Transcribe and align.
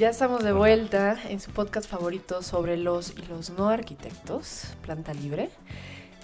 Ya 0.00 0.08
estamos 0.08 0.42
de 0.42 0.52
vuelta 0.52 1.18
en 1.28 1.40
su 1.40 1.50
podcast 1.50 1.86
favorito 1.86 2.40
sobre 2.40 2.78
los 2.78 3.12
y 3.18 3.22
los 3.26 3.50
no 3.50 3.68
arquitectos, 3.68 4.68
Planta 4.80 5.12
Libre. 5.12 5.50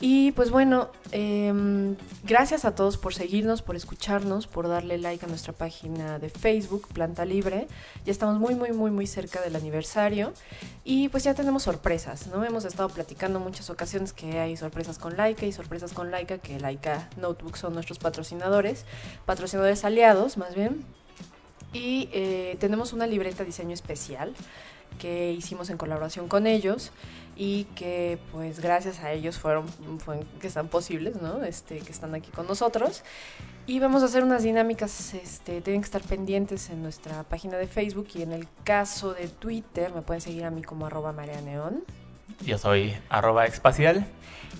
Y 0.00 0.32
pues 0.32 0.50
bueno, 0.50 0.88
em, 1.12 1.94
gracias 2.24 2.64
a 2.64 2.74
todos 2.74 2.96
por 2.96 3.12
seguirnos, 3.12 3.60
por 3.60 3.76
escucharnos, 3.76 4.46
por 4.46 4.66
darle 4.66 4.96
like 4.96 5.26
a 5.26 5.28
nuestra 5.28 5.52
página 5.52 6.18
de 6.18 6.30
Facebook, 6.30 6.88
Planta 6.88 7.26
Libre. 7.26 7.68
Ya 8.06 8.12
estamos 8.12 8.38
muy, 8.40 8.54
muy, 8.54 8.72
muy, 8.72 8.90
muy 8.90 9.06
cerca 9.06 9.42
del 9.42 9.54
aniversario. 9.56 10.32
Y 10.82 11.10
pues 11.10 11.24
ya 11.24 11.34
tenemos 11.34 11.64
sorpresas, 11.64 12.28
¿no? 12.28 12.46
Hemos 12.46 12.64
estado 12.64 12.88
platicando 12.88 13.40
muchas 13.40 13.68
ocasiones 13.68 14.14
que 14.14 14.38
hay 14.38 14.56
sorpresas 14.56 14.98
con 14.98 15.18
Laika 15.18 15.44
y 15.44 15.52
sorpresas 15.52 15.92
con 15.92 16.10
Laika, 16.10 16.38
que 16.38 16.58
Laika 16.58 17.10
Notebooks 17.18 17.58
son 17.58 17.74
nuestros 17.74 17.98
patrocinadores, 17.98 18.86
patrocinadores 19.26 19.84
aliados 19.84 20.38
más 20.38 20.54
bien. 20.54 20.82
Y 21.76 22.08
eh, 22.12 22.56
tenemos 22.58 22.94
una 22.94 23.06
libreta 23.06 23.44
diseño 23.44 23.74
especial 23.74 24.32
que 24.98 25.32
hicimos 25.32 25.68
en 25.68 25.76
colaboración 25.76 26.26
con 26.26 26.46
ellos 26.46 26.90
y 27.36 27.64
que 27.74 28.18
pues 28.32 28.60
gracias 28.60 29.00
a 29.00 29.12
ellos 29.12 29.36
fueron, 29.36 29.68
fueron 29.98 30.24
que 30.40 30.46
están 30.46 30.68
posibles, 30.68 31.20
¿no? 31.20 31.44
Este, 31.44 31.80
que 31.80 31.92
están 31.92 32.14
aquí 32.14 32.30
con 32.30 32.46
nosotros. 32.46 33.02
Y 33.66 33.78
vamos 33.78 34.02
a 34.02 34.06
hacer 34.06 34.24
unas 34.24 34.42
dinámicas, 34.42 35.12
este, 35.12 35.60
tienen 35.60 35.82
que 35.82 35.84
estar 35.84 36.00
pendientes 36.00 36.70
en 36.70 36.82
nuestra 36.82 37.24
página 37.24 37.58
de 37.58 37.66
Facebook 37.66 38.08
y 38.14 38.22
en 38.22 38.32
el 38.32 38.48
caso 38.64 39.12
de 39.12 39.28
Twitter 39.28 39.92
me 39.92 40.00
pueden 40.00 40.22
seguir 40.22 40.44
a 40.46 40.50
mí 40.50 40.62
como 40.62 40.86
arroba 40.86 41.12
Neón. 41.12 41.84
Yo 42.42 42.56
soy 42.56 42.96
arroba 43.10 43.44
espacial. 43.44 44.06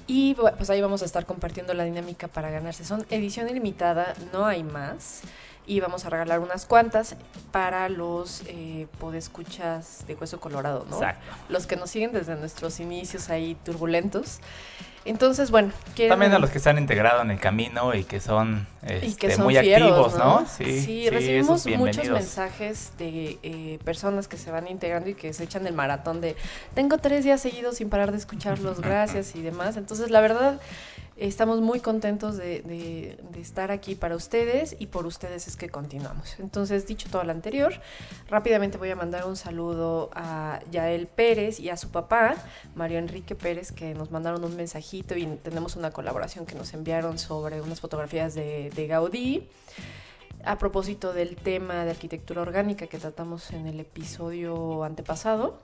Y 0.06 0.34
pues 0.34 0.68
ahí 0.68 0.82
vamos 0.82 1.00
a 1.00 1.06
estar 1.06 1.24
compartiendo 1.24 1.72
la 1.72 1.84
dinámica 1.84 2.28
para 2.28 2.50
ganarse. 2.50 2.84
Son 2.84 3.06
edición 3.08 3.48
ilimitada, 3.48 4.12
no 4.34 4.44
hay 4.44 4.62
más 4.62 5.22
y 5.66 5.80
vamos 5.80 6.04
a 6.04 6.10
regalar 6.10 6.40
unas 6.40 6.66
cuantas 6.66 7.16
para 7.52 7.88
los 7.88 8.42
eh, 8.46 8.86
podescuchas 8.98 10.06
de 10.06 10.14
Hueso 10.14 10.40
Colorado, 10.40 10.86
¿no? 10.88 10.96
Exacto. 10.96 11.26
Los 11.48 11.66
que 11.66 11.76
nos 11.76 11.90
siguen 11.90 12.12
desde 12.12 12.36
nuestros 12.36 12.80
inicios 12.80 13.30
ahí 13.30 13.56
turbulentos. 13.64 14.40
Entonces, 15.06 15.52
bueno. 15.52 15.72
También 16.08 16.32
a 16.32 16.38
los 16.38 16.50
que 16.50 16.58
se 16.58 16.68
han 16.68 16.78
integrado 16.78 17.22
en 17.22 17.30
el 17.30 17.38
camino 17.38 17.94
y 17.94 18.02
que 18.04 18.18
son, 18.20 18.66
y 18.82 19.14
que 19.14 19.26
este, 19.28 19.36
son 19.36 19.44
muy 19.44 19.56
fieros, 19.56 19.90
activos, 19.90 20.18
¿no? 20.18 20.46
Sí, 20.46 20.80
sí, 20.80 21.08
recibimos 21.10 21.64
muchos 21.66 22.08
mensajes 22.08 22.92
de 22.98 23.38
eh, 23.42 23.78
personas 23.84 24.26
que 24.26 24.36
se 24.36 24.50
van 24.50 24.66
integrando 24.66 25.08
y 25.08 25.14
que 25.14 25.32
se 25.32 25.44
echan 25.44 25.66
el 25.66 25.74
maratón 25.74 26.20
de 26.20 26.36
tengo 26.74 26.98
tres 26.98 27.24
días 27.24 27.40
seguidos 27.40 27.76
sin 27.76 27.88
parar 27.88 28.10
de 28.10 28.18
escucharlos, 28.18 28.80
gracias 28.82 29.36
y 29.36 29.42
demás. 29.42 29.76
Entonces, 29.76 30.10
la 30.10 30.20
verdad, 30.20 30.60
Estamos 31.16 31.62
muy 31.62 31.80
contentos 31.80 32.36
de, 32.36 33.16
estar 33.40 33.70
aquí 33.70 33.94
para 33.94 34.16
ustedes 34.16 34.76
y 34.78 34.88
por 34.88 35.06
ustedes 35.06 35.48
es 35.48 35.56
que 35.56 35.70
continuamos. 35.70 36.38
Entonces, 36.38 36.86
dicho 36.86 37.08
todo 37.10 37.24
lo 37.24 37.30
anterior, 37.30 37.72
rápidamente 38.28 38.76
voy 38.76 38.90
a 38.90 38.96
mandar 38.96 39.24
un 39.24 39.34
saludo 39.34 40.10
a 40.12 40.60
Yael 40.70 41.06
Pérez 41.06 41.58
y 41.58 41.70
a 41.70 41.78
su 41.78 41.88
papá, 41.88 42.34
Mario 42.74 42.98
Enrique 42.98 43.34
Pérez, 43.34 43.72
que 43.72 43.94
nos 43.94 44.10
mandaron 44.10 44.44
un 44.44 44.56
mensajito 44.56 45.16
y 45.16 45.24
tenemos 45.42 45.74
una 45.76 45.90
colaboración 45.90 46.44
que 46.44 46.54
nos 46.54 46.74
enviaron 46.74 47.18
sobre 47.18 47.62
unas 47.62 47.80
fotografías 47.80 48.34
de, 48.34 48.68
de 48.68 48.86
Gaudí. 48.86 49.48
A 50.44 50.58
propósito 50.58 51.14
del 51.14 51.36
tema 51.36 51.86
de 51.86 51.92
arquitectura 51.92 52.42
orgánica 52.42 52.88
que 52.88 52.98
tratamos 52.98 53.52
en 53.52 53.66
el 53.66 53.80
episodio 53.80 54.84
antepasado. 54.84 55.60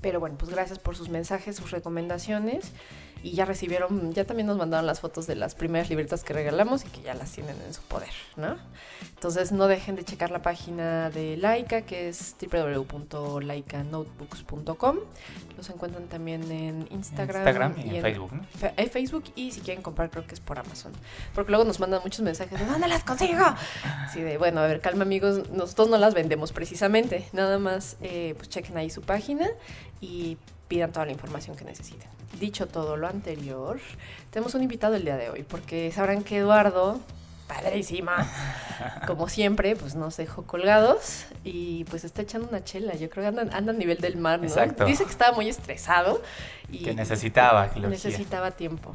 Pero 0.00 0.20
bueno, 0.20 0.36
pues 0.38 0.52
gracias 0.52 0.78
por 0.78 0.94
sus 0.94 1.08
mensajes, 1.08 1.56
sus 1.56 1.72
recomendaciones 1.72 2.72
y 3.22 3.32
ya 3.32 3.44
recibieron, 3.44 4.12
ya 4.12 4.24
también 4.24 4.46
nos 4.46 4.56
mandaron 4.56 4.86
las 4.86 5.00
fotos 5.00 5.26
de 5.26 5.34
las 5.34 5.54
primeras 5.54 5.90
libretas 5.90 6.22
que 6.22 6.32
regalamos 6.32 6.84
y 6.84 6.88
que 6.88 7.02
ya 7.02 7.14
las 7.14 7.32
tienen 7.32 7.56
en 7.66 7.74
su 7.74 7.82
poder, 7.82 8.12
¿no? 8.36 8.56
Entonces 9.14 9.52
no 9.52 9.66
dejen 9.66 9.96
de 9.96 10.04
checar 10.04 10.30
la 10.30 10.42
página 10.42 11.10
de 11.10 11.36
Laika, 11.36 11.82
que 11.82 12.08
es 12.08 12.36
www.laikanotebooks.com. 12.40 14.98
Los 15.56 15.70
encuentran 15.70 16.06
también 16.06 16.52
en 16.52 16.86
Instagram, 16.90 17.74
y, 17.78 17.96
en, 17.96 18.02
Facebook, 18.02 18.32
¿no? 18.32 18.46
En 18.76 18.90
Facebook 18.90 19.24
y 19.34 19.50
si 19.52 19.60
quieren 19.60 19.82
comprar 19.82 20.10
creo 20.10 20.26
que 20.26 20.34
es 20.34 20.40
por 20.40 20.58
Amazon. 20.58 20.92
Porque 21.34 21.50
luego 21.50 21.64
nos 21.64 21.80
mandan 21.80 22.02
muchos 22.02 22.20
mensajes 22.20 22.58
de 22.58 22.66
¿dónde 22.66 22.88
las 22.88 23.04
consigo? 23.04 23.44
Así 23.84 24.20
de, 24.20 24.36
bueno, 24.38 24.60
a 24.60 24.66
ver, 24.66 24.80
calma 24.80 25.02
amigos, 25.02 25.50
nosotros 25.50 25.88
no 25.88 25.98
las 25.98 26.14
vendemos 26.14 26.52
precisamente, 26.52 27.28
nada 27.32 27.58
más 27.58 27.96
eh, 28.02 28.34
pues 28.36 28.50
chequen 28.50 28.76
ahí 28.76 28.90
su 28.90 29.02
página 29.02 29.48
y 30.00 30.36
pidan 30.68 30.92
toda 30.92 31.06
la 31.06 31.12
información 31.12 31.56
que 31.56 31.64
necesiten. 31.64 32.15
Dicho 32.40 32.66
todo 32.66 32.96
lo 32.96 33.08
anterior, 33.08 33.78
tenemos 34.30 34.54
un 34.54 34.62
invitado 34.62 34.94
el 34.94 35.04
día 35.04 35.16
de 35.16 35.30
hoy, 35.30 35.42
porque 35.42 35.90
sabrán 35.90 36.22
que 36.22 36.38
Eduardo, 36.38 37.00
padrísima, 37.48 38.28
como 39.06 39.28
siempre, 39.28 39.74
pues 39.74 39.94
nos 39.94 40.16
dejó 40.18 40.42
colgados 40.42 41.26
y 41.44 41.84
pues 41.84 42.04
está 42.04 42.22
echando 42.22 42.48
una 42.48 42.62
chela. 42.62 42.94
Yo 42.94 43.08
creo 43.08 43.32
que 43.32 43.40
anda, 43.40 43.56
a 43.56 43.72
nivel 43.72 43.98
del 43.98 44.16
mar, 44.18 44.40
¿no? 44.40 44.46
Exacto. 44.46 44.84
Dice 44.84 45.04
que 45.04 45.10
estaba 45.10 45.34
muy 45.34 45.48
estresado 45.48 46.20
y 46.70 46.84
que 46.84 46.94
necesitaba, 46.94 47.70
que 47.70 47.80
necesitaba 47.80 48.50
tiempo. 48.50 48.94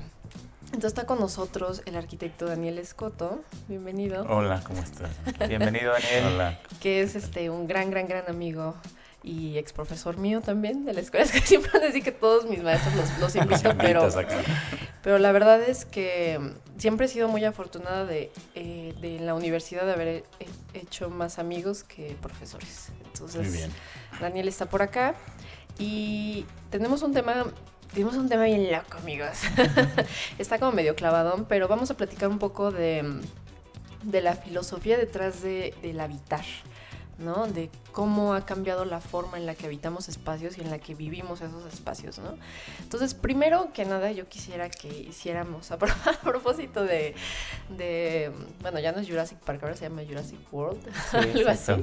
Entonces 0.65 0.91
está 0.91 1.05
con 1.05 1.19
nosotros 1.19 1.81
el 1.85 1.97
arquitecto 1.97 2.45
Daniel 2.45 2.77
Escoto. 2.77 3.43
Bienvenido. 3.67 4.23
Hola, 4.29 4.61
¿cómo 4.65 4.81
estás? 4.81 5.09
Bienvenido, 5.49 5.91
Daniel. 5.91 6.33
Hola. 6.33 6.59
Que 6.79 7.01
es 7.01 7.15
este 7.15 7.49
un 7.49 7.67
gran, 7.67 7.89
gran, 7.89 8.07
gran 8.07 8.29
amigo 8.29 8.75
y 9.23 9.57
ex 9.57 9.71
profesor 9.73 10.17
mío 10.17 10.41
también 10.41 10.85
de 10.85 10.93
la 10.93 11.01
escuela. 11.01 11.25
Es 11.25 11.31
que 11.31 11.41
siempre 11.41 11.79
decir 11.79 12.03
que 12.03 12.11
todos 12.11 12.45
mis 12.45 12.63
maestros 12.63 12.95
los, 12.95 13.19
los 13.19 13.35
invito, 13.35 13.75
pero, 13.77 14.07
pero 15.03 15.19
la 15.19 15.31
verdad 15.31 15.61
es 15.61 15.85
que 15.85 16.39
siempre 16.77 17.05
he 17.05 17.09
sido 17.09 17.27
muy 17.27 17.43
afortunada 17.45 18.05
de, 18.05 18.31
eh, 18.55 18.93
de 19.01 19.19
la 19.19 19.35
universidad 19.35 19.85
de 19.85 19.93
haber 19.93 20.23
hecho 20.73 21.09
más 21.09 21.39
amigos 21.39 21.83
que 21.83 22.15
profesores. 22.21 22.89
Entonces, 23.05 23.69
Daniel 24.19 24.47
está 24.47 24.65
por 24.65 24.81
acá 24.81 25.15
y 25.77 26.45
tenemos 26.69 27.01
un 27.03 27.13
tema 27.13 27.45
tenemos 27.93 28.15
un 28.15 28.29
tema 28.29 28.45
bien 28.45 28.71
loco, 28.71 28.97
amigos. 28.99 29.41
Está 30.37 30.59
como 30.59 30.71
medio 30.71 30.95
clavadón, 30.95 31.43
pero 31.43 31.67
vamos 31.67 31.91
a 31.91 31.97
platicar 31.97 32.29
un 32.29 32.39
poco 32.39 32.71
de, 32.71 33.19
de 34.03 34.21
la 34.21 34.35
filosofía 34.35 34.97
detrás 34.97 35.41
de, 35.41 35.73
del 35.81 35.99
habitar. 35.99 36.45
¿No? 37.21 37.47
De 37.47 37.69
cómo 37.91 38.33
ha 38.33 38.45
cambiado 38.45 38.85
la 38.85 38.99
forma 38.99 39.37
en 39.37 39.45
la 39.45 39.55
que 39.55 39.65
habitamos 39.65 40.09
espacios 40.09 40.57
y 40.57 40.61
en 40.61 40.69
la 40.69 40.79
que 40.79 40.95
vivimos 40.95 41.41
esos 41.41 41.71
espacios, 41.71 42.19
¿no? 42.19 42.35
Entonces, 42.79 43.13
primero 43.13 43.71
que 43.73 43.85
nada, 43.85 44.11
yo 44.11 44.27
quisiera 44.27 44.69
que 44.69 44.87
hiciéramos, 44.87 45.71
a, 45.71 45.77
propósito 46.23 46.83
de, 46.83 47.15
bueno, 48.61 48.79
ya 48.79 48.91
no 48.91 48.99
es 48.99 49.07
Jurassic 49.07 49.37
Park, 49.39 49.63
ahora 49.63 49.75
se 49.75 49.87
llama 49.87 50.01
Jurassic 50.07 50.39
World, 50.51 50.81
algo 51.13 51.49
así. 51.49 51.73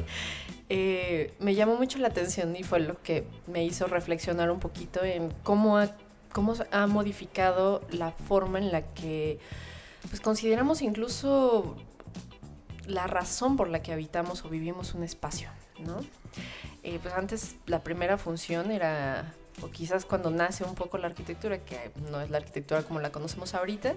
Eh, 0.69 1.33
me 1.39 1.55
llamó 1.55 1.77
mucho 1.77 1.99
la 1.99 2.09
atención 2.09 2.55
y 2.55 2.63
fue 2.63 2.81
lo 2.81 3.01
que 3.03 3.25
me 3.47 3.65
hizo 3.65 3.87
reflexionar 3.87 4.51
un 4.51 4.61
poquito 4.61 5.03
en 5.03 5.33
cómo 5.43 5.79
ha, 5.79 5.91
cómo 6.33 6.55
ha 6.71 6.87
modificado 6.87 7.81
la 7.91 8.11
forma 8.13 8.59
en 8.59 8.71
la 8.71 8.83
que 8.83 9.39
pues 10.09 10.21
consideramos 10.21 10.83
incluso 10.83 11.77
la 12.89 13.07
razón 13.07 13.57
por 13.57 13.69
la 13.69 13.83
que 13.83 13.93
habitamos 13.93 14.45
o 14.45 14.49
vivimos 14.49 14.95
un 14.95 15.05
espacio, 15.05 15.51
¿no? 15.79 16.01
Eh, 16.83 16.99
pues 17.03 17.15
antes 17.15 17.57
la 17.67 17.83
primera 17.83 18.17
función 18.17 18.71
era, 18.71 19.35
o 19.63 19.69
quizás 19.69 20.05
cuando 20.05 20.31
nace 20.31 20.65
un 20.65 20.75
poco 20.75 20.99
la 20.99 21.07
arquitectura, 21.07 21.59
que 21.59 21.91
no 22.11 22.21
es 22.21 22.31
la 22.31 22.39
arquitectura 22.39 22.83
como 22.83 23.01
la 23.01 23.13
conocemos 23.13 23.55
ahorita, 23.55 23.95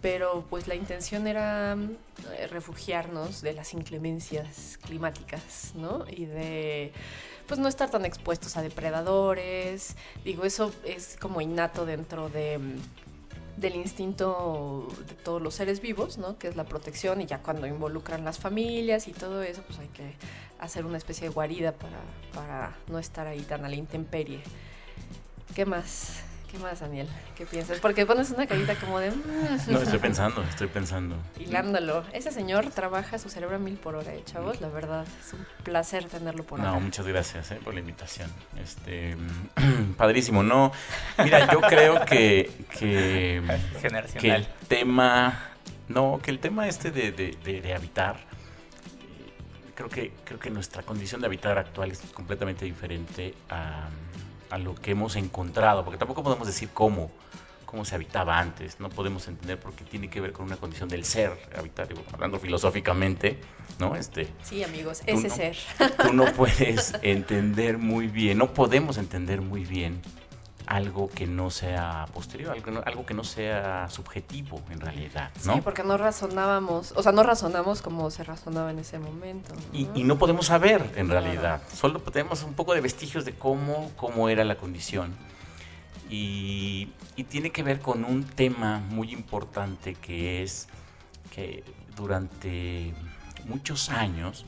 pero 0.00 0.46
pues 0.48 0.68
la 0.68 0.76
intención 0.76 1.26
era 1.26 1.74
eh, 1.74 2.46
refugiarnos 2.46 3.42
de 3.42 3.54
las 3.54 3.74
inclemencias 3.74 4.78
climáticas, 4.86 5.72
¿no? 5.74 6.04
Y 6.08 6.26
de 6.26 6.92
pues 7.48 7.58
no 7.60 7.68
estar 7.68 7.90
tan 7.90 8.04
expuestos 8.04 8.56
a 8.56 8.62
depredadores. 8.62 9.96
Digo, 10.24 10.44
eso 10.44 10.72
es 10.84 11.16
como 11.20 11.40
innato 11.40 11.86
dentro 11.86 12.28
de 12.28 12.60
del 13.56 13.76
instinto 13.76 14.86
de 15.08 15.14
todos 15.14 15.40
los 15.40 15.54
seres 15.54 15.80
vivos, 15.80 16.18
¿no? 16.18 16.38
Que 16.38 16.48
es 16.48 16.56
la 16.56 16.64
protección 16.64 17.20
y 17.20 17.26
ya 17.26 17.42
cuando 17.42 17.66
involucran 17.66 18.24
las 18.24 18.38
familias 18.38 19.08
y 19.08 19.12
todo 19.12 19.42
eso, 19.42 19.62
pues 19.66 19.78
hay 19.78 19.88
que 19.88 20.14
hacer 20.58 20.84
una 20.84 20.98
especie 20.98 21.28
de 21.28 21.34
guarida 21.34 21.72
para, 21.72 22.00
para 22.34 22.76
no 22.88 22.98
estar 22.98 23.26
ahí 23.26 23.40
tan 23.40 23.64
a 23.64 23.68
la 23.68 23.76
intemperie. 23.76 24.42
¿Qué 25.54 25.64
más? 25.64 26.25
¿Qué 26.50 26.58
más, 26.58 26.78
Daniel? 26.78 27.08
¿Qué 27.36 27.44
piensas? 27.44 27.80
Porque 27.80 28.06
pones 28.06 28.30
una 28.30 28.46
carita 28.46 28.76
como 28.76 29.00
de... 29.00 29.10
Mm". 29.10 29.72
No, 29.72 29.82
estoy 29.82 29.98
pensando, 29.98 30.42
estoy 30.44 30.68
pensando. 30.68 31.16
Hilándolo. 31.40 32.04
Ese 32.12 32.30
señor 32.30 32.70
trabaja 32.70 33.18
su 33.18 33.28
cerebro 33.28 33.56
a 33.56 33.58
mil 33.58 33.76
por 33.76 33.96
hora, 33.96 34.14
¿eh, 34.14 34.22
chavos. 34.24 34.60
La 34.60 34.68
verdad, 34.68 35.04
es 35.24 35.32
un 35.32 35.44
placer 35.64 36.04
tenerlo 36.04 36.44
por 36.44 36.60
acá. 36.60 36.70
No, 36.70 36.80
muchas 36.80 37.06
gracias 37.06 37.50
eh, 37.50 37.58
por 37.64 37.74
la 37.74 37.80
invitación. 37.80 38.30
Este, 38.62 39.16
padrísimo. 39.96 40.44
No, 40.44 40.70
mira, 41.18 41.52
yo 41.52 41.60
creo 41.60 42.04
que, 42.04 42.50
que, 42.78 43.42
que 44.20 44.30
el 44.30 44.46
tema... 44.68 45.50
No, 45.88 46.20
que 46.22 46.30
el 46.30 46.38
tema 46.38 46.66
este 46.68 46.90
de, 46.90 47.12
de, 47.12 47.74
habitar 47.74 48.16
eh, 48.16 49.70
creo 49.74 49.88
que, 49.88 50.12
creo 50.24 50.38
que 50.38 50.50
nuestra 50.50 50.82
condición 50.82 51.20
de 51.20 51.28
habitar 51.28 51.58
actual 51.58 51.92
es 51.92 52.00
completamente 52.12 52.64
diferente 52.64 53.34
a, 53.48 53.88
a 54.50 54.58
lo 54.58 54.74
que 54.74 54.92
hemos 54.92 55.16
encontrado, 55.16 55.84
porque 55.84 55.98
tampoco 55.98 56.22
podemos 56.22 56.46
decir 56.46 56.70
cómo, 56.72 57.10
cómo 57.64 57.84
se 57.84 57.94
habitaba 57.94 58.38
antes, 58.38 58.80
no 58.80 58.88
podemos 58.88 59.28
entender 59.28 59.58
porque 59.58 59.84
tiene 59.84 60.08
que 60.08 60.20
ver 60.20 60.32
con 60.32 60.46
una 60.46 60.56
condición 60.56 60.88
del 60.88 61.04
ser, 61.04 61.32
habitar, 61.56 61.88
hablando 62.12 62.38
filosóficamente, 62.38 63.38
¿no? 63.78 63.96
Este, 63.96 64.28
sí, 64.42 64.62
amigos, 64.64 65.02
ese 65.06 65.30
ser. 65.30 65.56
Tú 66.02 66.12
no 66.12 66.24
puedes 66.36 66.94
entender 67.02 67.78
muy 67.78 68.06
bien, 68.06 68.38
no 68.38 68.52
podemos 68.54 68.98
entender 68.98 69.40
muy 69.40 69.64
bien 69.64 70.00
algo 70.66 71.08
que 71.08 71.26
no 71.26 71.50
sea 71.50 72.06
posterior, 72.12 72.56
algo, 72.84 73.06
que 73.06 73.14
no 73.14 73.24
sea 73.24 73.88
subjetivo 73.88 74.60
en 74.70 74.80
realidad, 74.80 75.30
¿no? 75.44 75.54
Sí, 75.54 75.60
porque 75.62 75.84
no 75.84 75.96
razonábamos, 75.96 76.92
o 76.96 77.02
sea, 77.02 77.12
no 77.12 77.22
razonamos 77.22 77.82
como 77.82 78.10
se 78.10 78.24
razonaba 78.24 78.72
en 78.72 78.80
ese 78.80 78.98
momento. 78.98 79.54
Y, 79.72 79.86
no 80.02 80.18
podemos 80.18 80.46
saber 80.46 80.92
en 80.96 81.08
realidad, 81.08 81.62
solo 81.72 82.00
tenemos 82.00 82.42
un 82.42 82.54
poco 82.54 82.74
de 82.74 82.80
vestigios 82.80 83.24
de 83.24 83.34
cómo, 83.34 83.92
cómo 83.96 84.28
era 84.28 84.44
la 84.44 84.56
condición. 84.56 85.14
Y, 86.10 86.92
tiene 87.28 87.50
que 87.50 87.62
ver 87.62 87.80
con 87.80 88.04
un 88.04 88.24
tema 88.24 88.78
muy 88.78 89.12
importante 89.12 89.94
que 89.94 90.42
es 90.42 90.68
que 91.30 91.64
durante 91.96 92.92
muchos 93.46 93.88
años, 93.90 94.46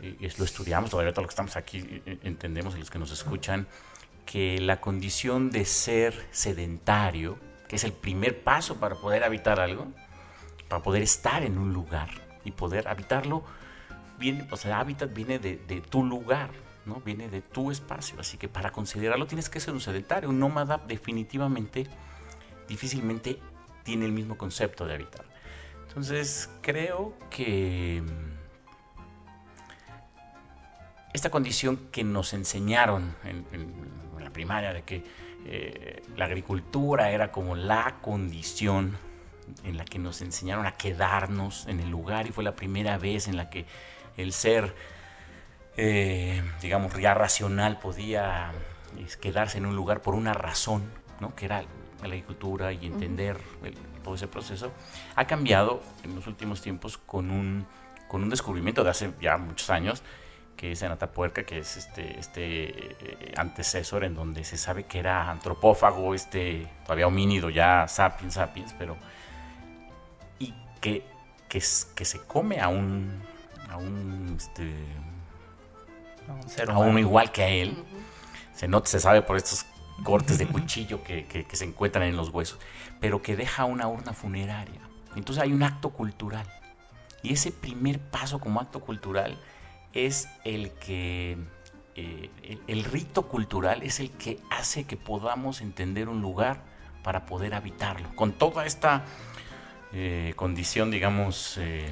y 0.00 0.28
lo 0.38 0.44
estudiamos, 0.44 0.90
todavía 0.90 1.12
todos 1.12 1.24
los 1.24 1.30
que 1.30 1.32
estamos 1.32 1.56
aquí 1.56 1.78
eh, 1.78 2.02
eh, 2.06 2.18
entendemos 2.22 2.76
y 2.76 2.78
los 2.78 2.90
que 2.90 2.98
nos 2.98 3.10
escuchan, 3.10 3.66
que 4.26 4.58
la 4.60 4.80
condición 4.80 5.50
de 5.50 5.64
ser 5.64 6.26
sedentario, 6.32 7.38
que 7.68 7.76
es 7.76 7.84
el 7.84 7.92
primer 7.92 8.42
paso 8.42 8.78
para 8.78 8.96
poder 8.96 9.24
habitar 9.24 9.60
algo, 9.60 9.86
para 10.68 10.82
poder 10.82 11.02
estar 11.02 11.44
en 11.44 11.56
un 11.56 11.72
lugar 11.72 12.10
y 12.44 12.50
poder 12.50 12.88
habitarlo, 12.88 13.44
viene, 14.18 14.46
o 14.50 14.56
sea, 14.56 14.80
hábitat 14.80 15.14
viene 15.14 15.38
de, 15.38 15.56
tu 15.88 16.04
lugar, 16.04 16.50
¿no? 16.84 17.00
Viene 17.04 17.28
de 17.28 17.40
tu 17.40 17.70
espacio. 17.70 18.18
Así 18.20 18.36
que 18.36 18.48
para 18.48 18.72
considerarlo 18.72 19.26
tienes 19.26 19.48
que 19.48 19.60
ser 19.60 19.72
un 19.72 19.80
sedentario. 19.80 20.28
Un 20.28 20.40
nómada 20.40 20.78
definitivamente, 20.86 21.86
difícilmente 22.68 23.40
tiene 23.84 24.06
el 24.06 24.12
mismo 24.12 24.36
concepto 24.36 24.86
de 24.86 24.94
habitar. 24.94 25.24
Entonces, 25.88 26.50
creo 26.62 27.14
que 27.30 28.02
esta 31.14 31.30
condición 31.30 31.78
que 31.92 32.04
nos 32.04 32.34
enseñaron 32.34 33.14
en 33.24 33.44
primaria 34.36 34.74
de 34.74 34.82
que 34.82 35.02
eh, 35.46 36.02
la 36.14 36.26
agricultura 36.26 37.10
era 37.10 37.32
como 37.32 37.56
la 37.56 37.96
condición 38.02 38.98
en 39.64 39.78
la 39.78 39.86
que 39.86 39.98
nos 39.98 40.20
enseñaron 40.20 40.66
a 40.66 40.72
quedarnos 40.72 41.66
en 41.68 41.80
el 41.80 41.88
lugar 41.88 42.26
y 42.26 42.32
fue 42.32 42.44
la 42.44 42.54
primera 42.54 42.98
vez 42.98 43.28
en 43.28 43.38
la 43.38 43.48
que 43.48 43.64
el 44.18 44.34
ser, 44.34 44.74
eh, 45.78 46.42
digamos, 46.60 46.92
ya 46.98 47.14
racional 47.14 47.78
podía 47.78 48.52
quedarse 49.22 49.56
en 49.56 49.64
un 49.64 49.74
lugar 49.74 50.02
por 50.02 50.14
una 50.14 50.34
razón, 50.34 50.82
¿no? 51.18 51.34
que 51.34 51.46
era 51.46 51.62
la 52.02 52.08
agricultura 52.08 52.74
y 52.74 52.84
entender 52.84 53.38
todo 54.04 54.16
ese 54.16 54.28
proceso, 54.28 54.70
ha 55.14 55.26
cambiado 55.26 55.80
en 56.04 56.14
los 56.14 56.26
últimos 56.26 56.60
tiempos 56.60 56.98
con 56.98 57.30
un, 57.30 57.66
con 58.06 58.22
un 58.22 58.28
descubrimiento 58.28 58.84
de 58.84 58.90
hace 58.90 59.12
ya 59.18 59.38
muchos 59.38 59.70
años 59.70 60.02
que 60.56 60.72
es 60.72 60.82
en 60.82 60.90
Atapuerca, 60.90 61.44
que 61.44 61.58
es 61.58 61.76
este, 61.76 62.18
este 62.18 62.68
eh, 62.68 63.34
antecesor 63.36 64.04
en 64.04 64.14
donde 64.14 64.42
se 64.44 64.56
sabe 64.56 64.84
que 64.84 64.98
era 64.98 65.30
antropófago, 65.30 66.14
este, 66.14 66.66
todavía 66.84 67.06
homínido, 67.06 67.50
ya 67.50 67.86
sapiens, 67.88 68.34
sapiens, 68.34 68.74
pero. 68.78 68.96
y 70.38 70.54
que, 70.80 71.04
que, 71.48 71.62
que 71.94 72.04
se 72.04 72.20
come 72.26 72.60
a 72.60 72.68
un. 72.68 73.22
a 73.70 73.76
un. 73.76 74.34
Este, 74.36 74.72
a, 76.66 76.78
uno 76.78 76.98
igual 76.98 77.30
que 77.30 77.42
a 77.42 77.48
él. 77.48 77.76
Se 78.54 78.66
nota, 78.66 78.88
se 78.88 79.00
sabe 79.00 79.20
por 79.20 79.36
estos 79.36 79.66
cortes 80.02 80.38
de 80.38 80.46
cuchillo 80.46 81.02
que, 81.04 81.26
que, 81.26 81.44
que 81.44 81.56
se 81.56 81.64
encuentran 81.64 82.04
en 82.04 82.16
los 82.16 82.30
huesos, 82.30 82.58
pero 83.00 83.20
que 83.20 83.36
deja 83.36 83.66
una 83.66 83.86
urna 83.86 84.14
funeraria. 84.14 84.80
Entonces 85.14 85.42
hay 85.42 85.52
un 85.52 85.62
acto 85.62 85.90
cultural. 85.90 86.46
Y 87.22 87.32
ese 87.32 87.52
primer 87.52 87.98
paso 87.98 88.38
como 88.38 88.60
acto 88.60 88.80
cultural 88.80 89.38
es 89.96 90.28
el 90.44 90.72
que 90.72 91.38
eh, 91.94 92.30
el, 92.66 92.84
rito 92.84 93.22
cultural 93.22 93.82
es 93.82 94.00
el 94.00 94.10
que 94.10 94.38
hace 94.50 94.84
que 94.84 94.98
podamos 94.98 95.62
entender 95.62 96.10
un 96.10 96.20
lugar 96.20 96.60
para 97.02 97.24
poder 97.24 97.54
habitarlo. 97.54 98.14
Con 98.14 98.32
toda 98.32 98.66
esta 98.66 99.04
eh, 99.92 100.34
condición, 100.36 100.90
digamos, 100.90 101.56
eh, 101.58 101.88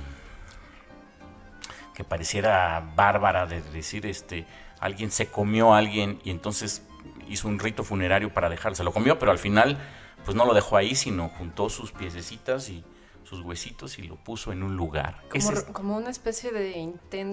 que 1.94 2.04
pareciera 2.04 2.92
bárbara 2.94 3.46
de 3.46 3.62
decir, 3.62 4.04
este, 4.04 4.44
alguien 4.80 5.10
se 5.10 5.28
comió 5.28 5.72
a 5.72 5.78
alguien 5.78 6.20
y 6.24 6.30
entonces 6.30 6.82
hizo 7.28 7.48
un 7.48 7.58
rito 7.58 7.84
funerario 7.84 8.34
para. 8.34 8.54
Se 8.74 8.84
lo 8.84 8.92
comió, 8.92 9.18
pero 9.18 9.32
al 9.32 9.38
final, 9.38 9.78
pues 10.24 10.36
no 10.36 10.44
lo 10.44 10.52
dejó 10.52 10.76
ahí, 10.76 10.94
sino 10.94 11.30
juntó 11.30 11.70
sus 11.70 11.92
piececitas 11.92 12.68
y 12.68 12.84
sus 13.34 13.44
huesitos 13.44 13.98
y 13.98 14.02
lo 14.02 14.16
puso 14.16 14.52
en 14.52 14.62
un 14.62 14.76
lugar. 14.76 15.22
Como, 15.72 15.96
una 15.96 16.10
especie 16.10 16.52
de 16.52 16.92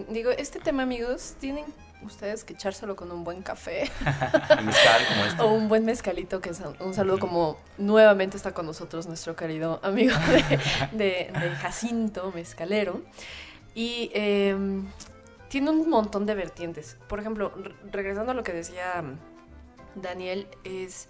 Digo, 0.10 0.32
este 0.32 0.60
tema, 0.60 0.84
amigos, 0.84 1.36
tienen 1.40 1.66
ustedes 2.04 2.44
que 2.44 2.54
echárselo 2.54 2.96
con 2.96 3.12
un 3.12 3.24
buen 3.24 3.42
café. 3.42 3.90
Mezcal, 4.64 5.40
O 5.40 5.54
un 5.54 5.68
buen 5.68 5.86
mezcalito, 5.86 6.42
que 6.42 6.50
es 6.50 6.62
un 6.80 6.94
saludo 6.94 7.20
como 7.20 7.58
nuevamente 7.78 8.38
está 8.38 8.54
con 8.54 8.66
nosotros 8.66 9.08
nuestro 9.08 9.36
querido 9.36 9.80
amigo 9.84 10.16
de, 10.92 11.32
Jacinto 11.62 12.32
Mezcalero. 12.34 13.02
Y 13.74 14.12
em, 14.14 14.88
tiene 15.50 15.70
un 15.70 15.90
montón 15.90 16.26
de 16.26 16.36
vertientes. 16.36 16.98
Por 17.08 17.20
ejemplo, 17.20 17.54
regresando 17.92 18.32
a 18.32 18.36
lo 18.36 18.44
que 18.44 18.54
decía 18.54 19.04
Daniel, 19.96 20.48
es 20.64 21.08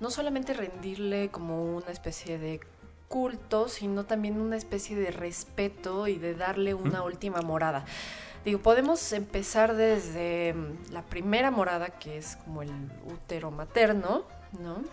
no 0.00 0.10
solamente 0.10 0.54
rendirle 0.54 1.30
como 1.30 1.76
una 1.76 1.90
especie 1.90 2.38
de 2.38 2.60
culto, 3.10 3.68
sino 3.68 4.04
también 4.04 4.40
una 4.40 4.56
especie 4.56 4.94
de 4.94 5.10
respeto 5.10 6.06
y 6.06 6.14
de 6.16 6.36
darle 6.36 6.74
una 6.74 7.02
última 7.02 7.42
morada. 7.42 7.84
Digo, 8.44 8.60
podemos 8.60 9.12
empezar 9.12 9.74
desde 9.74 10.54
mm, 10.54 10.92
la 10.92 11.02
primera 11.02 11.50
morada, 11.50 11.88
que 11.88 12.16
es 12.16 12.36
como 12.36 12.62
el 12.62 12.70
útero 13.12 13.50
materno, 13.50 14.22
¿no? 14.60 14.84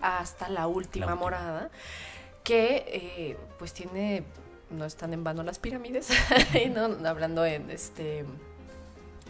Hasta 0.00 0.48
la 0.48 0.68
última, 0.68 1.16
morada, 1.16 1.68
que 2.44 2.84
eh, 2.86 3.36
pues 3.58 3.72
tiene, 3.72 4.22
no 4.70 4.84
están 4.84 5.12
en 5.12 5.24
vano 5.24 5.42
las 5.42 5.58
pirámides, 5.58 6.10
¿no? 6.74 7.08
hablando 7.08 7.44
en 7.44 7.72
este 7.72 8.24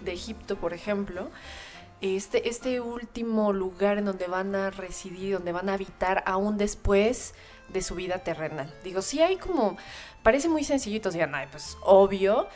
de 0.04 0.12
Egipto, 0.12 0.56
por 0.56 0.74
ejemplo. 0.74 1.30
Este, 2.02 2.46
este 2.50 2.80
último 2.80 3.54
lugar 3.54 3.96
en 3.96 4.04
donde 4.04 4.26
van 4.26 4.54
a 4.54 4.70
residir, 4.70 5.32
donde 5.32 5.52
van 5.52 5.70
a 5.70 5.72
habitar 5.74 6.22
aún 6.26 6.58
después 6.58 7.32
de 7.68 7.82
su 7.82 7.94
vida 7.94 8.18
terrenal. 8.18 8.72
Digo, 8.82 9.02
sí 9.02 9.22
hay 9.22 9.36
como, 9.36 9.76
parece 10.22 10.48
muy 10.48 10.64
sencillito, 10.64 11.10
digan, 11.10 11.34
ay, 11.34 11.48
pues 11.50 11.76
obvio, 11.82 12.48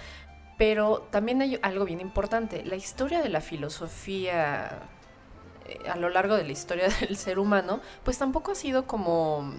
pero 0.57 1.07
también 1.11 1.43
hay 1.43 1.59
algo 1.63 1.85
bien 1.85 2.01
importante. 2.01 2.65
La 2.65 2.77
historia 2.77 3.23
de 3.23 3.29
la 3.29 3.41
filosofía 3.41 4.81
eh, 5.67 5.89
a 5.89 5.97
lo 5.97 6.09
largo 6.09 6.37
de 6.37 6.45
la 6.45 6.53
historia 6.53 6.89
del 7.01 7.17
ser 7.17 7.39
humano, 7.39 7.81
pues 8.05 8.19
tampoco 8.19 8.53
ha 8.53 8.55
sido 8.55 8.87
como, 8.87 9.55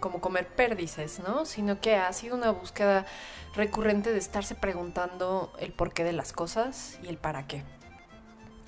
como 0.00 0.20
comer 0.20 0.46
pérdices, 0.48 1.20
¿no? 1.20 1.44
Sino 1.44 1.80
que 1.80 1.96
ha 1.96 2.12
sido 2.12 2.36
una 2.36 2.50
búsqueda 2.50 3.06
recurrente 3.54 4.12
de 4.12 4.18
estarse 4.18 4.54
preguntando 4.54 5.52
el 5.58 5.72
porqué 5.72 6.04
de 6.04 6.12
las 6.12 6.32
cosas 6.32 6.98
y 7.02 7.08
el 7.08 7.18
para 7.18 7.46
qué 7.46 7.64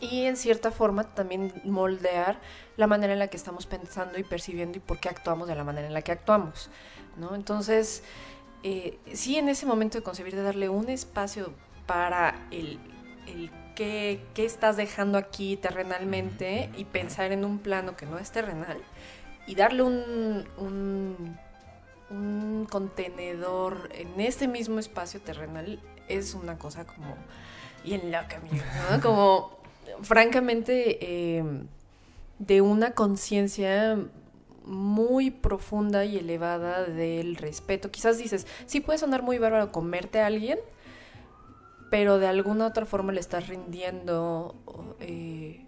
y 0.01 0.25
en 0.25 0.37
cierta 0.37 0.71
forma 0.71 1.05
también 1.05 1.53
moldear 1.65 2.39
la 2.77 2.87
manera 2.87 3.13
en 3.13 3.19
la 3.19 3.29
que 3.29 3.37
estamos 3.37 3.67
pensando 3.67 4.19
y 4.19 4.25
percibiendo 4.25 4.79
y 4.79 4.81
por 4.81 5.01
qué 5.01 5.09
actuamos 5.09 5.49
de 5.49 5.55
la 5.55 5.65
manera 5.65 5.87
en 5.87 5.95
la 5.95 6.03
que 6.03 6.13
actuamos, 6.13 6.71
¿no? 7.17 7.35
Entonces, 7.35 8.03
eh, 8.63 8.99
sí 9.13 9.37
en 9.37 9.49
ese 9.49 9.65
momento 9.65 9.99
de 9.99 10.05
concebir, 10.05 10.35
de 10.35 10.43
darle 10.43 10.69
un 10.69 10.89
espacio 10.89 11.53
para 11.87 12.47
el, 12.51 12.79
el 13.27 13.51
qué, 13.77 14.21
estás 14.37 14.77
dejando 14.77 15.19
aquí 15.19 15.57
terrenalmente 15.57 16.71
y 16.77 16.85
pensar 16.85 17.33
en 17.33 17.45
un 17.45 17.59
plano 17.59 17.97
que 17.97 18.07
no 18.07 18.19
es 18.19 18.33
terrenal 18.33 18.79
y 19.47 19.55
darle 19.55 19.83
un, 19.83 20.49
un, 20.57 21.39
un 22.11 22.67
contenedor 22.69 23.89
en 23.93 24.21
este 24.21 24.49
mismo 24.49 24.79
espacio 24.79 25.21
terrenal 25.21 25.81
es 26.09 26.35
una 26.35 26.59
cosa 26.59 26.85
como 26.85 27.15
bien 27.85 28.11
loca, 28.11 28.39
amigo, 28.39 28.65
¿no? 28.91 29.01
Como 29.03 29.56
francamente, 30.03 30.99
eh, 31.01 31.45
de 32.39 32.61
una 32.61 32.93
conciencia 32.93 33.99
muy 34.65 35.31
profunda 35.31 36.05
y 36.05 36.19
elevada 36.19 36.85
del 36.85 37.37
respeto. 37.37 37.91
Quizás 37.91 38.19
dices, 38.19 38.47
sí 38.67 38.81
puede 38.81 38.99
sonar 38.99 39.23
muy 39.23 39.39
bárbaro 39.39 39.71
comerte 39.71 40.21
a 40.21 40.27
alguien, 40.27 40.59
pero 41.91 42.19
de 42.19 42.27
alguna 42.27 42.67
otra 42.67 42.85
forma 42.85 43.13
le 43.13 43.21
estás 43.21 43.47
rindiendo 43.49 44.55
eh, 45.01 45.65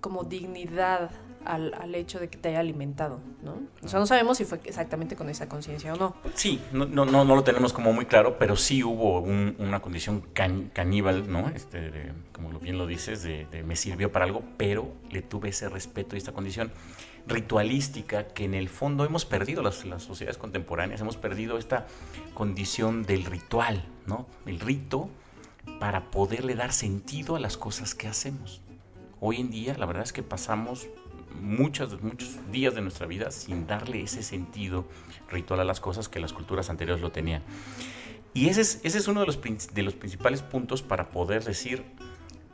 como 0.00 0.24
dignidad 0.24 1.10
al, 1.44 1.94
hecho 1.94 2.18
de 2.18 2.28
que 2.28 2.38
te 2.38 2.48
haya 2.48 2.60
alimentado, 2.60 3.20
¿no? 3.42 3.58
O 3.82 3.88
sea, 3.88 3.98
no 3.98 4.06
sabemos 4.06 4.38
si 4.38 4.44
fue 4.44 4.60
exactamente 4.64 5.16
con 5.16 5.28
esa 5.28 5.48
conciencia 5.48 5.94
o 5.94 5.96
no. 5.96 6.14
Sí, 6.34 6.60
no, 6.72 6.86
no, 6.86 7.04
no, 7.04 7.24
lo 7.24 7.44
tenemos 7.44 7.72
como 7.72 7.92
muy 7.92 8.06
claro, 8.06 8.38
pero 8.38 8.56
sí 8.56 8.82
hubo 8.82 9.20
una 9.20 9.80
condición 9.80 10.22
caníbal, 10.72 11.30
¿no? 11.30 11.48
Este, 11.48 12.12
como 12.32 12.58
bien 12.58 12.78
lo 12.78 12.86
dices, 12.86 13.22
de, 13.22 13.46
me 13.64 13.76
sirvió 13.76 14.10
para 14.12 14.24
algo, 14.24 14.42
pero 14.56 14.92
le 15.10 15.22
tuve 15.22 15.50
ese 15.50 15.68
respeto 15.68 16.16
y 16.16 16.18
esta 16.18 16.32
condición 16.32 16.72
ritualística 17.26 18.28
que 18.28 18.44
en 18.44 18.54
el 18.54 18.68
fondo 18.68 19.04
hemos 19.04 19.24
perdido 19.24 19.62
las, 19.62 19.84
las 19.84 20.02
sociedades 20.02 20.36
contemporáneas, 20.36 21.00
hemos 21.00 21.16
perdido 21.16 21.56
esta 21.58 21.86
condición 22.34 23.04
del 23.04 23.24
ritual, 23.24 23.84
¿no? 24.06 24.26
El 24.46 24.60
rito 24.60 25.08
para 25.80 26.10
poderle 26.10 26.54
dar 26.54 26.72
sentido 26.72 27.36
a 27.36 27.40
las 27.40 27.56
cosas 27.56 27.94
que 27.94 28.08
hacemos. 28.08 28.60
Hoy 29.20 29.40
en 29.40 29.50
día 29.50 29.76
la 29.78 29.86
verdad 29.86 30.02
es 30.02 30.12
que 30.12 30.22
pasamos 30.22 30.86
muchos, 31.40 32.00
muchos 32.02 32.38
días 32.50 32.74
de 32.74 32.80
nuestra 32.80 33.06
vida 33.06 33.30
sin 33.30 33.66
darle 33.66 34.02
ese 34.02 34.22
sentido 34.22 34.84
ritual 35.30 35.60
a 35.60 35.64
las 35.64 35.80
cosas 35.80 36.08
que 36.08 36.20
las 36.20 36.32
culturas 36.32 36.70
anteriores 36.70 37.02
lo 37.02 37.12
tenían. 37.12 37.42
Y 38.32 38.48
ese 38.48 38.62
es, 38.62 38.80
ese 38.82 38.98
es 38.98 39.08
uno 39.08 39.20
de 39.20 39.26
los, 39.26 39.40
de 39.40 39.82
los 39.82 39.94
principales 39.94 40.42
puntos 40.42 40.82
para 40.82 41.10
poder 41.10 41.44
decir 41.44 41.84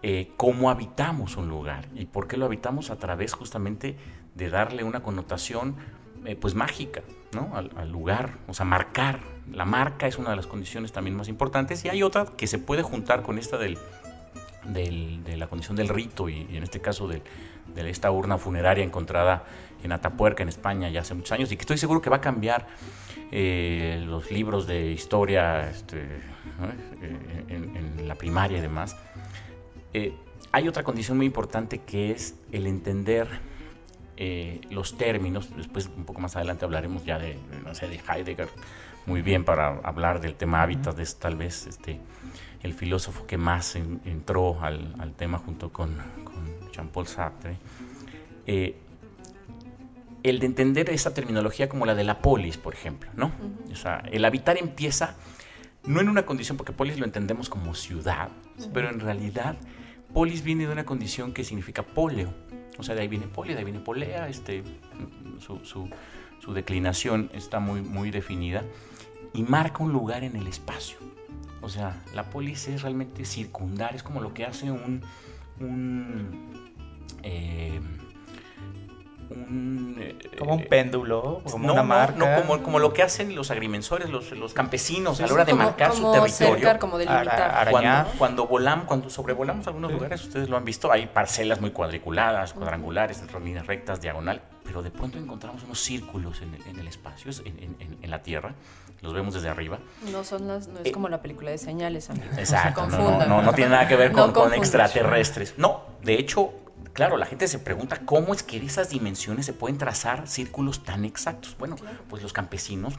eh, 0.03 0.33
cómo 0.37 0.71
habitamos 0.71 1.37
un 1.37 1.49
lugar 1.49 1.89
y 1.95 2.07
por 2.07 2.29
qué 2.29 2.37
lo 2.37 2.47
habitamos 2.47 2.91
a 2.91 2.97
través 2.97 3.33
justamente 3.33 3.97
de 4.35 4.51
darle 4.51 4.85
una 4.85 5.03
connotación 5.03 5.77
eh, 6.27 6.37
pues 6.37 6.55
mágica 6.55 7.03
¿no? 7.33 7.51
al, 7.55 7.71
al, 7.77 7.91
lugar, 7.91 8.39
o 8.47 8.55
sea, 8.55 8.67
marcar. 8.67 9.21
La 9.51 9.65
marca 9.65 10.07
es 10.07 10.19
una 10.19 10.31
de 10.31 10.37
las 10.37 10.47
condiciones 10.47 10.93
también 10.93 11.17
más 11.17 11.29
importantes 11.29 11.85
y 11.85 11.89
hay 11.89 12.03
otra 12.03 12.27
que 12.27 12.47
se 12.47 12.59
puede 12.59 12.83
juntar 12.83 13.23
con 13.23 13.39
esta 13.39 13.59
del, 13.59 13.79
del, 14.65 15.25
de 15.25 15.37
la 15.37 15.47
condición 15.49 15.77
del 15.77 15.89
rito 15.89 16.29
y, 16.29 16.47
en 16.51 16.63
este 16.63 16.81
caso 16.81 17.09
de, 17.09 17.23
de, 17.75 17.91
esta 17.91 18.11
urna 18.11 18.39
funeraria 18.39 18.85
encontrada 18.85 19.45
en 19.83 19.93
Atapuerca, 19.93 20.43
en 20.43 20.49
España, 20.49 20.89
ya 20.91 21.01
hace 21.01 21.15
muchos 21.15 21.33
años 21.33 21.51
y 21.53 21.57
que 21.57 21.63
estoy 21.63 21.79
seguro 21.79 22.03
que 22.03 22.11
va 22.11 22.17
a 22.17 22.21
cambiar 22.21 22.67
eh, 23.33 24.03
los 24.07 24.31
libros 24.33 24.67
de 24.67 24.91
historia 24.91 25.71
este, 25.71 25.99
eh, 26.01 27.45
en, 27.49 28.09
la 28.09 28.17
primaria 28.17 28.59
y 28.59 28.61
demás. 28.61 28.97
Eh, 29.93 30.15
hay 30.51 30.67
otra 30.67 30.83
condición 30.83 31.17
muy 31.17 31.27
importante 31.27 31.79
que 31.79 32.11
es 32.11 32.35
el 32.51 32.67
entender 32.67 33.29
los 34.71 34.99
términos. 34.99 35.49
Después, 35.57 35.87
un 35.97 36.05
poco 36.05 36.21
más 36.21 36.37
adelante, 36.37 36.67
hablaremos 36.67 37.07
ya 37.07 37.19
de, 37.19 37.39
no 37.65 37.75
sé, 37.75 37.89
de 37.89 38.01
Heidegger 38.07 38.49
muy 39.07 39.23
bien 39.23 39.45
para 39.45 39.79
hablar 39.83 40.21
del 40.21 40.35
tema 40.35 40.63
hábitat, 40.63 40.97
de 40.97 41.07
tal 41.19 41.37
vez 41.37 41.67
este, 41.67 42.01
el 42.63 42.75
filósofo 42.75 43.27
que 43.27 43.39
más 43.39 43.77
entró 43.77 44.61
al, 44.63 45.15
tema 45.17 45.39
junto 45.39 45.73
con, 45.73 45.97
Jean-Paul 46.73 47.07
Sartre, 47.07 47.57
eh, 48.47 48.77
el 50.23 50.39
de 50.39 50.47
entender 50.47 50.91
esa 50.91 51.15
terminología 51.15 51.69
como 51.69 51.87
la 51.87 51.95
de 51.95 52.05
la 52.05 52.21
polis, 52.21 52.59
por 52.59 52.75
ejemplo, 52.75 53.11
¿no? 53.17 53.33
O 53.73 53.75
sea, 53.75 54.03
el 54.13 54.25
habitar 54.25 54.59
empieza 54.59 55.17
no 55.85 56.01
en 56.01 56.09
una 56.09 56.27
condición, 56.27 56.59
porque 56.59 56.73
polis 56.73 56.99
lo 56.99 57.07
entendemos 57.07 57.49
como 57.49 57.75
ciudad, 57.75 58.29
pero 58.75 58.91
en 58.91 59.01
realidad 59.01 59.57
polis 60.13 60.45
viene 60.45 60.67
de 60.67 60.73
una 60.73 60.85
condición 60.85 61.33
que 61.33 61.43
significa 61.43 61.83
poleo, 61.83 62.33
o 62.79 62.83
sea, 62.83 62.95
de 62.95 63.03
ahí 63.03 63.09
viene 63.09 63.27
polio, 63.27 63.55
de 63.55 63.61
ahí 63.61 63.65
viene 63.65 63.81
polea, 63.81 64.29
este, 64.29 64.63
su, 65.39 65.65
su, 65.65 65.89
su 66.39 66.53
declinación 66.53 67.31
está 67.33 67.61
muy, 67.61 67.81
muy 67.81 68.11
definida 68.11 68.63
y 69.33 69.43
marca 69.43 69.83
un 69.83 69.93
lugar 69.93 70.25
en 70.25 70.37
el 70.37 70.47
espacio. 70.47 70.99
O 71.63 71.69
sea, 71.69 72.03
la 72.15 72.31
polis 72.31 72.69
es 72.69 72.83
realmente 72.83 73.25
circundar, 73.25 73.95
es 73.95 74.03
como 74.03 74.21
lo 74.21 74.33
que 74.33 74.45
hace 74.45 74.71
un... 74.71 75.03
un, 75.61 76.61
eh, 77.23 77.81
eh, 79.33 80.19
como 80.37 80.55
un 80.55 80.65
péndulo, 80.65 81.41
como 81.49 81.73
una 81.73 81.83
marca. 81.85 82.17
No, 82.17 82.43
como, 82.43 82.63
como, 82.63 82.79
lo 82.81 82.93
que 82.93 83.03
hacen 83.03 83.35
los 83.37 83.51
agrimensores, 83.53 84.11
los, 84.11 84.33
los 84.33 84.55
campesinos 84.55 85.21
a 85.21 85.27
la 85.27 85.33
hora 85.33 85.45
de 85.45 85.55
marcar 85.55 85.93
su 85.93 86.11
territorio. 86.11 86.79
como 86.81 86.99
delimitar. 86.99 87.71
Cuando, 87.71 88.11
cuando, 88.19 88.47
volamos, 88.47 88.87
cuando 88.87 89.11
sobrevolamos 89.11 89.67
algunos 89.69 89.93
lugares, 89.93 90.25
ustedes 90.25 90.49
lo 90.49 90.57
han 90.57 90.65
visto, 90.65 90.91
hay 90.91 91.07
parcelas 91.07 91.61
muy 91.61 91.71
cuadriculadas, 91.71 92.55
cuadrangulares, 92.55 93.23
líneas 93.45 93.67
rectas, 93.67 94.01
diagonal, 94.01 94.43
pero 94.65 94.83
de 94.83 94.91
pronto 94.91 95.19
encontramos 95.19 95.63
unos 95.63 95.79
círculos 95.79 96.43
en 96.43 96.55
el, 96.55 96.67
en 96.67 96.79
el 96.81 96.89
espacio, 96.89 97.31
en, 97.45 97.77
en, 98.03 98.11
la 98.11 98.23
Tierra, 98.23 98.55
los 99.01 99.13
vemos 99.13 99.35
desde 99.35 99.49
arriba. 99.49 99.79
No 100.11 100.25
son 100.25 100.49
las, 100.49 100.69
no 100.69 100.81
es 100.81 100.87
eh, 100.87 100.93
como 100.93 101.09
la 101.09 101.23
película 101.23 101.51
de 101.51 101.59
señales, 101.59 102.11
amigos. 102.11 102.37
Exacto, 102.37 102.87
no, 102.87 103.25
no, 103.27 103.43
no, 103.43 103.53
tiene 103.53 103.71
nada 103.71 103.89
que 103.89 103.97
ver 103.97 104.13
con, 104.13 104.33
con 104.33 104.53
extraterrestres. 104.55 105.55
No, 105.57 105.85
de 106.03 106.15
hecho, 106.15 106.53
claro, 106.93 107.17
la 107.17 107.27
gente 107.27 107.49
se 107.49 107.59
pregunta 107.59 108.01
cómo 108.05 108.35
es 108.35 108.43
que 108.43 108.61
de 108.61 108.67
esas 108.67 108.91
dimensiones 108.91 109.47
se 109.47 109.53
pueden 109.53 109.79
trazar 109.79 110.29
círculos 110.29 110.85
tan 110.85 111.05
exactos. 111.05 111.57
Bueno, 111.59 111.77
pues 112.09 112.23
los 112.23 112.33
campesinos 112.33 112.95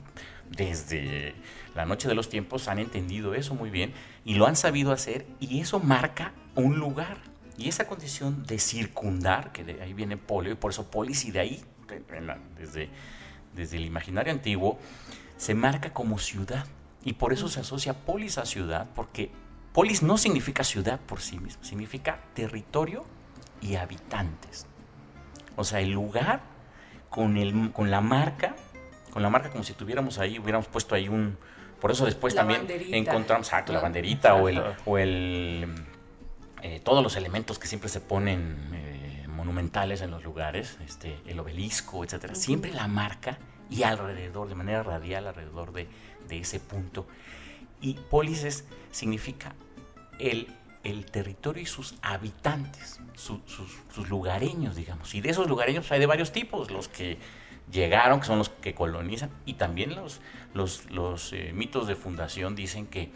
desde 0.49 1.35
la 1.75 1.85
noche 1.85 2.07
de 2.07 2.15
los 2.15 2.29
tiempos 2.29 2.67
han 2.67 2.79
entendido 2.79 3.33
eso 3.33 3.55
muy 3.55 3.69
bien 3.69 3.93
y 4.25 4.35
lo 4.35 4.47
han 4.47 4.55
sabido 4.55 4.91
hacer 4.91 5.25
y 5.39 5.59
eso 5.61 5.79
marca 5.79 6.33
un 6.55 6.77
lugar. 6.77 7.17
Y 7.57 7.69
esa 7.69 7.85
condición 7.85 8.43
de 8.45 8.59
circundar, 8.59 9.51
que 9.51 9.63
de 9.63 9.81
ahí 9.81 9.93
viene 9.93 10.17
polio 10.17 10.51
y 10.51 10.55
por 10.55 10.71
eso 10.71 10.89
polis 10.89 11.25
y 11.25 11.31
de 11.31 11.39
ahí, 11.39 11.63
desde, 12.57 12.89
desde 13.53 13.77
el 13.77 13.85
imaginario 13.85 14.33
antiguo, 14.33 14.79
se 15.41 15.55
marca 15.55 15.91
como 15.91 16.19
ciudad. 16.19 16.67
Y 17.03 17.13
por 17.13 17.33
eso 17.33 17.49
se 17.49 17.61
asocia 17.61 17.93
polis 17.93 18.37
a 18.37 18.45
ciudad, 18.45 18.85
porque 18.93 19.31
polis 19.73 20.03
no 20.03 20.19
significa 20.19 20.63
ciudad 20.63 20.99
por 20.99 21.19
sí 21.19 21.39
mismo, 21.39 21.63
significa 21.63 22.19
territorio 22.35 23.03
y 23.59 23.73
habitantes. 23.73 24.67
O 25.55 25.63
sea, 25.63 25.79
el 25.79 25.89
lugar 25.89 26.41
con, 27.09 27.37
el, 27.37 27.71
con 27.71 27.89
la 27.89 28.01
marca, 28.01 28.55
con 29.09 29.23
la 29.23 29.31
marca 29.31 29.49
como 29.49 29.63
si 29.63 29.73
tuviéramos 29.73 30.19
ahí, 30.19 30.37
hubiéramos 30.37 30.67
puesto 30.67 30.93
ahí 30.93 31.09
un... 31.09 31.39
Por 31.79 31.89
eso 31.89 32.05
después 32.05 32.35
también 32.35 32.67
encontramos 32.91 33.51
la 33.51 33.79
banderita 33.79 34.35
o 34.35 34.47
el... 34.47 34.61
O 34.85 34.99
el 34.99 35.73
eh, 36.61 36.79
todos 36.83 37.01
los 37.01 37.15
elementos 37.15 37.57
que 37.57 37.65
siempre 37.65 37.89
se 37.89 37.99
ponen 37.99 38.69
eh, 38.73 39.25
monumentales 39.27 40.01
en 40.01 40.11
los 40.11 40.23
lugares, 40.23 40.77
este, 40.85 41.17
el 41.25 41.39
obelisco, 41.39 42.03
etcétera. 42.03 42.35
Siempre 42.35 42.71
la 42.71 42.87
marca 42.87 43.39
y 43.71 43.81
alrededor, 43.81 44.47
de 44.47 44.55
manera 44.55 44.83
radial, 44.83 45.25
alrededor 45.25 45.73
de, 45.73 45.87
de 46.27 46.37
ese 46.37 46.59
punto. 46.59 47.07
Y 47.81 47.95
pólices 47.95 48.65
significa 48.91 49.55
el 50.19 50.47
el 50.83 51.05
territorio 51.05 51.61
y 51.61 51.65
sus 51.65 51.95
habitantes, 52.01 52.99
sus, 53.15 54.09
lugareños, 54.09 54.75
digamos. 54.75 55.13
Y 55.13 55.21
de 55.21 55.29
esos 55.29 55.47
lugareños 55.47 55.91
hay 55.91 55.99
de 55.99 56.05
varios 56.05 56.31
tipos, 56.31 56.71
los 56.71 56.87
que 56.87 57.17
llegaron, 57.71 58.19
que 58.19 58.25
son 58.25 58.39
los 58.39 58.49
que 58.49 58.73
colonizan, 58.73 59.29
y 59.45 59.53
también 59.53 59.95
los, 59.95 60.21
los, 60.53 61.33
eh, 61.33 61.51
mitos 61.53 61.87
de 61.87 61.95
fundación 61.95 62.55
dicen 62.55 62.87
que, 62.87 63.11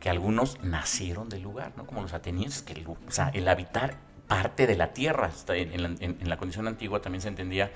que 0.00 0.10
algunos 0.10 0.62
nacieron 0.62 1.28
del 1.28 1.42
lugar, 1.42 1.72
¿no? 1.76 1.86
como 1.86 2.02
los 2.02 2.12
atenienses, 2.12 2.62
que 2.62 2.72
el, 2.72 2.86
o 2.86 2.96
sea, 3.08 3.28
el 3.28 3.48
habitar 3.48 3.96
parte 4.26 4.66
de 4.66 4.76
la 4.76 4.92
tierra. 4.92 5.30
En, 5.48 5.82
la, 5.82 5.94
en, 6.00 6.28
la, 6.28 6.36
condición 6.36 6.66
antigua 6.66 7.00
también 7.00 7.22
se 7.22 7.28
entendía 7.28 7.70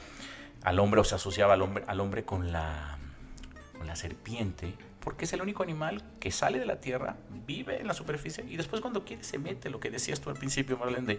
al 0.62 0.79
hombre 0.79 1.00
o 1.00 1.05
se 1.05 1.15
asociaba 1.15 1.55
al 1.55 1.62
hombre, 1.62 1.85
al 1.87 2.00
hombre 2.00 2.25
con, 2.25 2.53
la, 2.53 2.99
con 3.77 3.87
la 3.87 3.97
serpiente 3.97 4.75
porque 5.09 5.25
es 5.25 5.33
el 5.33 5.41
único 5.41 5.62
animal 5.62 6.03
que 6.21 6.31
sale 6.31 6.59
de 6.59 6.67
la 6.67 6.81
tierra, 6.81 7.17
vive 7.47 7.81
en 7.81 7.87
la 7.87 7.95
superficie 7.95 8.45
y 8.47 8.59
después 8.59 8.83
cuando 8.83 9.07
quiere 9.07 9.25
se 9.25 9.38
mete, 9.38 9.71
lo 9.71 9.81
que 9.81 9.91
decías 9.91 10.21
tú 10.21 10.29
al 10.29 10.37
principio, 10.37 10.77
Marlene, 10.77 11.19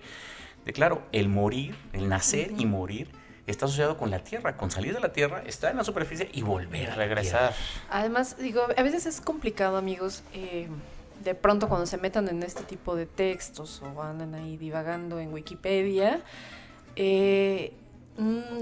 de, 0.63 0.73
claro, 0.73 1.01
el 1.11 1.27
morir, 1.27 1.75
el 1.93 2.07
nacer 2.07 2.53
y 2.55 2.67
morir 2.67 3.09
está 3.47 3.65
asociado 3.65 3.97
con 3.97 4.11
la 4.11 4.19
tierra, 4.19 4.57
con 4.57 4.69
salir 4.69 4.93
de 4.93 4.99
la 4.99 5.11
tierra, 5.11 5.41
estar 5.43 5.71
en 5.71 5.77
la 5.77 5.83
superficie 5.83 6.29
y 6.31 6.43
volver 6.43 6.91
a 6.91 6.95
regresar. 6.95 7.55
Además, 7.89 8.37
digo, 8.37 8.61
a 8.77 8.83
veces 8.83 9.07
es 9.07 9.21
complicado, 9.21 9.77
amigos, 9.77 10.21
eh, 10.33 10.67
de 11.23 11.33
pronto 11.33 11.67
cuando 11.67 11.87
se 11.87 11.97
metan 11.97 12.27
en 12.29 12.43
este 12.43 12.61
tipo 12.61 12.95
de 12.95 13.07
textos 13.07 13.81
o 13.81 14.03
andan 14.03 14.35
ahí 14.35 14.55
divagando 14.55 15.19
en 15.19 15.33
Wikipedia, 15.33 16.21
eh, 16.95 17.73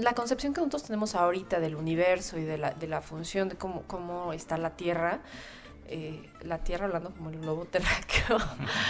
la 0.00 0.14
concepción 0.14 0.54
que 0.54 0.60
nosotros 0.60 0.84
tenemos 0.84 1.14
ahorita 1.14 1.58
del 1.58 1.74
universo 1.74 2.38
y 2.38 2.44
de 2.44 2.58
la, 2.58 3.00
función 3.02 3.48
de 3.48 3.56
cómo, 3.56 4.32
está 4.32 4.56
la 4.56 4.76
Tierra, 4.76 5.20
eh, 5.88 6.30
la 6.42 6.58
Tierra 6.58 6.86
hablando 6.86 7.12
como 7.12 7.30
el 7.30 7.40
globo 7.40 7.64
terráqueo, 7.64 8.38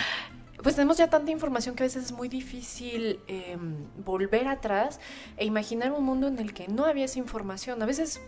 pues 0.62 0.74
tenemos 0.74 0.98
ya 0.98 1.08
tanta 1.08 1.30
información 1.30 1.74
que 1.74 1.84
a 1.84 1.86
veces 1.86 2.06
es 2.06 2.12
muy 2.12 2.28
difícil 2.28 3.20
em, 3.28 3.86
volver 4.04 4.46
atrás 4.46 5.00
e 5.38 5.46
imaginar 5.46 5.92
un 5.92 6.04
mundo 6.04 6.28
en 6.28 6.38
el 6.38 6.52
que 6.52 6.68
no 6.68 6.84
había 6.84 7.06
esa 7.06 7.18
información. 7.18 7.82
A 7.82 7.86
veces 7.86 8.20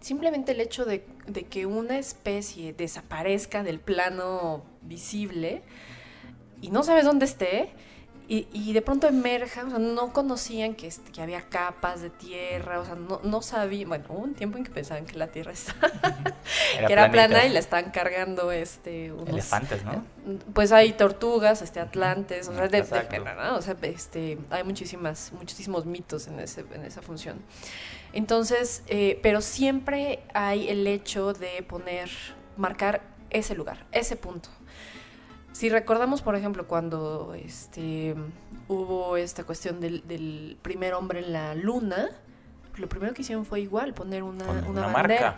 simplemente 0.00 0.52
el 0.52 0.60
hecho 0.60 0.84
de 0.84 1.02
que 1.48 1.64
una 1.64 1.98
especie 1.98 2.74
desaparezca 2.74 3.62
del 3.62 3.80
plano 3.80 4.64
visible 4.82 5.62
y 6.60 6.70
no 6.70 6.82
sabes 6.82 7.04
dónde 7.04 7.24
esté, 7.24 7.72
y, 8.26 8.72
de 8.72 8.80
pronto 8.80 9.06
emerja, 9.06 9.64
o 9.66 9.70
sea, 9.70 9.78
no 9.78 10.14
conocían 10.14 10.74
que, 10.74 10.90
que 11.12 11.20
había 11.20 11.42
capas 11.42 12.00
de 12.00 12.08
tierra, 12.08 12.80
o 12.80 12.84
sea, 12.84 12.94
no, 12.94 13.20
no 13.22 13.42
sabían, 13.42 13.90
bueno, 13.90 14.06
hubo 14.08 14.20
un 14.20 14.34
tiempo 14.34 14.56
en 14.56 14.64
que 14.64 14.70
pensaban 14.70 15.04
que 15.04 15.18
la 15.18 15.26
tierra 15.26 15.52
estaba, 15.52 15.90
que 16.86 16.92
era 16.92 17.10
plana 17.10 17.44
y 17.44 17.50
la 17.50 17.58
estaban 17.58 17.90
cargando 17.90 18.50
este, 18.50 19.12
unos, 19.12 19.28
elefantes, 19.28 19.84
¿no? 19.84 20.04
Pues 20.54 20.72
hay 20.72 20.94
tortugas, 20.94 21.60
este, 21.60 21.80
atlantes, 21.80 22.48
o 22.48 22.54
sea, 22.54 22.66
de, 22.68 22.82
¿no? 22.82 23.56
o 23.56 23.62
sea, 23.62 23.76
este, 23.82 24.38
hay 24.48 24.64
muchísimas, 24.64 25.30
muchísimos 25.32 25.84
mitos 25.84 26.26
en, 26.26 26.40
ese, 26.40 26.64
en 26.72 26.84
esa 26.84 27.02
función. 27.02 27.42
Entonces, 28.14 28.84
eh, 28.86 29.20
pero 29.22 29.42
siempre 29.42 30.20
hay 30.32 30.68
el 30.68 30.86
hecho 30.86 31.34
de 31.34 31.62
poner, 31.62 32.10
marcar 32.56 33.02
ese 33.28 33.54
lugar, 33.54 33.84
ese 33.92 34.16
punto. 34.16 34.48
Si 35.54 35.68
recordamos, 35.68 36.20
por 36.20 36.34
ejemplo, 36.34 36.66
cuando 36.66 37.32
este, 37.34 38.16
hubo 38.66 39.16
esta 39.16 39.44
cuestión 39.44 39.80
del, 39.80 40.58
primer 40.62 40.94
hombre 40.94 41.20
en 41.20 41.32
la 41.32 41.54
luna, 41.54 42.10
lo 42.76 42.88
primero 42.88 43.14
que 43.14 43.22
hicieron 43.22 43.46
fue 43.46 43.60
igual, 43.60 43.94
poner 43.94 44.24
una, 44.24 44.50
una, 44.68 44.88
Marca. 44.88 45.36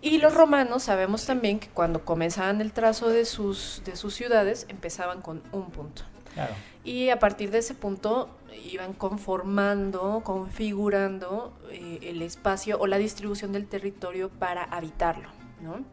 Y 0.00 0.18
los 0.18 0.34
romanos 0.34 0.82
sabemos 0.82 1.26
también 1.26 1.60
que 1.60 1.68
cuando 1.68 2.04
comenzaban 2.04 2.60
el 2.60 2.72
trazo 2.72 3.08
de 3.08 3.24
sus, 3.24 3.82
de 3.84 3.94
sus 3.94 4.14
ciudades, 4.14 4.66
empezaban 4.68 5.22
con 5.22 5.44
un 5.52 5.70
punto. 5.70 6.02
Y 6.82 7.10
a 7.10 7.20
partir 7.20 7.52
de 7.52 7.58
ese 7.58 7.74
punto 7.74 8.30
iban 8.68 8.94
conformando, 8.94 10.22
configurando 10.24 11.56
eh, 11.70 12.00
el 12.02 12.20
espacio 12.22 12.80
o 12.80 12.88
la 12.88 12.98
distribución 12.98 13.52
del 13.52 13.68
territorio 13.68 14.28
para 14.28 14.64
habitarlo, 14.64 15.28
¿no? 15.60 15.84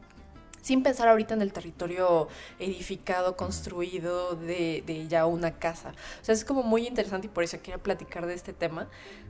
Sin 0.62 0.84
pensar 0.84 1.08
ahorita 1.08 1.34
en 1.34 1.42
el 1.42 1.54
territorio 1.54 2.28
edificado, 2.60 3.36
construido 3.36 4.36
de, 4.36 4.84
de, 4.86 5.08
ya 5.08 5.26
una 5.26 5.58
casa. 5.60 5.94
O 6.22 6.26
sea, 6.26 6.34
es 6.34 6.46
como 6.46 6.64
muy 6.64 6.88
interesante 6.88 7.28
y 7.28 7.30
por 7.30 7.44
eso 7.44 7.58
quería 7.62 7.78
platicar 7.78 8.26
de 8.26 8.34
este 8.34 8.54
tema, 8.54 8.88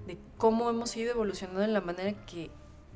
de 0.08 0.18
cómo 0.38 0.70
hemos 0.70 0.96
ido 0.96 1.12
evolucionando 1.12 1.64
en 1.64 1.74
la 1.74 1.82
manera 1.82 2.14
que 2.26 2.50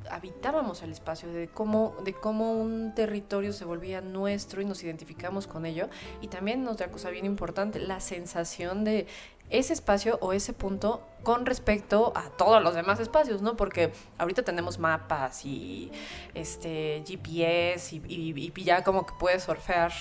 habitábamos 0.10 0.82
el 0.84 0.92
espacio, 0.92 1.32
de 1.32 1.48
cómo, 1.48 1.96
de 2.04 2.14
cómo 2.14 2.54
un 2.54 2.94
territorio 2.96 3.54
se 3.54 3.66
volvía 3.66 4.02
nuestro 4.02 4.62
y 4.62 4.66
nos 4.66 4.84
identificamos 4.84 5.48
con 5.48 5.66
ello. 5.66 5.90
Y 6.22 6.28
también 6.28 6.68
otra 6.68 6.90
cosa 6.90 7.10
bien 7.10 7.26
importante, 7.26 7.80
la 7.80 8.00
sensación 8.00 8.84
de 8.84 9.08
ese 9.50 9.74
espacio 9.74 10.18
o 10.22 10.34
ese 10.34 10.54
punto 10.54 11.06
con 11.22 11.46
respecto 11.46 12.12
a 12.16 12.30
todos 12.30 12.62
los 12.62 12.76
demás 12.76 13.00
espacios, 13.00 13.42
¿no? 13.42 13.56
Porque 13.56 13.94
ahorita 14.18 14.44
tenemos 14.44 14.80
mapas 14.80 15.46
y 15.46 15.92
este 16.34 17.04
GPS 17.06 17.96
y, 17.96 18.02
y, 18.08 18.64
ya 18.64 18.84
como 18.84 19.06
que 19.06 19.14
puedes 19.20 19.44
surfear 19.44 19.92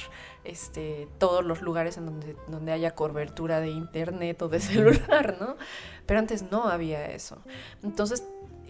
este, 0.45 1.07
todos 1.19 1.45
los 1.45 1.63
lugares 1.63 1.97
en 1.97 2.07
donde, 2.07 2.37
donde 2.49 2.73
haya 2.73 2.95
cobertura 2.95 3.61
de 3.61 3.69
internet 3.69 4.41
o 4.43 4.49
de 4.49 4.61
celular, 4.61 5.37
¿no? 5.39 5.57
Pero 6.07 6.19
antes 6.19 6.51
no 6.51 6.69
había 6.69 7.07
eso. 7.07 7.39
Entonces, 7.83 8.25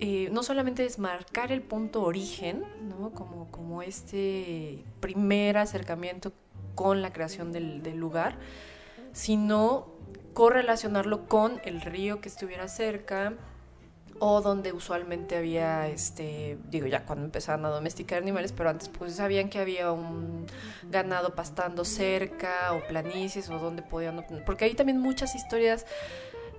eh, 0.04 0.30
no 0.32 0.42
solamente 0.42 0.84
es 0.84 0.98
marcar 0.98 1.52
el 1.52 1.62
punto 1.62 2.02
origen, 2.02 2.64
¿no? 2.88 3.12
Como, 3.12 3.48
como 3.52 3.82
este 3.82 4.84
primer 4.98 5.56
acercamiento 5.56 6.32
con 6.74 7.02
la 7.02 7.12
creación 7.12 7.52
del, 7.52 7.96
lugar, 7.96 8.34
sino 9.12 9.86
correlacionarlo 10.34 11.28
con 11.28 11.60
el 11.64 11.80
río 11.80 12.20
que 12.20 12.28
estuviera 12.28 12.66
cerca 12.66 13.34
o 14.18 14.40
donde 14.40 14.72
usualmente 14.72 15.36
había, 15.36 15.86
este, 15.86 16.58
digo 16.68 16.88
ya 16.88 17.04
cuando 17.04 17.26
empezaban 17.26 17.64
a 17.64 17.68
domesticar 17.68 18.20
animales, 18.20 18.50
pero 18.50 18.70
antes 18.70 18.88
pues 18.88 19.14
sabían 19.14 19.50
que 19.50 19.60
había 19.60 19.92
un 19.92 20.46
ganado 20.90 21.36
pastando 21.36 21.84
cerca 21.84 22.72
o 22.72 22.80
planicies 22.88 23.48
o 23.50 23.58
donde 23.60 23.82
podían, 23.82 24.26
porque 24.44 24.64
hay 24.64 24.74
también 24.74 24.98
muchas 24.98 25.36
historias 25.36 25.86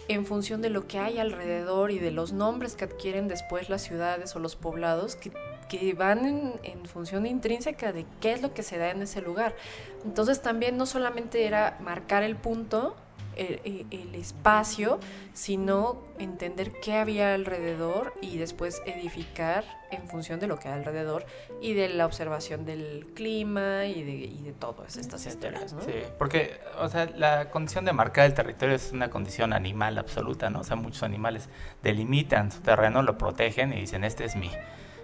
en 0.07 0.25
función 0.25 0.61
de 0.61 0.69
lo 0.69 0.87
que 0.87 0.99
hay 0.99 1.17
alrededor 1.17 1.91
y 1.91 1.99
de 1.99 2.11
los 2.11 2.33
nombres 2.33 2.75
que 2.75 2.85
adquieren 2.85 3.27
después 3.27 3.69
las 3.69 3.81
ciudades 3.81 4.35
o 4.35 4.39
los 4.39 4.55
poblados 4.55 5.15
que, 5.15 5.31
que 5.69 5.93
van 5.93 6.25
en, 6.25 6.53
en, 6.63 6.85
función 6.85 7.25
intrínseca 7.25 7.93
de 7.93 8.05
qué 8.19 8.33
es 8.33 8.41
lo 8.41 8.53
que 8.53 8.63
se 8.63 8.77
da 8.77 8.89
en 8.89 9.01
ese 9.01 9.21
lugar. 9.21 9.55
Entonces 10.03 10.41
también 10.41 10.77
no 10.77 10.85
solamente 10.85 11.45
era 11.45 11.77
marcar 11.81 12.23
el 12.23 12.35
punto, 12.35 12.95
el, 13.35 14.15
espacio, 14.15 14.99
sino 15.33 16.01
entender 16.19 16.71
qué 16.81 16.93
había 16.93 17.33
alrededor 17.33 18.13
y 18.21 18.37
después 18.37 18.81
edificar 18.85 19.65
en 19.91 20.07
función 20.07 20.39
de 20.39 20.47
lo 20.47 20.57
que 20.59 20.69
hay 20.69 20.75
alrededor 20.75 21.25
y 21.61 21.73
de 21.73 21.89
la 21.89 22.05
observación 22.05 22.65
del 22.65 23.07
clima 23.13 23.85
y 23.85 24.03
de, 24.03 24.11
y 24.11 24.41
de 24.43 24.53
todas 24.53 24.97
estas 24.97 25.25
historias. 25.25 25.73
¿no? 25.73 25.81
Sí, 25.81 25.93
porque, 26.17 26.59
o 26.79 26.87
sea, 26.89 27.05
la 27.15 27.49
condición 27.49 27.85
de 27.85 27.93
marcar 27.93 28.25
el 28.25 28.33
territorio 28.33 28.75
es 28.75 28.91
una 28.91 29.09
condición 29.09 29.53
animal 29.53 29.97
absoluta, 29.97 30.49
¿no? 30.49 30.61
O 30.61 30.63
sea, 30.63 30.75
muchos 30.75 31.03
animales 31.03 31.49
delimitan 31.81 32.51
su 32.51 32.61
terreno, 32.61 33.01
lo 33.01 33.17
protegen 33.17 33.73
y 33.73 33.81
dicen, 33.81 34.03
este 34.03 34.25
es 34.25 34.35
mi 34.35 34.51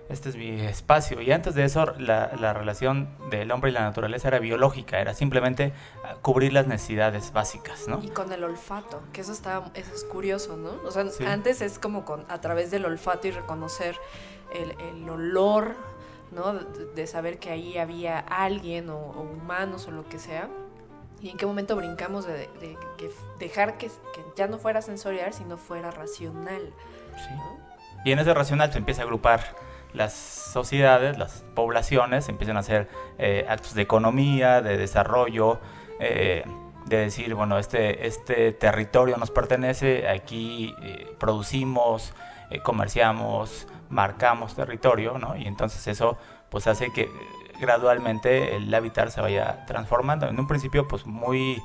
este 0.10 0.30
es 0.30 0.36
mi 0.36 0.60
espacio. 0.62 1.22
Y 1.22 1.32
antes 1.32 1.54
de 1.54 1.64
eso, 1.64 1.86
la, 1.98 2.32
la, 2.40 2.52
relación 2.52 3.10
del 3.30 3.52
hombre 3.52 3.70
y 3.70 3.74
la 3.74 3.82
naturaleza 3.82 4.28
era 4.28 4.40
biológica, 4.40 5.00
era 5.00 5.14
simplemente 5.14 5.72
ah, 6.04 6.16
cubrir 6.22 6.52
las 6.52 6.66
necesidades 6.66 7.32
básicas, 7.32 7.88
¿no? 7.88 8.02
Y 8.04 8.10
con 8.10 8.32
el 8.34 8.44
olfato, 8.44 9.02
que 9.14 9.22
eso 9.22 9.32
está, 9.32 9.72
eso 9.76 9.94
es 9.94 10.04
curioso, 10.04 10.58
¿no? 10.58 10.72
O 10.84 10.92
sea, 10.92 11.06
antes 11.32 11.62
es 11.62 11.78
como 11.78 12.06
con, 12.06 12.26
a 12.28 12.42
través 12.42 12.72
del 12.72 12.86
olfato 12.86 13.28
y 13.28 13.32
reconocer 13.32 13.98
el, 14.52 14.72
el 14.82 15.08
olor, 15.08 15.76
¿no? 16.32 16.54
De, 16.54 17.06
saber 17.06 17.38
que 17.38 17.52
ahí 17.52 17.78
había 17.78 18.20
alguien 18.20 18.90
o, 18.90 18.98
humanos 18.98 19.88
o 19.88 19.92
lo 19.92 20.10
que 20.10 20.18
sea. 20.18 20.50
Y 21.22 21.30
en 21.30 21.38
qué 21.38 21.46
momento 21.46 21.76
brincamos 21.76 22.26
de, 22.26 22.50
de, 22.60 22.78
dejar 23.38 23.78
que, 23.78 23.88
que, 23.88 24.24
ya 24.36 24.48
no 24.48 24.58
fuera 24.58 24.82
sensorial, 24.82 25.34
sino 25.34 25.58
fuera 25.58 25.92
racional. 25.92 26.74
Sí. 27.16 27.34
Y 28.06 28.12
en 28.12 28.20
ese 28.20 28.34
racional 28.34 28.72
se 28.72 28.80
empieza 28.80 29.02
a 29.02 29.04
agrupar 29.04 29.69
las 29.94 30.14
sociedades, 30.14 31.18
las 31.18 31.44
poblaciones 31.56 32.30
empiezan 32.30 32.58
a 32.58 32.62
hacer 32.62 32.90
eh, 33.18 33.46
actos 33.50 33.74
de 33.74 33.82
economía, 33.82 34.62
de 34.62 34.78
desarrollo, 34.78 35.60
eh, 36.00 36.44
de 36.86 36.98
decir, 36.98 37.34
bueno, 37.36 37.58
este, 37.58 38.08
este 38.08 38.52
territorio 38.52 39.18
nos 39.18 39.32
pertenece, 39.32 40.08
aquí 40.08 40.74
eh, 40.82 41.16
producimos, 41.20 42.14
comerciamos, 42.64 43.68
marcamos 43.90 44.56
territorio, 44.56 45.20
¿no? 45.20 45.36
Y 45.36 45.46
entonces 45.46 45.88
eso 45.88 46.18
pues 46.50 46.66
hace 46.66 46.92
que 46.92 47.08
gradualmente 47.62 48.56
el 48.56 48.74
hábitat 48.74 49.10
se 49.10 49.22
vaya 49.22 49.66
transformando. 49.68 50.28
En 50.28 50.40
un 50.40 50.48
principio 50.48 50.88
pues 50.88 51.06
muy 51.06 51.62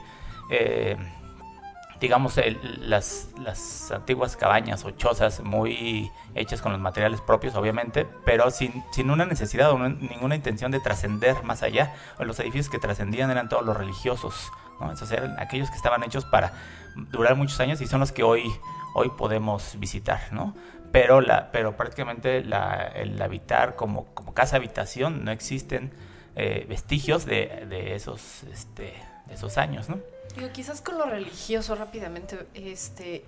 digamos, 2.01 2.39
las, 2.81 3.29
las, 3.41 3.91
antiguas 3.91 4.37
cabañas 4.37 4.85
o 4.85 4.91
chozas 4.91 5.41
muy 5.41 6.11
hechas 6.35 6.61
con 6.61 6.73
los 6.73 6.81
materiales 6.81 7.21
propios, 7.21 7.55
obviamente, 7.55 8.07
pero 8.25 8.51
sin, 8.51 8.85
sin 8.93 9.11
una 9.11 9.27
necesidad 9.27 9.71
o 9.71 9.79
ninguna 9.79 10.35
intención 10.35 10.71
de 10.71 10.81
trascender 10.81 11.43
más 11.45 11.63
allá. 11.63 11.95
Los 12.19 12.39
edificios 12.41 12.69
que 12.69 12.79
trascendían 12.79 13.31
eran 13.31 13.49
todos 13.49 13.65
los 13.65 13.77
religiosos, 13.77 14.51
¿no? 14.81 14.93
Esos 14.93 15.11
eran 15.13 15.39
aquellos 15.39 15.71
que 15.71 15.77
estaban 15.77 16.03
hechos 16.03 16.25
para 16.25 16.53
durar 16.97 17.37
muchos 17.37 17.59
años 17.61 17.81
y 17.81 17.87
son 17.87 18.01
los 18.01 18.13
que 18.13 18.23
hoy, 18.23 18.53
hoy 18.95 19.11
podemos 19.11 19.79
visitar, 19.79 20.21
¿no? 20.33 20.55
Pero, 20.93 21.21
la, 21.21 21.51
pero 21.51 21.77
prácticamente 21.77 22.45
la, 22.45 22.87
el 22.95 23.21
habitar 23.21 23.75
como, 23.75 24.07
como 24.15 24.33
casa 24.33 24.57
habitación 24.57 25.25
no 25.25 25.33
existen 25.33 25.93
eh, 26.37 26.67
vestigios 26.69 27.27
de, 27.27 27.95
esos, 27.95 28.43
este, 28.45 28.95
esos 29.31 29.59
años, 29.59 29.89
¿no? 29.89 29.99
Quizás 30.53 30.81
con 30.81 30.99
lo 30.99 31.07
religioso 31.07 31.77
rápidamente, 31.77 32.47
este, 32.55 33.25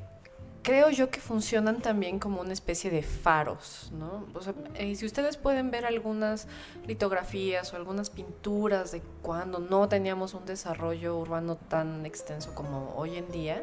creo 0.66 0.90
yo 0.90 1.10
que 1.10 1.20
funcionan 1.20 1.80
también 1.80 2.18
como 2.18 2.40
una 2.40 2.52
especie 2.52 2.90
de 2.90 3.04
faros, 3.04 3.92
¿no? 3.92 4.26
O 4.34 4.42
sea, 4.42 4.52
eh, 4.74 4.96
si 4.96 5.06
ustedes 5.06 5.36
pueden 5.36 5.70
ver 5.70 5.86
algunas 5.86 6.48
litografías 6.88 7.72
o 7.72 7.76
algunas 7.76 8.10
pinturas 8.10 8.90
de 8.90 9.00
cuando 9.22 9.60
no 9.60 9.88
teníamos 9.88 10.34
un 10.34 10.44
desarrollo 10.44 11.16
urbano 11.16 11.54
tan 11.54 12.04
extenso 12.04 12.52
como 12.56 12.92
hoy 12.96 13.16
en 13.16 13.30
día, 13.30 13.62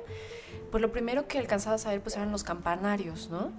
pues 0.71 0.81
lo 0.81 0.93
primero 0.93 1.27
que 1.27 1.39
alcanzabas 1.39 1.85
a 1.85 1.89
ver 1.89 1.99
pues 1.99 2.15
eran 2.15 2.31
los 2.31 2.45
campanarios, 2.45 3.29
¿no? 3.29 3.51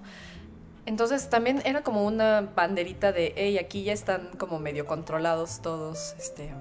Entonces 0.86 1.30
también 1.30 1.62
era 1.64 1.82
como 1.82 2.04
una 2.04 2.42
banderita 2.42 3.12
de, 3.12 3.32
hey, 3.36 3.58
aquí 3.58 3.84
ya 3.84 3.92
están 3.92 4.28
como 4.36 4.58
medio 4.58 4.86
controlados 4.86 5.60
todos, 5.60 6.14
este, 6.18 6.52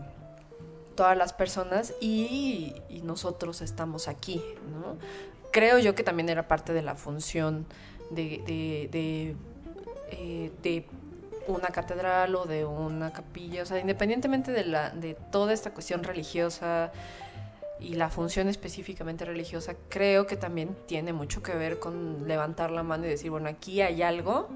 todas 0.96 1.18
las 1.18 1.34
personas 1.34 1.94
y, 2.00 2.76
nosotros 3.04 3.62
estamos 3.62 4.08
aquí, 4.08 4.42
¿no? 4.72 4.98
Creo 5.52 5.78
yo 5.78 5.94
que 5.94 6.04
también 6.04 6.30
era 6.30 6.48
parte 6.48 6.72
de 6.72 6.82
la 6.82 6.96
función 6.96 7.66
de, 8.12 8.42
de, 8.90 9.36
eh, 10.12 10.52
de, 10.64 10.86
una 11.46 11.68
catedral 11.68 12.34
o 12.36 12.46
de 12.46 12.64
una 12.64 13.12
capilla, 13.12 13.64
o 13.64 13.66
sea, 13.66 13.78
independientemente 13.78 14.54
de, 14.54 14.64
la, 14.64 14.92
de 14.92 15.16
toda 15.16 15.52
esta 15.52 15.72
cuestión 15.74 16.02
religiosa 16.02 16.94
y 17.80 17.96
la 17.96 18.10
función 18.10 18.48
específicamente 18.48 19.26
religiosa, 19.26 19.76
creo 19.90 20.28
que 20.28 20.38
también 20.38 20.76
tiene 20.86 21.14
mucho 21.14 21.44
que 21.44 21.54
ver 21.54 21.80
con 21.80 22.28
levantar 22.28 22.72
la 22.72 22.84
mano 22.84 23.06
y 23.06 23.10
decir, 23.10 23.32
bueno, 23.32 23.50
aquí 23.50 23.82
hay 23.82 24.02
algo 24.02 24.50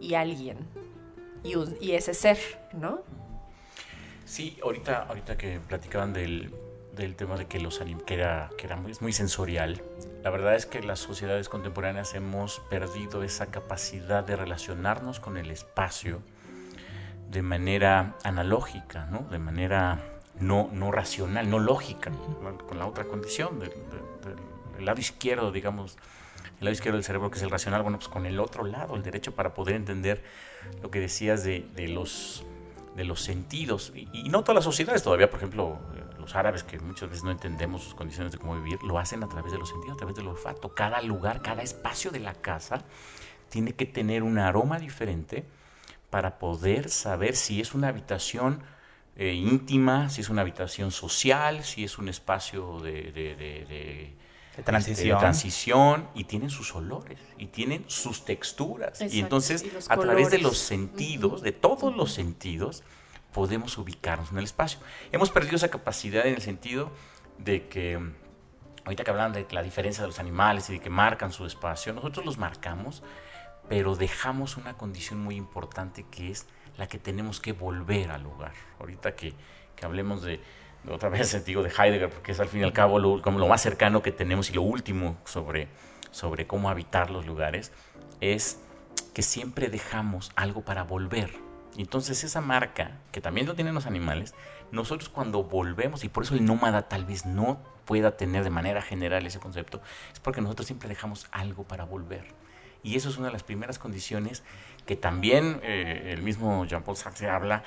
y 0.00 0.14
alguien, 0.14 0.58
y, 1.42 1.92
ese 1.92 2.14
ser, 2.14 2.38
¿no? 2.72 3.02
Sí, 4.24 4.58
ahorita, 4.62 5.02
ahorita 5.02 5.36
que 5.36 5.60
platicaban 5.60 6.12
del, 6.12 6.54
del 6.96 7.14
tema 7.16 7.36
de 7.36 7.46
que, 7.46 7.60
los 7.60 7.78
que 7.78 8.14
era, 8.14 8.50
que 8.56 8.66
era 8.66 8.76
muy, 8.76 8.92
muy 9.00 9.12
sensorial. 9.12 9.82
La 10.22 10.30
verdad 10.30 10.54
es 10.54 10.64
que 10.64 10.82
las 10.82 11.00
sociedades 11.00 11.50
contemporáneas 11.50 12.14
hemos 12.14 12.60
perdido 12.70 13.22
esa 13.22 13.46
capacidad 13.46 14.24
de 14.24 14.36
relacionarnos 14.36 15.20
con 15.20 15.36
el 15.36 15.50
espacio 15.50 16.22
de 17.30 17.42
manera 17.42 18.14
analógica, 18.22 19.06
¿no? 19.06 19.26
de 19.30 19.38
manera 19.38 20.13
no, 20.40 20.68
no 20.72 20.90
racional, 20.90 21.48
no 21.48 21.58
lógica, 21.58 22.10
con 22.68 22.78
la 22.78 22.86
otra 22.86 23.04
condición 23.04 23.60
del, 23.60 23.72
lado 24.84 25.00
izquierdo, 25.00 25.52
digamos, 25.52 25.96
el 26.58 26.64
lado 26.64 26.72
izquierdo 26.72 26.96
del 26.96 27.04
cerebro 27.04 27.30
que 27.30 27.38
es 27.38 27.42
el 27.42 27.50
racional, 27.50 27.82
bueno, 27.82 27.98
pues 27.98 28.08
con 28.08 28.26
el 28.26 28.40
otro 28.40 28.64
lado, 28.64 28.96
el 28.96 29.02
derecho 29.02 29.34
para 29.34 29.54
poder 29.54 29.76
entender 29.76 30.22
lo 30.82 30.90
que 30.90 31.00
decías 31.00 31.44
de, 31.44 31.64
los, 31.88 32.44
de 32.96 33.04
los 33.04 33.22
sentidos. 33.22 33.92
Y, 33.94 34.28
no 34.28 34.42
todas 34.42 34.56
las 34.56 34.64
sociedades 34.64 35.02
todavía, 35.02 35.30
por 35.30 35.38
ejemplo, 35.38 35.78
los 36.18 36.34
árabes, 36.34 36.64
que 36.64 36.78
muchas 36.78 37.08
veces 37.08 37.24
no 37.24 37.30
entendemos 37.30 37.84
sus 37.84 37.94
condiciones 37.94 38.32
de 38.32 38.38
cómo 38.38 38.56
vivir, 38.56 38.82
lo 38.82 38.98
hacen 38.98 39.22
a 39.22 39.28
través 39.28 39.52
de 39.52 39.58
los 39.58 39.68
sentidos, 39.68 39.94
a 39.94 39.98
través 39.98 40.16
del 40.16 40.26
olfato. 40.26 40.74
Cada 40.74 41.00
lugar, 41.02 41.42
cada 41.42 41.62
espacio 41.62 42.10
de 42.10 42.20
la 42.20 42.34
casa 42.34 42.82
tiene 43.48 43.74
que 43.74 43.86
tener 43.86 44.22
un 44.22 44.38
aroma 44.38 44.78
diferente 44.78 45.44
para 46.10 46.38
poder 46.38 46.90
saber 46.90 47.36
si 47.36 47.60
es 47.60 47.74
una 47.74 47.88
habitación 47.88 48.62
eh, 49.16 49.32
íntima, 49.32 50.10
si 50.10 50.22
es 50.22 50.28
una 50.28 50.42
habitación 50.42 50.90
social, 50.90 51.62
si 51.64 51.84
es 51.84 51.98
un 51.98 52.08
espacio 52.08 52.80
de, 52.80 53.12
de, 53.12 54.16
transición. 54.64 55.18
transición. 55.18 56.08
y 56.14 56.24
tienen 56.24 56.50
sus 56.50 56.74
olores 56.74 57.18
y 57.38 57.46
tienen 57.46 57.84
sus 57.86 58.24
texturas. 58.24 59.00
y 59.00 59.20
entonces, 59.20 59.64
a 59.88 59.96
través 59.96 60.30
de 60.30 60.38
los 60.38 60.58
sentidos, 60.58 61.42
de 61.42 61.52
todos 61.52 61.94
los 61.94 62.12
sentidos, 62.12 62.82
podemos 63.32 63.78
ubicarnos 63.78 64.32
en 64.32 64.38
el 64.38 64.44
espacio. 64.44 64.80
Hemos 65.12 65.30
perdido 65.30 65.56
esa 65.56 65.68
capacidad 65.68 66.26
en 66.26 66.34
el 66.34 66.42
sentido 66.42 66.90
de 67.38 67.68
que, 67.68 68.00
ahorita 68.84 69.04
que 69.04 69.10
hablan 69.10 69.32
de 69.32 69.46
la 69.50 69.62
diferencia 69.62 70.02
de 70.02 70.08
los 70.08 70.18
animales 70.18 70.70
y 70.70 70.74
de 70.74 70.80
que 70.80 70.90
marcan 70.90 71.32
su 71.32 71.46
espacio, 71.46 71.92
nosotros 71.92 72.24
los 72.24 72.38
marcamos, 72.38 73.02
pero 73.68 73.96
dejamos 73.96 74.56
una 74.56 74.76
condición 74.76 75.20
muy 75.20 75.36
importante 75.36 76.04
que 76.10 76.30
es 76.30 76.46
la 76.76 76.86
que 76.88 76.98
tenemos 76.98 77.40
que 77.40 77.52
volver 77.52 78.10
al 78.10 78.22
lugar. 78.22 78.52
Ahorita 78.80 79.14
que, 79.14 79.34
que 79.76 79.86
hablemos 79.86 80.22
de, 80.22 80.40
otra 80.90 81.08
vez 81.10 81.44
digo 81.44 81.62
de 81.62 81.70
Heidegger, 81.70 82.10
porque 82.10 82.32
es 82.32 82.40
al 82.40 82.48
fin 82.48 82.60
y 82.60 82.64
al 82.64 82.72
cabo 82.72 82.98
lo, 82.98 83.22
como 83.22 83.38
lo 83.38 83.48
más 83.48 83.62
cercano 83.62 84.02
que 84.02 84.12
tenemos 84.12 84.50
y 84.50 84.54
lo 84.54 84.62
último 84.62 85.16
sobre, 85.24 85.68
sobre 86.10 86.46
cómo 86.46 86.68
habitar 86.70 87.10
los 87.10 87.26
lugares, 87.26 87.72
es 88.20 88.60
que 89.12 89.22
siempre 89.22 89.68
dejamos 89.68 90.32
algo 90.36 90.62
para 90.62 90.82
volver. 90.82 91.30
Entonces 91.76 92.22
esa 92.22 92.40
marca, 92.40 92.98
que 93.10 93.20
también 93.20 93.46
lo 93.46 93.54
tienen 93.54 93.74
los 93.74 93.86
animales, 93.86 94.34
nosotros 94.70 95.08
cuando 95.08 95.42
volvemos, 95.42 96.04
y 96.04 96.08
por 96.08 96.24
eso 96.24 96.34
el 96.34 96.44
nómada 96.44 96.88
tal 96.88 97.04
vez 97.04 97.26
no 97.26 97.60
pueda 97.84 98.16
tener 98.16 98.44
de 98.44 98.50
manera 98.50 98.80
general 98.80 99.26
ese 99.26 99.40
concepto, 99.40 99.82
es 100.12 100.20
porque 100.20 100.40
nosotros 100.40 100.66
siempre 100.66 100.88
dejamos 100.88 101.26
algo 101.32 101.64
para 101.64 101.84
volver. 101.84 102.26
Y 102.82 102.96
eso 102.96 103.08
es 103.08 103.16
una 103.16 103.28
de 103.28 103.32
las 103.32 103.42
primeras 103.42 103.78
condiciones 103.78 104.42
que 104.86 104.96
también 104.96 105.60
eh, 105.62 106.10
el 106.12 106.22
mismo 106.22 106.64
Jean-Paul 106.64 106.96
Sartre 106.96 107.28
habla 107.28 107.62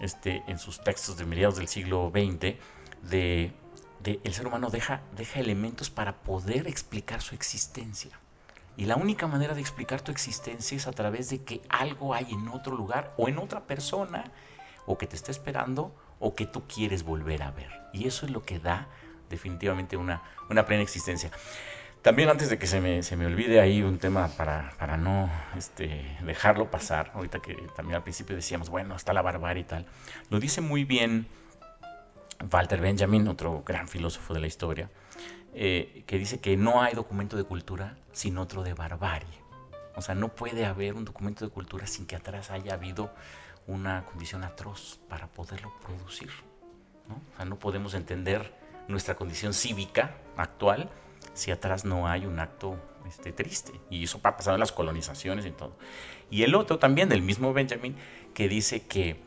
este, 0.00 0.42
en 0.46 0.58
sus 0.58 0.82
textos 0.82 1.16
de 1.16 1.26
mediados 1.26 1.56
del 1.56 1.68
siglo 1.68 2.10
XX, 2.12 2.56
de, 3.02 3.52
el 4.04 4.32
ser 4.32 4.46
humano 4.46 4.70
deja, 4.70 5.02
deja 5.16 5.40
elementos 5.40 5.90
para 5.90 6.16
poder 6.22 6.66
explicar 6.66 7.20
su 7.20 7.34
existencia. 7.34 8.18
Y 8.76 8.86
la 8.86 8.96
única 8.96 9.26
manera 9.26 9.54
de 9.54 9.60
explicar 9.60 10.00
tu 10.00 10.10
existencia 10.10 10.76
es 10.76 10.86
a 10.86 10.92
través 10.92 11.28
de 11.28 11.42
que 11.42 11.60
algo 11.68 12.14
hay 12.14 12.26
en 12.30 12.48
otro 12.48 12.76
lugar 12.76 13.12
o 13.18 13.28
en 13.28 13.38
otra 13.38 13.66
persona, 13.66 14.32
o 14.86 14.96
que 14.96 15.06
te 15.06 15.16
está 15.16 15.30
esperando, 15.30 15.94
o 16.18 16.34
que 16.34 16.46
tú 16.46 16.62
quieres 16.66 17.02
volver 17.02 17.42
a 17.42 17.50
ver. 17.50 17.70
Y 17.92 18.06
eso 18.06 18.24
es 18.24 18.32
lo 18.32 18.42
que 18.42 18.58
da 18.58 18.88
definitivamente 19.28 19.96
una, 19.96 20.22
una 20.48 20.64
plena 20.64 20.82
existencia. 20.82 21.30
También 22.02 22.30
antes 22.30 22.48
de 22.48 22.58
que 22.58 22.66
se 22.66 22.80
me, 22.80 23.02
se 23.02 23.14
me 23.16 23.26
olvide 23.26 23.60
ahí 23.60 23.82
un 23.82 23.98
tema 23.98 24.28
para, 24.28 24.72
para 24.78 24.96
no 24.96 25.30
este, 25.56 26.16
dejarlo 26.22 26.70
pasar, 26.70 27.12
ahorita 27.14 27.40
que 27.40 27.54
también 27.76 27.96
al 27.96 28.02
principio 28.02 28.34
decíamos, 28.34 28.70
bueno, 28.70 28.96
está 28.96 29.12
la 29.12 29.20
barbarie 29.20 29.62
y 29.62 29.64
tal, 29.64 29.86
lo 30.30 30.40
dice 30.40 30.62
muy 30.62 30.84
bien 30.84 31.26
Walter 32.50 32.80
Benjamin, 32.80 33.28
otro 33.28 33.62
gran 33.66 33.86
filósofo 33.86 34.32
de 34.32 34.40
la 34.40 34.46
historia, 34.46 34.88
eh, 35.52 36.04
que 36.06 36.18
dice 36.18 36.40
que 36.40 36.56
no 36.56 36.80
hay 36.80 36.94
documento 36.94 37.36
de 37.36 37.44
cultura 37.44 37.98
sin 38.12 38.38
otro 38.38 38.62
de 38.62 38.72
barbarie. 38.72 39.28
O 39.94 40.00
sea, 40.00 40.14
no 40.14 40.28
puede 40.28 40.64
haber 40.64 40.94
un 40.94 41.04
documento 41.04 41.44
de 41.44 41.50
cultura 41.50 41.86
sin 41.86 42.06
que 42.06 42.16
atrás 42.16 42.50
haya 42.50 42.74
habido 42.74 43.12
una 43.66 44.06
condición 44.06 44.42
atroz 44.42 45.00
para 45.08 45.26
poderlo 45.26 45.70
producir. 45.82 46.30
¿no? 47.08 47.16
O 47.16 47.36
sea, 47.36 47.44
no 47.44 47.58
podemos 47.58 47.92
entender 47.92 48.54
nuestra 48.88 49.16
condición 49.16 49.52
cívica 49.52 50.14
actual 50.38 50.88
si 51.34 51.50
atrás 51.50 51.84
no 51.84 52.08
hay 52.08 52.26
un 52.26 52.38
acto 52.38 52.76
este, 53.06 53.32
triste. 53.32 53.72
Y 53.90 54.04
eso 54.04 54.20
ha 54.22 54.36
pasado 54.36 54.56
en 54.56 54.60
las 54.60 54.72
colonizaciones 54.72 55.46
y 55.46 55.50
todo. 55.50 55.76
Y 56.30 56.42
el 56.44 56.54
otro 56.54 56.78
también, 56.78 57.08
del 57.08 57.22
mismo 57.22 57.52
Benjamin, 57.52 57.96
que 58.34 58.48
dice 58.48 58.86
que, 58.86 59.20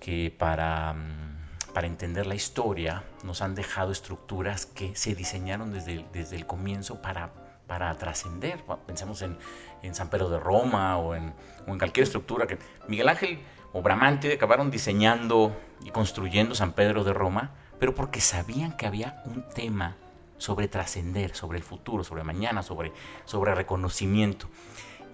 que 0.00 0.34
para, 0.36 0.94
mm, 0.94 1.72
para 1.72 1.86
entender 1.86 2.26
la 2.26 2.34
historia 2.34 3.04
nos 3.22 3.42
han 3.42 3.54
dejado 3.54 3.92
estructuras 3.92 4.66
que 4.66 4.94
se 4.96 5.14
diseñaron 5.14 5.72
desde, 5.72 6.04
desde 6.12 6.36
el 6.36 6.46
comienzo 6.46 7.00
para, 7.00 7.30
para 7.66 7.94
trascender. 7.96 8.64
pensemos 8.86 9.22
en, 9.22 9.38
en, 9.82 9.94
San 9.94 10.10
Pedro 10.10 10.30
de 10.30 10.40
Roma 10.40 10.98
o 10.98 11.14
en, 11.14 11.34
o 11.66 11.72
en 11.72 11.78
cualquier 11.78 12.04
estructura 12.04 12.46
que 12.46 12.58
Miguel 12.88 13.08
Ángel 13.08 13.38
o 13.72 13.82
Bramante 13.82 14.32
acabaron 14.32 14.70
diseñando 14.70 15.54
y 15.84 15.90
construyendo 15.90 16.54
San 16.54 16.72
Pedro 16.72 17.04
de 17.04 17.12
Roma, 17.12 17.52
pero 17.78 17.94
porque 17.94 18.20
sabían 18.20 18.76
que 18.76 18.86
había 18.86 19.22
un 19.26 19.48
tema 19.48 19.96
sobre 20.38 20.68
trascender, 20.68 21.34
sobre 21.34 21.58
el 21.58 21.64
futuro, 21.64 22.04
sobre 22.04 22.24
mañana, 22.24 22.62
sobre, 22.62 22.92
sobre 23.24 23.54
reconocimiento. 23.54 24.48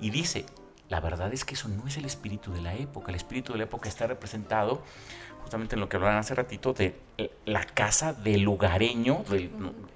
Y 0.01 0.11
dice, 0.11 0.47
la 0.89 1.01
verdad 1.01 1.33
es 1.33 1.45
que 1.45 1.55
eso 1.55 1.69
no 1.69 1.87
es 1.87 1.97
el 1.97 2.05
espíritu 2.05 2.53
de 2.53 2.61
la 2.61 2.75
época. 2.75 3.11
El 3.11 3.17
espíritu 3.17 3.53
de 3.53 3.59
la 3.59 3.65
época 3.65 3.89
está 3.89 4.07
representado 4.07 4.83
justamente 5.41 5.75
en 5.75 5.81
lo 5.81 5.89
que 5.89 5.97
hablaban 5.97 6.17
hace 6.17 6.35
ratito 6.35 6.73
de 6.73 6.99
la 7.45 7.65
casa 7.65 8.15
del 8.15 8.43
lugareño. 8.43 9.25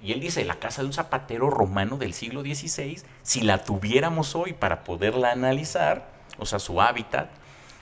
y 0.01 0.11
él 0.11 0.19
dice, 0.19 0.45
la 0.45 0.59
casa 0.59 0.81
de 0.81 0.87
un 0.87 0.93
zapatero 0.93 1.49
romano 1.49 1.97
del 1.97 2.13
siglo 2.13 2.41
XVI, 2.41 3.01
si 3.23 3.41
la 3.41 3.63
tuviéramos 3.63 4.35
hoy 4.35 4.53
para 4.53 4.83
poderla 4.83 5.31
analizar, 5.31 6.11
o 6.37 6.45
sea, 6.45 6.59
su 6.59 6.81
hábitat, 6.81 7.31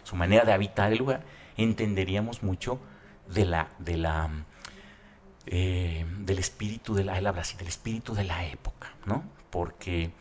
su 0.03 0.15
manera 0.15 0.45
de 0.45 0.53
habitar 0.53 0.91
el 0.91 0.99
lugar, 0.99 1.23
entenderíamos 1.57 2.41
mucho 2.41 2.79
de 3.27 3.45
la, 3.45 3.69
de 3.79 3.97
la 3.97 4.29
eh, 5.47 6.05
del 6.19 6.39
espíritu 6.39 6.93
de 6.93 7.05
la, 7.05 7.13
del 7.21 7.67
espíritu 7.67 8.13
de 8.13 8.25
la 8.25 8.45
época, 8.45 8.93
¿no? 9.05 9.23
Porque 9.49 10.11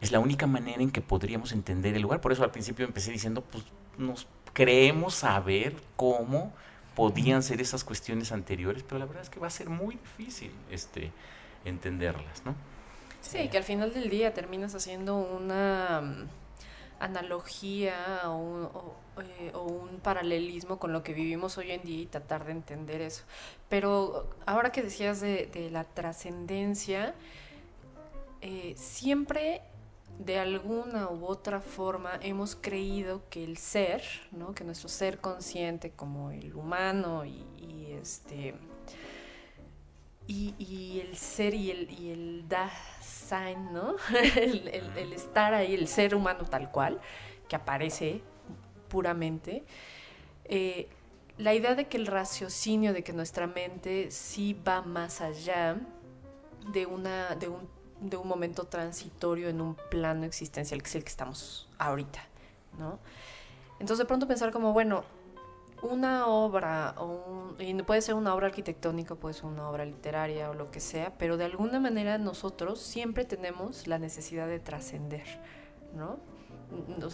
es 0.00 0.12
la 0.12 0.20
única 0.20 0.46
manera 0.46 0.82
en 0.82 0.90
que 0.90 1.00
podríamos 1.00 1.52
entender 1.52 1.94
el 1.94 2.02
lugar. 2.02 2.20
Por 2.20 2.32
eso 2.32 2.44
al 2.44 2.50
principio 2.50 2.84
empecé 2.84 3.10
diciendo, 3.10 3.42
pues 3.42 3.64
nos 3.96 4.26
creemos 4.52 5.14
saber 5.14 5.74
cómo 5.96 6.52
podían 6.94 7.42
ser 7.42 7.60
esas 7.60 7.84
cuestiones 7.84 8.32
anteriores, 8.32 8.82
pero 8.82 8.98
la 8.98 9.06
verdad 9.06 9.22
es 9.22 9.30
que 9.30 9.40
va 9.40 9.46
a 9.46 9.50
ser 9.50 9.70
muy 9.70 9.96
difícil 9.96 10.50
este, 10.70 11.10
entenderlas, 11.64 12.44
¿no? 12.44 12.54
Sí, 13.22 13.48
que 13.48 13.56
al 13.58 13.64
final 13.64 13.92
del 13.92 14.08
día 14.08 14.34
terminas 14.34 14.74
haciendo 14.74 15.16
una 15.16 16.26
analogía 17.00 18.22
eh, 18.24 19.50
o 19.54 19.62
un, 19.62 20.00
paralelismo 20.00 20.78
con 20.78 20.92
lo 20.92 21.02
que 21.02 21.12
vivimos 21.12 21.58
hoy 21.58 21.72
en 21.72 21.82
día 21.82 22.02
y 22.02 22.06
tratar 22.06 22.44
de 22.44 22.52
entender 22.52 23.00
eso. 23.00 23.24
Pero 23.68 24.28
ahora 24.46 24.70
que 24.70 24.82
decías 24.82 25.20
de, 25.20 25.68
la 25.72 25.84
trascendencia, 25.84 27.14
eh, 28.40 28.74
siempre 28.76 29.62
de 30.18 30.38
alguna 30.38 31.08
u 31.08 31.26
otra 31.26 31.60
forma 31.60 32.18
hemos 32.22 32.56
creído 32.56 33.22
que 33.28 33.44
el 33.44 33.58
ser, 33.58 34.02
¿no? 34.32 34.54
que 34.54 34.64
nuestro 34.64 34.88
ser 34.88 35.18
consciente 35.18 35.90
como 35.90 36.30
el 36.30 36.54
humano 36.54 37.24
y, 37.24 37.44
este 38.00 38.54
y, 40.26 41.00
el 41.00 41.16
ser 41.16 41.54
y 41.54 41.70
el, 41.70 41.90
y 41.90 42.10
el 42.10 42.48
da 42.48 42.70
¿no? 43.72 43.96
el, 44.36 45.12
estar 45.12 45.54
ahí, 45.54 45.74
el 45.74 45.88
ser 45.88 46.14
humano 46.14 46.44
tal 46.44 46.70
cual, 46.70 47.00
que 47.48 47.56
aparece 47.56 48.22
puramente. 48.88 49.64
Eh, 50.44 50.88
la 51.38 51.54
idea 51.54 51.74
de 51.74 51.86
que 51.86 51.96
el 51.96 52.06
raciocinio, 52.06 52.92
de 52.92 53.02
que 53.02 53.12
nuestra 53.12 53.46
mente 53.46 54.10
sí 54.10 54.54
va 54.66 54.82
más 54.82 55.20
allá 55.20 55.76
de, 56.72 56.86
una, 56.86 57.34
de, 57.34 57.48
un, 57.48 57.68
de 58.00 58.16
un 58.16 58.26
momento 58.26 58.64
transitorio 58.64 59.48
en 59.48 59.60
un 59.60 59.76
plano 59.90 60.24
existencial, 60.24 60.82
que 60.82 60.88
es 60.88 60.94
el 60.94 61.04
que 61.04 61.10
estamos 61.10 61.68
ahorita, 61.78 62.24
¿no? 62.78 62.98
Entonces 63.78 63.98
de 63.98 64.04
pronto 64.06 64.26
pensar 64.26 64.50
como, 64.52 64.72
bueno, 64.72 65.04
una 65.82 66.26
obra, 66.26 66.94
o 66.98 67.54
y 67.58 67.74
puede 67.82 68.02
ser 68.02 68.14
una 68.14 68.34
obra 68.34 68.48
arquitectónica, 68.48 69.14
puede 69.14 69.34
ser 69.34 69.46
una 69.46 69.68
obra 69.68 69.84
literaria 69.84 70.50
o 70.50 70.54
lo 70.54 70.70
que 70.70 70.80
sea, 70.80 71.12
pero 71.18 71.36
de 71.36 71.44
alguna 71.44 71.80
manera 71.80 72.18
nosotros 72.18 72.80
siempre 72.80 73.24
tenemos 73.24 73.86
la 73.86 73.98
necesidad 73.98 74.46
de 74.46 74.58
trascender, 74.58 75.24
¿no? 75.94 76.18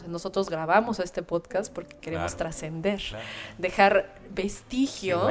nosotros 0.09 0.49
grabamos 0.49 0.99
este 0.99 1.23
podcast 1.23 1.73
porque 1.73 1.97
queremos 1.97 2.37
trascender, 2.37 3.03
dejar 3.59 4.15
vestigio, 4.31 5.29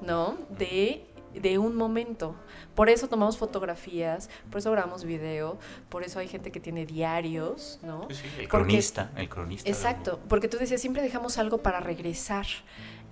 ¿no? 0.00 0.38
De 0.48 1.04
de 1.34 1.58
un 1.58 1.76
momento. 1.76 2.34
Por 2.74 2.88
eso 2.88 3.08
tomamos 3.08 3.36
fotografías, 3.36 4.30
por 4.50 4.58
eso 4.58 4.70
grabamos 4.70 5.04
video, 5.04 5.58
por 5.88 6.02
eso 6.02 6.18
hay 6.18 6.28
gente 6.28 6.50
que 6.50 6.60
tiene 6.60 6.86
diarios, 6.86 7.78
¿no? 7.82 8.08
Sí, 8.10 8.24
el 8.38 8.48
cronista, 8.48 9.10
el 9.16 9.28
cronista. 9.28 9.68
Exacto, 9.68 10.20
porque 10.28 10.48
tú 10.48 10.58
decías, 10.58 10.80
siempre 10.80 11.02
dejamos 11.02 11.38
algo 11.38 11.58
para 11.58 11.80
regresar. 11.80 12.46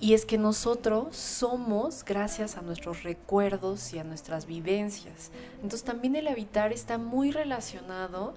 Y 0.01 0.15
es 0.15 0.27
que 0.27 0.37
nosotros 0.37 1.17
somos 1.17 2.05
gracias 2.05 2.57
a 2.57 2.63
nuestros 2.63 3.05
recuerdos 3.05 3.93
y 3.95 4.01
a 4.01 4.05
nuestras 4.05 4.47
vivencias. 4.47 5.31
Entonces 5.57 5.85
también 5.85 6.17
el 6.17 6.27
habitar 6.27 6.73
está 6.73 6.99
muy 6.99 7.31
relacionado 7.31 8.35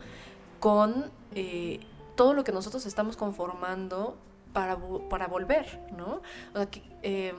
con 0.59 1.11
eh, 1.33 1.79
todo 2.15 2.33
lo 2.33 2.43
que 2.43 2.51
nosotros 2.51 2.85
estamos 2.85 3.17
conformando 3.17 4.15
para, 4.53 4.77
para 5.09 5.27
volver, 5.27 5.79
¿no? 5.97 6.21
O 6.53 6.57
sea, 6.57 6.65
que, 6.67 6.81
em, 7.01 7.35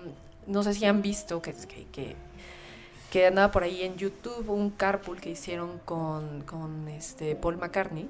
no 0.46 0.62
sé 0.62 0.74
si 0.74 0.84
han 0.84 1.02
visto 1.02 1.42
que, 1.42 1.54
que, 1.92 2.16
que, 3.10 3.26
andaba 3.26 3.50
por 3.50 3.62
ahí 3.62 3.82
en 3.82 3.96
YouTube 3.96 4.48
un 4.50 4.70
carpool 4.70 5.20
que 5.20 5.30
hicieron 5.30 5.78
con, 5.84 6.42
con 6.42 6.88
este 6.88 7.34
Paul 7.34 7.56
McCartney 7.56 8.08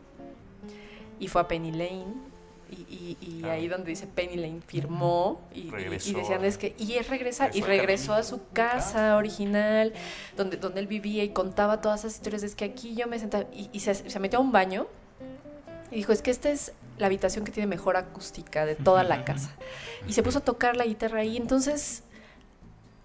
y 1.18 1.28
fue 1.28 1.40
a 1.40 1.48
Penny 1.48 1.70
Lane 1.70 2.36
y, 2.68 3.16
y, 3.20 3.42
ah. 3.44 3.52
ahí 3.52 3.68
donde 3.68 3.90
dice 3.90 4.08
Penny 4.08 4.36
Lane 4.36 4.60
firmó 4.66 5.40
y, 5.54 5.68
y, 5.68 6.14
decían 6.14 6.44
es 6.44 6.58
que 6.58 6.74
y 6.78 6.94
es 6.94 7.08
regresar 7.08 7.54
y 7.54 7.62
regresó 7.62 8.12
a 8.12 8.24
su 8.24 8.40
casa 8.52 9.16
original 9.16 9.92
donde 10.36 10.56
donde 10.56 10.80
él 10.80 10.88
vivía 10.88 11.22
y 11.22 11.28
contaba 11.28 11.80
todas 11.80 12.00
esas 12.00 12.14
historias 12.14 12.42
es 12.42 12.56
que 12.56 12.64
aquí 12.64 12.96
yo 12.96 13.06
me 13.06 13.20
sentaba 13.20 13.44
y, 13.52 13.78
se, 13.78 13.94
se, 13.94 14.18
metió 14.18 14.40
a 14.40 14.42
un 14.42 14.50
baño 14.50 14.88
y 15.92 15.96
dijo 15.96 16.12
es 16.12 16.22
que 16.22 16.32
esta 16.32 16.50
es 16.50 16.72
la 16.98 17.06
habitación 17.06 17.44
que 17.44 17.52
tiene 17.52 17.66
mejor 17.66 17.96
acústica 17.96 18.66
de 18.66 18.74
toda 18.74 19.04
la 19.04 19.24
casa 19.24 19.54
y 20.08 20.12
se 20.12 20.22
puso 20.22 20.38
a 20.38 20.42
tocar 20.42 20.76
la 20.76 20.84
guitarra 20.84 21.20
ahí. 21.20 21.36
Entonces 21.36 22.02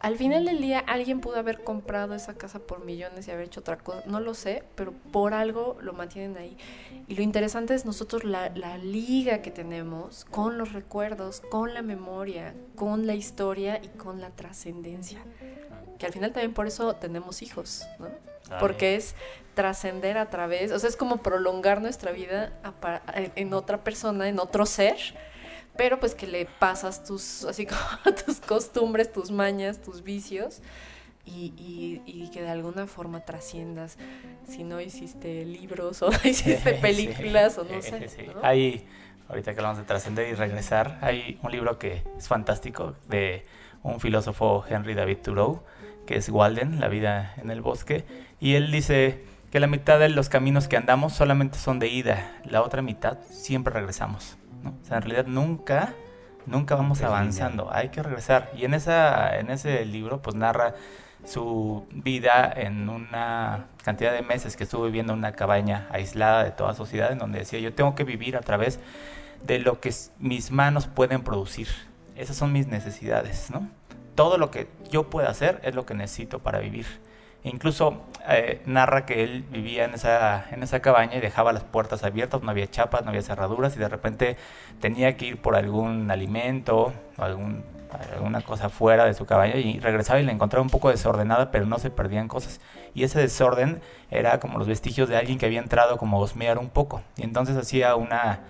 al 0.01 0.17
final 0.17 0.45
del 0.45 0.61
día 0.61 0.79
alguien 0.79 1.21
pudo 1.21 1.37
haber 1.37 1.63
comprado 1.63 2.15
esa 2.15 2.33
casa 2.33 2.59
por 2.59 2.83
millones 2.83 3.27
y 3.27 3.31
haber 3.31 3.45
hecho 3.45 3.59
otra 3.59 3.77
cosa, 3.77 4.03
no 4.07 4.19
lo 4.19 4.33
sé, 4.33 4.63
pero 4.75 4.93
por 5.11 5.33
algo 5.33 5.77
lo 5.81 5.93
mantienen 5.93 6.37
ahí. 6.37 6.57
Y 7.07 7.15
lo 7.15 7.21
interesante 7.21 7.75
es 7.75 7.85
nosotros 7.85 8.23
la, 8.23 8.49
la 8.49 8.77
liga 8.77 9.41
que 9.41 9.51
tenemos 9.51 10.25
con 10.25 10.57
los 10.57 10.73
recuerdos, 10.73 11.41
con 11.41 11.73
la 11.73 11.81
memoria, 11.81 12.55
con 12.75 13.05
la 13.05 13.13
historia 13.13 13.79
y 13.83 13.89
con 13.89 14.21
la 14.21 14.31
trascendencia. 14.31 15.19
Que 15.99 16.07
al 16.07 16.13
final 16.13 16.31
también 16.31 16.53
por 16.53 16.67
eso 16.67 16.95
tenemos 16.95 17.41
hijos, 17.41 17.85
¿no? 17.99 18.07
Porque 18.59 18.95
es 18.95 19.15
trascender 19.53 20.17
a 20.17 20.29
través, 20.29 20.71
o 20.71 20.79
sea, 20.79 20.89
es 20.89 20.97
como 20.97 21.17
prolongar 21.17 21.81
nuestra 21.81 22.11
vida 22.11 22.51
en 23.35 23.53
otra 23.53 23.83
persona, 23.83 24.27
en 24.27 24.39
otro 24.39 24.65
ser 24.65 24.97
pero 25.81 25.99
pues 25.99 26.13
que 26.13 26.27
le 26.27 26.45
pasas 26.45 27.03
tus, 27.03 27.43
así 27.43 27.65
como 28.03 28.15
tus 28.15 28.39
costumbres, 28.39 29.11
tus 29.11 29.31
mañas, 29.31 29.81
tus 29.81 30.03
vicios. 30.03 30.61
Y, 31.25 32.01
y, 32.05 32.29
que 32.31 32.41
de 32.41 32.49
alguna 32.49 32.85
forma 32.85 33.21
trasciendas 33.21 33.97
si 34.47 34.63
no 34.63 34.81
hiciste 34.81 35.45
libros 35.45 36.01
o 36.01 36.11
no 36.11 36.17
hiciste 36.23 36.73
películas 36.73 37.57
o 37.57 37.63
no 37.63 37.81
sé. 37.81 38.09
Hay, 38.43 38.87
ahorita 39.27 39.53
que 39.53 39.59
hablamos 39.59 39.79
de 39.79 39.83
trascender 39.85 40.29
y 40.29 40.33
regresar, 40.35 40.99
hay 41.01 41.39
un 41.41 41.51
libro 41.51 41.79
que 41.79 42.03
es 42.15 42.27
fantástico 42.27 42.95
de 43.07 43.45
un 43.81 43.99
filósofo 43.99 44.63
Henry 44.69 44.93
David 44.93 45.17
Thoreau, 45.23 45.63
que 46.05 46.15
es 46.15 46.29
Walden, 46.29 46.79
La 46.79 46.89
vida 46.89 47.33
en 47.37 47.49
el 47.49 47.61
bosque, 47.61 48.03
y 48.39 48.53
él 48.53 48.71
dice 48.71 49.23
que 49.51 49.59
la 49.59 49.67
mitad 49.67 49.99
de 49.99 50.09
los 50.09 50.29
caminos 50.29 50.67
que 50.67 50.77
andamos 50.77 51.13
solamente 51.13 51.57
son 51.57 51.79
de 51.79 51.87
ida, 51.87 52.39
la 52.45 52.61
otra 52.61 52.83
mitad 52.83 53.17
siempre 53.29 53.73
regresamos. 53.73 54.37
O 54.65 54.85
sea, 54.85 54.97
en 54.97 55.03
realidad 55.03 55.25
nunca, 55.25 55.93
nunca 56.45 56.75
vamos 56.75 57.01
avanzando, 57.01 57.69
hay 57.71 57.89
que 57.89 58.03
regresar. 58.03 58.51
Y 58.55 58.65
en, 58.65 58.73
esa, 58.73 59.37
en 59.37 59.49
ese 59.49 59.85
libro 59.85 60.21
pues 60.21 60.35
narra 60.35 60.75
su 61.23 61.85
vida 61.91 62.51
en 62.55 62.89
una 62.89 63.67
cantidad 63.83 64.11
de 64.11 64.21
meses 64.21 64.55
que 64.55 64.63
estuvo 64.63 64.85
viviendo 64.85 65.13
en 65.13 65.19
una 65.19 65.33
cabaña 65.33 65.87
aislada 65.91 66.43
de 66.43 66.51
toda 66.51 66.73
sociedad, 66.73 67.11
en 67.11 67.19
donde 67.19 67.39
decía 67.39 67.59
yo 67.59 67.73
tengo 67.73 67.95
que 67.95 68.03
vivir 68.03 68.37
a 68.37 68.41
través 68.41 68.79
de 69.45 69.59
lo 69.59 69.79
que 69.79 69.93
mis 70.19 70.51
manos 70.51 70.87
pueden 70.87 71.23
producir. 71.23 71.67
Esas 72.15 72.35
son 72.35 72.51
mis 72.51 72.67
necesidades, 72.67 73.49
¿no? 73.51 73.67
Todo 74.15 74.37
lo 74.37 74.51
que 74.51 74.67
yo 74.89 75.09
pueda 75.09 75.29
hacer 75.29 75.59
es 75.63 75.73
lo 75.73 75.85
que 75.85 75.93
necesito 75.93 76.39
para 76.39 76.59
vivir. 76.59 76.85
Incluso 77.43 78.01
eh, 78.29 78.61
narra 78.65 79.05
que 79.05 79.23
él 79.23 79.43
vivía 79.49 79.85
en 79.85 79.93
esa, 79.93 80.45
en 80.51 80.63
esa 80.63 80.79
cabaña 80.79 81.15
y 81.17 81.19
dejaba 81.19 81.53
las 81.53 81.63
puertas 81.63 82.03
abiertas, 82.03 82.41
no 82.41 82.51
había 82.51 82.69
chapas, 82.69 83.03
no 83.03 83.09
había 83.09 83.21
cerraduras 83.21 83.75
y 83.75 83.79
de 83.79 83.89
repente 83.89 84.37
tenía 84.79 85.17
que 85.17 85.25
ir 85.25 85.41
por 85.41 85.55
algún 85.55 86.09
alimento 86.11 86.93
o 87.17 87.23
algún, 87.23 87.63
alguna 88.13 88.41
cosa 88.41 88.69
fuera 88.69 89.05
de 89.05 89.13
su 89.13 89.25
cabaña 89.25 89.55
y 89.55 89.79
regresaba 89.79 90.19
y 90.19 90.25
la 90.25 90.31
encontraba 90.31 90.63
un 90.63 90.69
poco 90.69 90.89
desordenada, 90.89 91.51
pero 91.51 91.65
no 91.65 91.79
se 91.79 91.89
perdían 91.89 92.27
cosas. 92.27 92.61
Y 92.93 93.03
ese 93.03 93.19
desorden 93.19 93.81
era 94.09 94.39
como 94.39 94.57
los 94.57 94.67
vestigios 94.67 95.09
de 95.09 95.17
alguien 95.17 95.37
que 95.37 95.45
había 95.45 95.59
entrado 95.59 95.97
como 95.97 96.23
a 96.23 96.59
un 96.59 96.69
poco. 96.69 97.01
Y 97.17 97.23
entonces 97.23 97.57
hacía 97.57 97.95
una, 97.95 98.41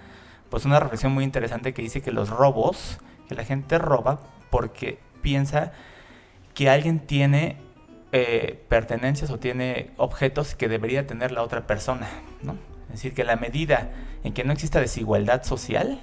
pues 0.50 0.66
una 0.66 0.80
reflexión 0.80 1.14
muy 1.14 1.24
interesante 1.24 1.74
que 1.74 1.82
dice 1.82 2.02
que 2.02 2.12
los 2.12 2.30
robos, 2.30 3.00
que 3.28 3.36
la 3.36 3.44
gente 3.44 3.78
roba 3.78 4.20
porque 4.50 5.00
piensa 5.22 5.72
que 6.54 6.70
alguien 6.70 7.00
tiene 7.00 7.58
eh, 8.12 8.64
pertenencias 8.68 9.32
o 9.32 9.40
tiene 9.40 9.92
objetos 9.98 10.56
que 10.56 10.68
debería 10.68 11.08
tener 11.08 11.32
la 11.32 11.44
otra 11.44 11.68
persona, 11.68 12.08
¿no? 12.42 12.58
Es 12.88 12.96
decir, 12.96 13.14
que 13.14 13.24
la 13.24 13.38
medida 13.38 13.92
en 14.24 14.34
que 14.34 14.44
no 14.44 14.52
exista 14.52 14.80
desigualdad 14.82 15.44
social, 15.44 16.00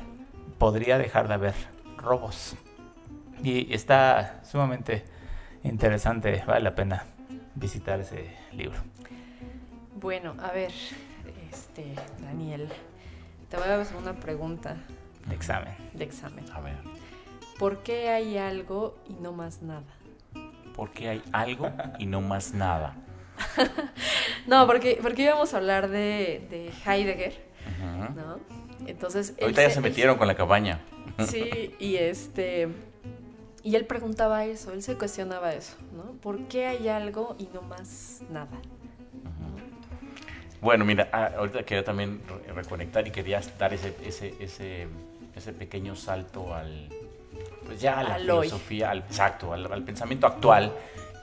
podría 0.59 0.99
dejar 0.99 1.29
de 1.29 1.35
haber 1.35 1.55
robos. 1.97 2.57
Y 3.43 3.73
está 3.73 4.41
sumamente 4.45 5.05
interesante, 5.63 6.43
vale 6.47 6.63
la 6.63 6.75
pena 6.75 7.05
visitar 7.55 8.01
ese 8.01 8.35
libro. 8.53 8.79
Bueno, 10.01 10.35
a 10.41 10.51
ver, 10.53 10.73
este, 11.51 11.95
Daniel, 12.23 12.69
te 13.49 13.57
voy 13.57 13.69
a 13.69 13.81
hacer 13.81 13.97
una 13.97 14.15
pregunta. 14.15 14.77
De 15.27 15.35
examen. 15.35 15.75
De 15.93 16.05
examen. 16.05 16.45
A 16.53 16.61
ver. 16.61 16.77
¿Por 17.59 17.83
qué 17.83 18.09
hay 18.11 18.39
algo 18.39 18.97
y 19.09 19.15
no 19.15 19.33
más 19.33 19.63
nada? 19.63 19.98
Porque 20.79 21.09
hay 21.09 21.23
algo 21.33 21.69
y 21.99 22.07
no 22.07 22.21
más 22.21 22.55
nada. 22.55 22.95
no, 24.47 24.65
porque, 24.65 25.01
porque 25.03 25.23
íbamos 25.23 25.53
a 25.53 25.57
hablar 25.57 25.89
de, 25.89 26.71
Heidegger, 26.87 27.35
¿no? 28.15 28.39
Entonces... 28.87 29.35
Ahorita 29.43 29.63
ya 29.63 29.71
se 29.71 29.81
metieron 29.81 30.17
con 30.17 30.29
la 30.29 30.37
cabaña. 30.37 30.79
sí, 31.27 31.75
y 31.81 31.97
este... 31.97 32.69
Y 33.65 33.75
él 33.75 33.87
preguntaba 33.87 34.45
eso, 34.45 34.73
él 34.73 34.85
se 34.85 34.97
cuestionaba 34.97 35.53
eso, 35.53 35.77
¿no? 35.97 36.13
¿Por 36.21 36.47
qué 36.47 36.67
hay 36.67 36.87
algo 36.87 37.35
y 37.41 37.49
no 37.53 37.61
más 37.63 38.23
nada? 38.31 38.57
Bueno, 40.61 40.85
mira, 40.85 41.09
ah, 41.13 41.33
ahorita 41.39 41.65
quería 41.65 41.83
también 41.83 42.23
reconectar 42.55 43.05
y 43.07 43.11
quería 43.11 43.41
dar 43.59 43.75
ese, 43.75 43.97
ese, 44.05 44.33
ese, 44.39 44.87
ese 45.35 45.53
pequeño 45.53 45.97
salto 45.97 46.55
al, 46.55 46.89
pues 47.69 47.83
ya 47.83 48.01
a 48.01 48.03
la 48.03 48.17
filosofía, 48.17 48.91
al, 48.91 49.01
exacto, 49.01 49.53
al, 49.53 49.85
pensamiento 49.85 50.27
actual, 50.27 50.73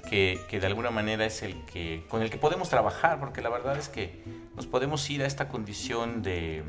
que, 0.07 0.39
que, 0.47 0.59
de 0.59 0.67
alguna 0.67 0.91
manera 0.91 1.25
es 1.25 1.41
el 1.41 1.65
que, 1.65 2.05
con 2.07 2.21
el 2.21 2.29
que 2.29 2.37
podemos 2.37 2.69
trabajar, 2.69 3.19
porque 3.19 3.41
la 3.41 3.49
verdad 3.49 3.75
es 3.79 3.89
que 3.89 4.21
nos 4.55 4.67
podemos 4.67 5.09
ir 5.09 5.23
a 5.23 5.25
esta 5.25 5.47
condición 5.49 6.21
de 6.21 6.63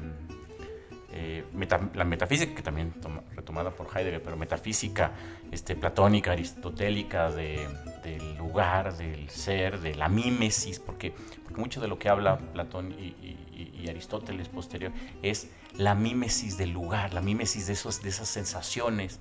eh, 1.12 1.44
la 1.92 2.04
metafísica, 2.04 2.54
que 2.54 2.62
también 2.62 2.94
retomada 3.34 3.70
por 3.70 3.88
Heidegger, 3.94 4.22
pero 4.22 4.38
metafísica 4.38 5.12
este, 5.52 5.76
platónica, 5.76 6.32
aristotélica, 6.32 7.30
de, 7.30 7.68
del 8.02 8.34
lugar, 8.38 8.96
del 8.96 9.28
ser, 9.28 9.80
de 9.80 9.94
la 9.94 10.08
mímesis, 10.08 10.78
porque, 10.78 11.12
porque 11.44 11.60
mucho 11.60 11.82
de 11.82 11.88
lo 11.88 11.98
que 11.98 12.08
habla 12.08 12.38
Platón 12.38 12.92
y, 12.92 13.14
y 13.54 13.90
Aristóteles 13.90 14.48
posterior 14.48 14.92
es 15.22 15.50
la 15.76 15.94
mímesis 15.94 16.56
del 16.56 16.70
lugar, 16.70 17.12
la 17.12 17.20
mímesis 17.20 17.66
de, 17.66 17.74
esos, 17.74 18.02
de 18.02 18.08
esas 18.08 18.28
sensaciones, 18.28 19.20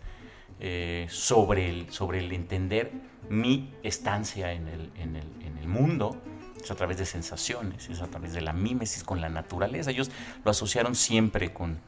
eh, 0.59 1.07
sobre, 1.09 1.69
el, 1.69 1.91
sobre 1.91 2.19
el 2.19 2.31
entender 2.31 2.91
mi 3.29 3.73
estancia 3.83 4.53
en 4.53 4.67
el, 4.67 4.91
en, 4.97 5.15
el, 5.15 5.27
en 5.45 5.57
el, 5.57 5.67
mundo, 5.67 6.15
es 6.61 6.69
a 6.71 6.75
través 6.75 6.97
de 6.97 7.05
sensaciones, 7.05 7.89
es 7.89 8.01
a 8.01 8.07
través 8.07 8.33
de 8.33 8.41
la 8.41 8.53
mímesis 8.53 9.03
con 9.03 9.19
la 9.19 9.29
naturaleza. 9.29 9.91
Ellos 9.91 10.11
lo 10.43 10.51
asociaron 10.51 10.95
siempre 10.95 11.53
con, 11.53 11.79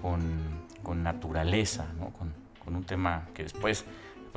con, 0.00 0.20
con 0.82 1.02
naturaleza, 1.02 1.86
¿no? 1.98 2.10
con, 2.10 2.32
con, 2.64 2.74
un 2.76 2.84
tema 2.84 3.28
que 3.34 3.42
después, 3.42 3.84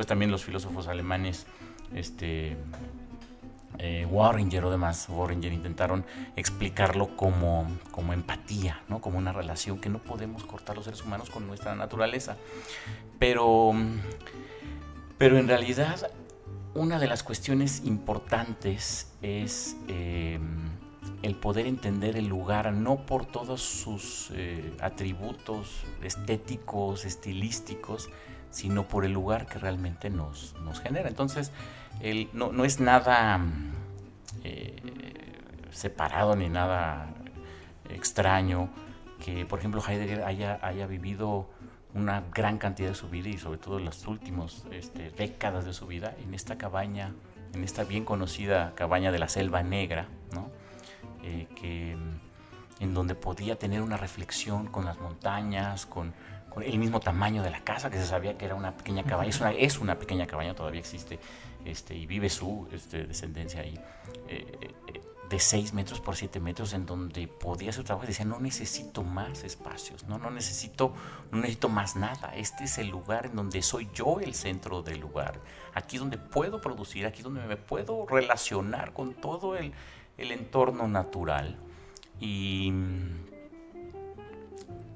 también 0.07 0.31
los 0.31 0.43
filósofos 0.43 0.87
alemanes 0.87 1.45
este, 1.93 2.57
eh, 3.77 4.05
Warringer 4.09 4.65
o 4.65 4.71
demás, 4.71 5.07
Warringer 5.09 5.53
intentaron 5.53 6.05
explicarlo 6.35 7.15
como, 7.15 7.67
como 7.91 8.13
empatía, 8.13 8.81
¿no? 8.89 8.99
como 8.99 9.17
una 9.17 9.31
relación 9.31 9.79
que 9.79 9.89
no 9.89 9.99
podemos 9.99 10.43
cortar 10.43 10.75
los 10.75 10.85
seres 10.85 11.03
humanos 11.03 11.29
con 11.29 11.47
nuestra 11.47 11.75
naturaleza. 11.75 12.35
Pero, 13.19 13.73
pero 15.17 15.37
en 15.37 15.47
realidad 15.47 16.09
una 16.73 16.99
de 16.99 17.07
las 17.07 17.23
cuestiones 17.23 17.83
importantes 17.85 19.11
es 19.21 19.75
eh, 19.87 20.39
el 21.21 21.35
poder 21.35 21.67
entender 21.67 22.15
el 22.15 22.27
lugar, 22.27 22.71
no 22.73 23.05
por 23.05 23.25
todos 23.25 23.61
sus 23.61 24.29
eh, 24.33 24.73
atributos 24.81 25.83
estéticos, 26.03 27.05
estilísticos, 27.05 28.09
sino 28.51 28.87
por 28.87 29.05
el 29.05 29.13
lugar 29.13 29.45
que 29.45 29.59
realmente 29.59 30.09
nos, 30.09 30.55
nos 30.61 30.79
genera. 30.79 31.09
Entonces, 31.09 31.51
el, 32.01 32.29
no, 32.33 32.51
no, 32.51 32.65
es 32.65 32.79
nada 32.79 33.39
eh, 34.43 34.81
separado 35.71 36.35
ni 36.35 36.49
nada 36.49 37.07
extraño 37.89 38.69
que, 39.23 39.45
por 39.45 39.59
ejemplo, 39.59 39.83
Heidegger 39.85 40.23
haya, 40.23 40.59
haya 40.61 40.87
vivido 40.87 41.49
una 41.93 42.23
gran 42.33 42.57
cantidad 42.57 42.89
de 42.89 42.95
su 42.95 43.09
vida 43.09 43.29
y 43.29 43.37
sobre 43.37 43.57
todo 43.57 43.79
las 43.79 44.05
últimas 44.07 44.65
este, 44.71 45.09
décadas 45.11 45.65
de 45.65 45.73
su 45.73 45.87
vida 45.87 46.15
en 46.23 46.33
esta 46.33 46.57
cabaña, 46.57 47.13
en 47.53 47.63
esta 47.63 47.83
bien 47.83 48.05
conocida 48.05 48.73
cabaña 48.75 49.11
de 49.11 49.19
la 49.19 49.27
Selva 49.27 49.63
Negra, 49.63 50.07
¿no? 50.33 50.49
Eh, 51.23 51.47
que, 51.55 51.97
en 52.79 52.93
donde 52.93 53.15
podía 53.15 53.57
tener 53.57 53.81
una 53.81 53.97
reflexión 53.97 54.67
con 54.67 54.85
las 54.85 54.99
montañas, 54.99 55.85
con, 55.85 56.13
el 56.63 56.77
mismo 56.77 56.99
tamaño 56.99 57.43
de 57.43 57.49
la 57.49 57.63
casa, 57.63 57.89
que 57.89 57.97
se 57.97 58.05
sabía 58.05 58.37
que 58.37 58.45
era 58.45 58.55
una 58.55 58.75
pequeña 58.75 59.03
cabaña, 59.03 59.29
es 59.29 59.39
una, 59.39 59.51
es 59.51 59.79
una 59.79 59.97
pequeña 59.97 60.27
cabaña, 60.27 60.55
todavía 60.55 60.79
existe, 60.79 61.19
este, 61.65 61.95
y 61.95 62.05
vive 62.05 62.29
su 62.29 62.67
este, 62.71 63.05
descendencia 63.05 63.61
ahí. 63.61 63.79
Eh, 64.27 64.59
eh, 64.87 65.01
de 65.29 65.39
6 65.39 65.73
metros 65.73 66.01
por 66.01 66.15
7 66.15 66.39
metros 66.39 66.73
en 66.73 66.87
donde 66.87 67.27
podía 67.27 67.69
hacer 67.69 67.83
trabajo 67.83 68.05
y 68.05 68.07
decía, 68.07 68.25
no 68.25 68.39
necesito 68.39 69.03
más 69.03 69.43
espacios, 69.43 70.05
no, 70.07 70.17
no, 70.17 70.31
necesito, 70.31 70.93
no 71.31 71.37
necesito 71.37 71.69
más 71.69 71.95
nada. 71.95 72.33
Este 72.35 72.63
es 72.63 72.79
el 72.79 72.87
lugar 72.87 73.27
en 73.27 73.35
donde 73.35 73.61
soy 73.61 73.87
yo 73.93 74.19
el 74.19 74.33
centro 74.33 74.81
del 74.81 74.99
lugar. 74.99 75.39
Aquí 75.75 75.99
donde 75.99 76.17
puedo 76.17 76.59
producir, 76.59 77.05
aquí 77.05 77.21
donde 77.21 77.41
me 77.41 77.57
puedo 77.57 78.07
relacionar 78.07 78.91
con 78.93 79.13
todo 79.13 79.55
el, 79.55 79.71
el 80.17 80.31
entorno 80.31 80.87
natural. 80.87 81.57
Y, 82.19 82.73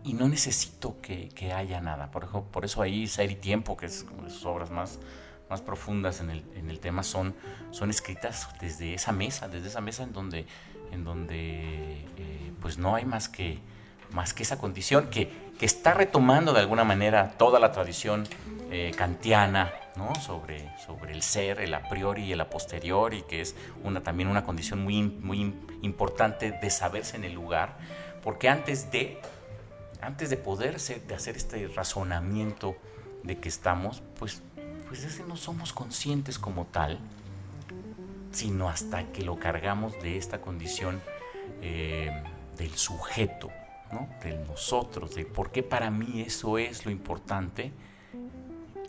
y 0.04 0.14
no 0.14 0.28
necesito 0.28 1.00
que, 1.02 1.30
que, 1.30 1.54
haya 1.54 1.82
nada. 1.82 2.12
Por, 2.12 2.28
por 2.46 2.66
eso 2.66 2.82
ahí 2.82 3.08
Ser 3.08 3.32
y 3.32 3.36
Tiempo, 3.36 3.78
que 3.78 3.86
es 3.86 4.04
como 4.04 4.24
de 4.24 4.30
sus 4.30 4.46
obras 4.46 4.70
más 4.70 5.00
más 5.50 5.62
profundas 5.62 6.20
en 6.20 6.30
el, 6.30 6.44
en 6.56 6.70
el 6.70 6.80
tema 6.80 7.04
son, 7.04 7.36
son 7.72 7.90
escritas 7.90 8.50
desde 8.60 8.94
esa 8.94 9.12
mesa, 9.12 9.48
desde 9.48 9.68
esa 9.68 9.82
mesa 9.82 10.04
en 10.04 10.14
donde, 10.14 10.46
en 10.92 11.04
donde 11.04 12.06
eh, 12.18 12.52
pues 12.60 12.78
no 12.78 12.96
hay 12.96 13.06
más 13.06 13.30
que, 13.30 13.60
más 14.12 14.34
que 14.34 14.44
esa 14.44 14.58
condición 14.58 15.10
que, 15.10 15.30
que, 15.60 15.66
está 15.66 15.94
retomando 15.94 16.54
de 16.54 16.60
alguna 16.60 16.84
manera 16.84 17.34
toda 17.38 17.60
la 17.60 17.72
tradición 17.72 18.28
eh, 18.72 18.92
kantiana 18.98 19.72
¿no? 19.96 20.16
sobre, 20.16 20.72
sobre 20.84 21.14
el 21.14 21.22
ser, 21.22 21.60
el 21.60 21.74
a 21.74 21.88
priori 21.88 22.24
y 22.24 22.32
el 22.32 22.42
a 22.42 22.50
posteriori, 22.50 23.22
que 23.24 23.42
es 23.42 23.56
una, 23.84 24.02
también 24.02 24.30
una 24.30 24.44
condición 24.44 24.84
muy, 24.84 25.04
muy 25.04 25.54
importante 25.84 26.52
de 26.52 26.70
saberse 26.70 27.16
en 27.16 27.26
el 27.26 27.34
lugar, 27.34 27.78
porque 28.24 28.50
antes 28.50 28.90
de, 28.90 29.22
antes 30.04 30.30
de 30.30 30.38
poder 30.38 30.80
de 30.80 31.16
hacer 31.16 31.38
este 31.38 31.68
razonamiento 31.68 32.76
de 33.24 33.40
que 33.40 33.50
estamos, 33.50 34.04
pues 34.20 34.42
pues 34.94 35.06
es 35.06 35.16
que 35.16 35.24
no 35.24 35.36
somos 35.36 35.74
conscientes 35.74 36.38
como 36.38 36.68
tal, 36.68 37.00
sino 38.32 38.70
hasta 38.70 39.12
que 39.12 39.24
lo 39.24 39.40
cargamos 39.40 40.00
de 40.04 40.18
esta 40.18 40.40
condición 40.40 41.02
eh, 41.64 42.12
del 42.58 42.76
sujeto, 42.76 43.50
¿no? 43.92 44.08
del 44.22 44.46
nosotros, 44.46 45.16
de 45.16 45.26
por 45.26 45.52
qué 45.52 45.64
para 45.64 45.90
mí 45.90 46.22
eso 46.22 46.60
es 46.60 46.86
lo 46.86 46.92
importante, 46.92 47.72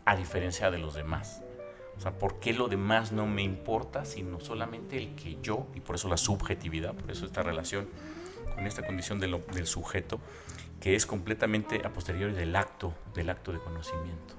a 0.05 0.15
diferencia 0.15 0.71
de 0.71 0.77
los 0.77 0.93
demás. 0.93 1.43
O 1.97 2.01
sea, 2.03 2.19
¿por 2.19 2.39
qué 2.39 2.53
lo 2.53 2.69
demás 2.69 3.13
no 3.13 3.27
me 3.27 3.43
importa, 3.43 4.05
sino 4.05 4.41
solamente 4.41 4.99
el 4.99 5.15
que 5.15 5.39
yo, 5.41 5.69
y 5.75 5.81
por 5.81 5.95
eso 5.95 6.09
la 6.09 6.19
subjetividad, 6.19 6.93
por 6.93 7.11
eso 7.11 7.25
esta 7.25 7.43
relación 7.43 7.89
con 8.55 8.67
esta 8.67 8.85
condición 8.85 9.21
del 9.21 9.67
sujeto, 9.67 10.21
que 10.85 10.95
es 10.95 11.07
completamente 11.07 11.81
a 11.83 11.95
posteriori 11.95 12.35
del 12.35 12.55
acto, 12.55 12.93
del 13.15 13.31
acto 13.31 13.55
de 13.55 13.59
conocimiento. 13.59 14.35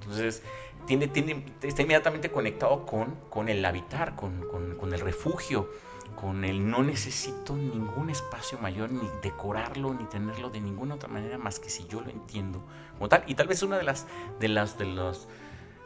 Entonces, 0.00 0.42
tiene, 0.86 1.08
tiene, 1.08 1.44
está 1.60 1.82
inmediatamente 1.82 2.30
conectado 2.30 2.86
con, 2.86 3.16
con 3.28 3.50
el 3.50 3.62
habitar, 3.62 4.16
con, 4.16 4.48
con, 4.78 4.94
el 4.94 5.00
refugio, 5.00 5.70
con 6.18 6.46
el 6.46 6.70
no 6.70 6.82
necesito 6.82 7.54
ningún 7.54 8.08
espacio 8.08 8.56
mayor, 8.56 8.90
ni 8.90 9.06
decorarlo, 9.22 9.92
ni 9.92 10.06
tenerlo 10.06 10.48
de 10.48 10.62
ninguna 10.62 10.94
otra 10.94 11.10
manera 11.10 11.36
más 11.36 11.60
que 11.60 11.68
si 11.68 11.86
yo 11.86 12.00
lo 12.00 12.08
entiendo 12.08 12.62
como 12.94 13.10
tal. 13.10 13.22
Y 13.26 13.34
tal 13.34 13.46
vez 13.46 13.62
una 13.62 13.76
de 13.76 13.84
las, 13.84 14.06
de 14.38 14.48
las, 14.48 14.78
de 14.78 14.86
las 14.86 15.28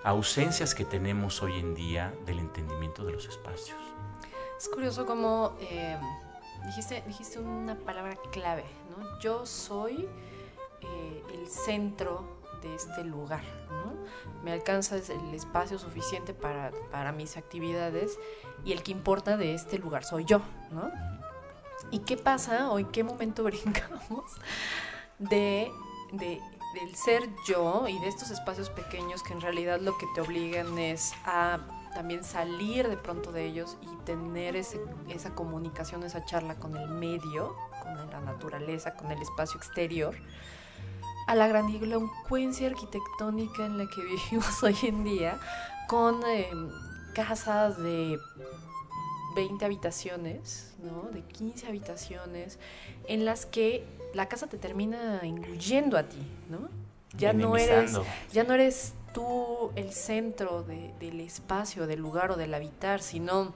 ausencias 0.04 0.76
que 0.76 0.84
tenemos 0.84 1.42
hoy 1.42 1.58
en 1.58 1.74
día 1.74 2.14
del 2.24 2.38
entendimiento 2.38 3.04
de 3.04 3.14
los 3.14 3.26
espacios. 3.26 3.78
Es 4.56 4.68
curioso 4.68 5.06
cómo 5.06 5.56
eh, 5.60 5.98
dijiste, 6.64 7.02
dijiste 7.06 7.38
una 7.38 7.76
palabra 7.76 8.16
clave, 8.32 8.64
¿no? 8.90 9.18
Yo 9.20 9.46
soy 9.46 10.08
eh, 10.80 11.22
el 11.32 11.48
centro 11.48 12.24
de 12.62 12.74
este 12.74 13.04
lugar. 13.04 13.42
Me 14.42 14.52
alcanza 14.52 14.96
el 14.96 15.34
espacio 15.34 15.78
suficiente 15.78 16.34
para, 16.34 16.70
para, 16.90 17.12
mis 17.12 17.36
actividades 17.36 18.18
y 18.64 18.72
el 18.72 18.82
que 18.82 18.92
importa 18.92 19.36
de 19.36 19.54
este 19.54 19.78
lugar 19.78 20.04
soy 20.04 20.24
yo. 20.24 20.40
¿no? 20.70 20.90
¿Y 21.90 22.00
qué 22.00 22.16
pasa 22.16 22.70
o 22.70 22.78
en 22.78 22.86
qué 22.86 23.04
momento 23.04 23.44
brincamos 23.44 24.24
de, 25.18 25.70
de, 26.12 26.40
del 26.74 26.94
ser 26.94 27.22
yo 27.46 27.86
y 27.88 27.98
de 27.98 28.08
estos 28.08 28.30
espacios 28.30 28.70
pequeños 28.70 29.22
que 29.22 29.32
en 29.32 29.40
realidad 29.40 29.80
lo 29.80 29.96
que 29.96 30.06
te 30.14 30.20
obligan 30.20 30.78
es 30.78 31.12
a 31.24 31.60
también 31.94 32.24
salir 32.24 32.88
de 32.88 32.96
pronto 32.96 33.32
de 33.32 33.46
ellos 33.46 33.76
y 33.82 34.04
tener 34.04 34.56
ese, 34.56 34.80
esa 35.08 35.34
comunicación, 35.34 36.02
esa 36.02 36.24
charla 36.24 36.56
con 36.56 36.76
el 36.76 36.88
medio, 36.88 37.54
con 37.82 37.96
la 37.96 38.20
naturaleza, 38.20 38.94
con 38.94 39.10
el 39.10 39.22
espacio 39.22 39.56
exterior? 39.58 40.14
a 41.26 41.34
la 41.34 41.48
grandilocuencia 41.48 42.68
arquitectónica 42.68 43.64
en 43.64 43.78
la 43.78 43.86
que 43.86 44.02
vivimos 44.30 44.62
hoy 44.62 44.76
en 44.82 45.04
día, 45.04 45.38
con 45.88 46.22
em, 46.26 46.70
casas 47.14 47.82
de 47.82 48.18
20 49.34 49.64
habitaciones, 49.64 50.74
¿no? 50.82 51.10
de 51.10 51.22
15 51.22 51.66
habitaciones, 51.66 52.58
en 53.08 53.24
las 53.24 53.46
que 53.46 53.84
la 54.12 54.28
casa 54.28 54.46
te 54.46 54.58
termina 54.58 55.20
incluyendo 55.24 55.96
a 55.96 56.04
ti, 56.04 56.22
¿no? 56.48 56.68
Ya 57.16 57.32
no 57.32 57.56
eres, 57.56 57.96
ya 58.32 58.42
no 58.42 58.54
eres 58.54 58.94
tú 59.14 59.72
el 59.76 59.92
centro 59.92 60.62
del 60.62 61.20
espacio, 61.20 61.86
del 61.86 62.00
lugar 62.00 62.32
o 62.32 62.36
del 62.36 62.52
habitar, 62.52 63.00
sino 63.00 63.54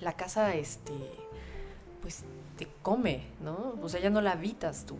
la 0.00 0.14
casa, 0.14 0.54
este, 0.54 0.94
pues 2.00 2.24
te 2.56 2.66
come, 2.80 3.26
¿no? 3.42 3.74
O 3.82 3.88
sea, 3.90 4.00
ya 4.00 4.08
no 4.08 4.22
la 4.22 4.32
habitas 4.32 4.86
tú. 4.86 4.96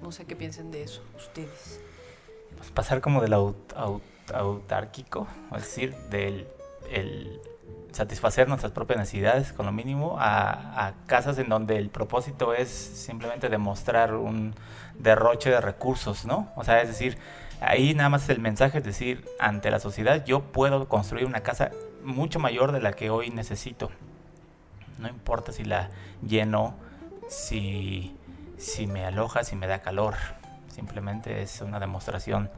No 0.00 0.12
sé 0.12 0.24
qué 0.24 0.34
piensen 0.34 0.70
de 0.70 0.84
eso 0.84 1.02
ustedes. 1.14 1.80
Pues 2.56 2.70
pasar 2.70 3.02
como 3.02 3.20
del 3.20 3.34
autárquico, 3.34 5.26
es 5.54 5.62
decir, 5.62 5.94
del 6.10 6.48
el 6.90 7.40
satisfacer 7.92 8.48
nuestras 8.48 8.72
propias 8.72 8.98
necesidades 8.98 9.52
con 9.52 9.66
lo 9.66 9.72
mínimo 9.72 10.16
a, 10.18 10.92
casas 11.06 11.38
en 11.38 11.48
donde 11.48 11.76
el 11.76 11.90
propósito 11.90 12.54
es 12.54 12.68
simplemente 12.68 13.48
demostrar 13.48 14.14
un 14.14 14.54
derroche 14.94 15.50
de 15.50 15.60
recursos, 15.60 16.24
¿no? 16.24 16.52
O 16.56 16.64
sea, 16.64 16.82
es 16.82 16.88
decir, 16.88 17.18
ahí 17.60 17.94
nada 17.94 18.08
más 18.08 18.28
el 18.28 18.40
mensaje 18.40 18.78
es 18.78 18.84
decir, 18.84 19.24
ante 19.38 19.70
la 19.70 19.80
sociedad 19.80 20.24
yo 20.24 20.40
puedo 20.52 20.88
construir 20.88 21.26
una 21.26 21.42
casa 21.42 21.70
mucho 22.04 22.38
mayor 22.38 22.72
de 22.72 22.80
la 22.80 22.92
que 22.92 23.10
hoy 23.10 23.30
necesito. 23.30 23.90
No 24.98 25.08
importa 25.08 25.52
si 25.52 25.64
la 25.64 25.90
lleno, 26.22 26.74
si 27.28 28.14
si 28.60 28.86
me 28.86 29.06
aloja, 29.06 29.42
si 29.42 29.56
me 29.56 29.66
da 29.66 29.80
calor. 29.80 30.14
Simplemente 30.68 31.42
es 31.42 31.60
una 31.62 31.80
demostración 31.80 32.50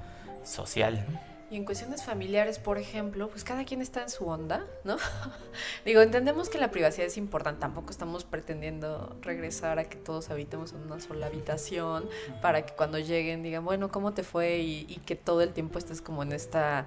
social. 0.43 1.07
Y 1.53 1.57
en 1.57 1.67
cuestiones 1.67 2.03
familiares, 2.03 2.59
por 2.59 2.79
ejemplo, 2.79 3.29
pues 3.29 3.45
cada 3.45 3.67
quien 3.67 3.83
está 3.83 4.01
en 4.01 4.09
su 4.09 4.27
onda, 4.27 4.65
¿no? 4.85 4.97
Digo, 5.85 6.01
entendemos 6.01 6.49
que 6.49 6.57
la 6.57 6.71
privacidad 6.71 7.07
es 7.07 7.19
importante, 7.19 7.61
tampoco 7.61 7.91
estamos 7.91 8.25
pretendiendo 8.25 9.15
regresar 9.21 9.79
a 9.79 9.85
que 9.85 9.97
todos 9.97 10.31
habitemos 10.31 10.73
en 10.73 10.81
una 10.81 10.99
sola 10.99 11.27
habitación 11.27 12.09
para 12.41 12.65
que 12.65 12.73
cuando 12.73 12.99
lleguen 12.99 13.43
digan, 13.43 13.67
bueno, 13.67 13.91
¿cómo 13.91 14.15
te 14.15 14.23
fue? 14.23 14.61
Y, 14.61 14.87
y 14.89 14.97
que 15.05 15.15
todo 15.15 15.43
el 15.43 15.53
tiempo 15.53 15.79
estés 15.79 16.01
como 16.01 16.23
en 16.23 16.33
esta 16.33 16.87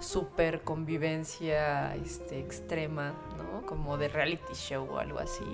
super 0.00 0.62
convivencia 0.62 1.94
este, 1.96 2.40
extrema, 2.40 3.12
¿no? 3.36 3.66
Como 3.66 3.98
de 3.98 4.08
reality 4.08 4.54
show 4.54 4.88
o 4.92 4.98
algo 4.98 5.18
así 5.18 5.44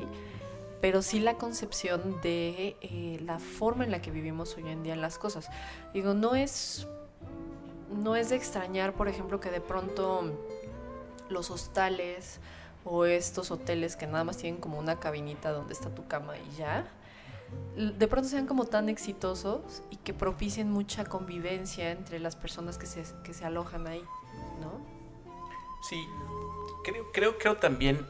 pero 0.81 1.01
sí 1.01 1.21
la 1.21 1.39
concepción 1.39 2.21
de 2.23 2.77
eh, 2.81 3.21
la 3.25 3.39
forma 3.39 3.85
en 3.85 3.93
la 3.93 4.03
que 4.03 4.11
vivimos 4.11 4.57
hoy 4.57 4.69
en 4.69 4.83
día 4.83 4.97
las 4.97 5.17
cosas. 5.17 5.49
Digo, 5.95 6.13
no 6.13 6.35
es, 6.35 6.89
no 7.93 8.17
es 8.17 8.31
de 8.31 8.37
extrañar, 8.37 8.95
por 8.95 9.09
ejemplo, 9.09 9.41
que 9.41 9.51
de 9.51 9.61
pronto 9.61 10.33
los 11.29 11.51
hostales 11.51 12.41
o 12.85 13.05
estos 13.05 13.51
hoteles 13.51 13.97
que 13.97 14.07
nada 14.07 14.25
más 14.25 14.39
tienen 14.39 14.61
como 14.61 14.79
una 14.79 14.99
cabinita 14.99 15.51
donde 15.53 15.73
está 15.73 15.95
tu 15.95 16.07
cama 16.07 16.35
y 16.37 16.57
ya, 16.57 16.85
de 17.77 18.09
pronto 18.09 18.29
sean 18.29 18.47
como 18.47 18.65
tan 18.65 18.89
exitosos 18.89 19.83
y 19.91 19.97
que 19.97 20.15
propicien 20.15 20.71
mucha 20.71 21.05
convivencia 21.05 21.91
entre 21.91 22.19
las 22.19 22.35
personas 22.35 22.79
que 22.79 22.87
se, 22.87 23.05
que 23.23 23.35
se 23.35 23.45
alojan 23.45 23.87
ahí, 23.87 24.03
¿no? 24.61 24.81
Sí, 25.89 26.03
creo, 26.85 27.13
creo, 27.13 27.39
creo 27.39 27.57
también 27.57 28.07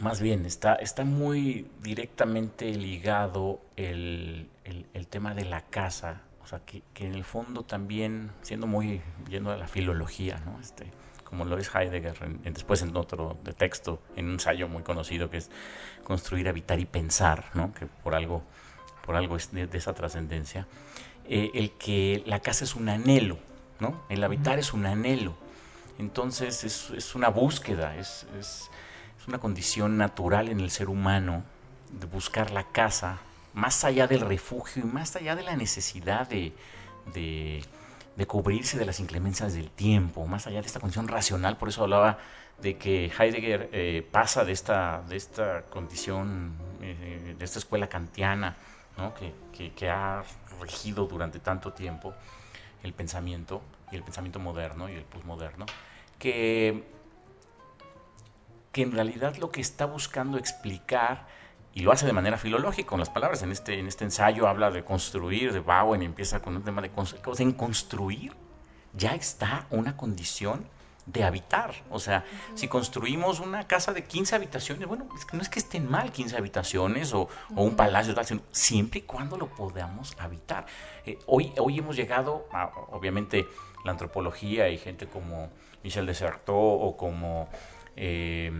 más 0.00 0.20
bien, 0.20 0.46
está, 0.46 0.74
está 0.76 1.04
muy 1.04 1.66
directamente 1.82 2.72
ligado 2.72 3.60
el, 3.76 4.48
tema 5.10 5.34
de 5.34 5.44
la 5.44 5.62
casa, 5.62 6.22
o 6.48 6.50
sea, 6.50 6.60
que, 6.60 6.82
en 7.04 7.14
el 7.14 7.24
fondo 7.24 7.62
también, 7.62 8.30
siendo 8.40 8.66
muy 8.66 9.02
yendo 9.28 9.50
a 9.50 9.58
la 9.58 9.68
filología, 9.68 10.40
¿no? 10.46 10.58
Este, 10.58 10.90
como 11.22 11.44
lo 11.44 11.58
es 11.58 11.74
Heidegger, 11.74 12.16
después 12.42 12.80
en 12.80 12.96
otro 12.96 13.36
de 13.44 13.52
texto, 13.52 14.00
en 14.16 14.28
un 14.28 14.32
ensayo 14.32 14.66
muy 14.66 14.82
conocido 14.82 15.28
que 15.28 15.36
es 15.36 15.50
Construir, 16.04 16.48
Habitar 16.48 16.80
y 16.80 16.86
Pensar, 16.86 17.50
¿no? 17.52 17.74
que 17.74 17.84
por 17.84 18.14
algo, 18.14 18.44
por 19.04 19.14
algo 19.14 19.36
es 19.36 19.52
de, 19.52 19.68
esa 19.74 19.92
trascendencia, 19.92 20.66
eh, 21.26 21.50
el 21.52 21.72
que 21.72 22.22
la 22.24 22.40
casa 22.40 22.64
es 22.64 22.74
un 22.74 22.88
anhelo, 22.88 23.38
¿no? 23.78 24.02
el 24.08 24.24
habitar 24.24 24.58
es 24.58 24.72
un 24.72 24.86
anhelo, 24.86 25.36
entonces 25.98 26.64
es, 26.64 26.88
es 26.96 27.14
una 27.14 27.28
búsqueda, 27.28 27.94
es, 27.96 28.26
es, 28.38 28.70
es, 29.20 29.28
una 29.28 29.36
condición 29.36 29.98
natural 29.98 30.48
en 30.48 30.60
el 30.60 30.70
ser 30.70 30.88
humano 30.88 31.44
de 31.92 32.06
buscar 32.06 32.52
la 32.52 32.64
casa 32.64 33.18
más 33.58 33.84
allá 33.84 34.06
del 34.06 34.20
refugio 34.20 34.84
y 34.84 34.86
más 34.86 35.16
allá 35.16 35.34
de 35.34 35.42
la 35.42 35.56
necesidad 35.56 36.28
de, 36.28 36.52
de 38.18 38.26
cubrirse 38.26 38.78
de 38.78 38.84
las 38.84 39.00
inclemencias 39.00 39.54
del 39.54 39.70
tiempo, 39.70 40.26
más 40.26 40.46
allá 40.46 40.60
de 40.60 40.66
esta 40.66 40.80
condición 40.80 41.08
racional, 41.08 41.56
por 41.56 41.68
eso 41.68 41.82
hablaba 41.82 42.18
de 42.60 42.76
que 42.76 43.12
Heidegger 43.16 43.70
eh, 43.72 44.06
pasa 44.10 44.44
de 44.44 44.52
esta, 44.52 45.02
de 45.08 45.16
esta 45.16 45.62
condición, 45.66 46.56
eh, 46.82 47.36
de 47.38 47.44
esta 47.44 47.58
escuela 47.58 47.88
kantiana, 47.88 48.56
que, 49.52 49.72
que, 49.72 49.88
ha 49.88 50.24
regido 50.60 51.06
durante 51.06 51.38
tanto 51.38 51.72
tiempo 51.72 52.14
el 52.82 52.92
pensamiento, 52.92 53.62
y 53.92 53.96
el 53.96 54.02
pensamiento 54.02 54.40
moderno 54.40 54.88
y 54.88 54.94
el 54.94 55.04
postmoderno, 55.04 55.66
que, 56.18 56.82
que 58.72 58.82
en 58.82 58.90
realidad 58.90 59.36
lo 59.36 59.52
que 59.52 59.60
está 59.60 59.86
buscando 59.86 60.36
explicar 60.36 61.28
y 61.74 61.80
lo 61.80 61.92
hace 61.92 62.06
de 62.06 62.12
manera 62.12 62.38
filológica 62.38 62.88
con 62.88 62.98
las 62.98 63.10
palabras. 63.10 63.42
En 63.42 63.52
este, 63.52 63.78
en 63.78 63.86
este 63.86 64.04
ensayo 64.04 64.48
habla 64.48 64.70
de 64.70 64.84
construir, 64.84 65.52
de 65.52 65.60
Bowen, 65.60 66.02
y 66.02 66.06
empieza 66.06 66.40
con 66.40 66.56
un 66.56 66.62
tema 66.62 66.82
de 66.82 66.90
construir. 66.90 67.22
En 67.38 67.52
construir 67.52 68.32
ya 68.94 69.14
está 69.14 69.66
una 69.70 69.96
condición 69.96 70.66
de 71.06 71.24
habitar. 71.24 71.74
O 71.90 71.98
sea, 71.98 72.24
si 72.54 72.68
construimos 72.68 73.40
una 73.40 73.66
casa 73.66 73.92
de 73.92 74.04
15 74.04 74.34
habitaciones, 74.34 74.86
bueno, 74.86 75.08
es 75.16 75.24
que 75.24 75.36
no 75.36 75.42
es 75.42 75.48
que 75.48 75.58
estén 75.58 75.88
mal 75.88 76.12
15 76.12 76.36
habitaciones 76.36 77.14
o, 77.14 77.28
un 77.54 77.76
palacio, 77.76 78.14
sino 78.24 78.42
siempre 78.50 79.00
y 79.00 79.02
cuando 79.02 79.36
lo 79.36 79.48
podamos 79.48 80.16
habitar. 80.18 80.66
Eh, 81.06 81.18
hoy, 81.26 81.52
hoy 81.58 81.78
hemos 81.78 81.96
llegado, 81.96 82.46
a, 82.52 82.66
obviamente, 82.90 83.46
la 83.84 83.92
antropología 83.92 84.68
y 84.68 84.78
gente 84.78 85.06
como 85.06 85.50
Michel 85.82 86.06
Desertot 86.06 86.54
o 86.56 86.96
como... 86.96 87.48
Eh, 87.96 88.52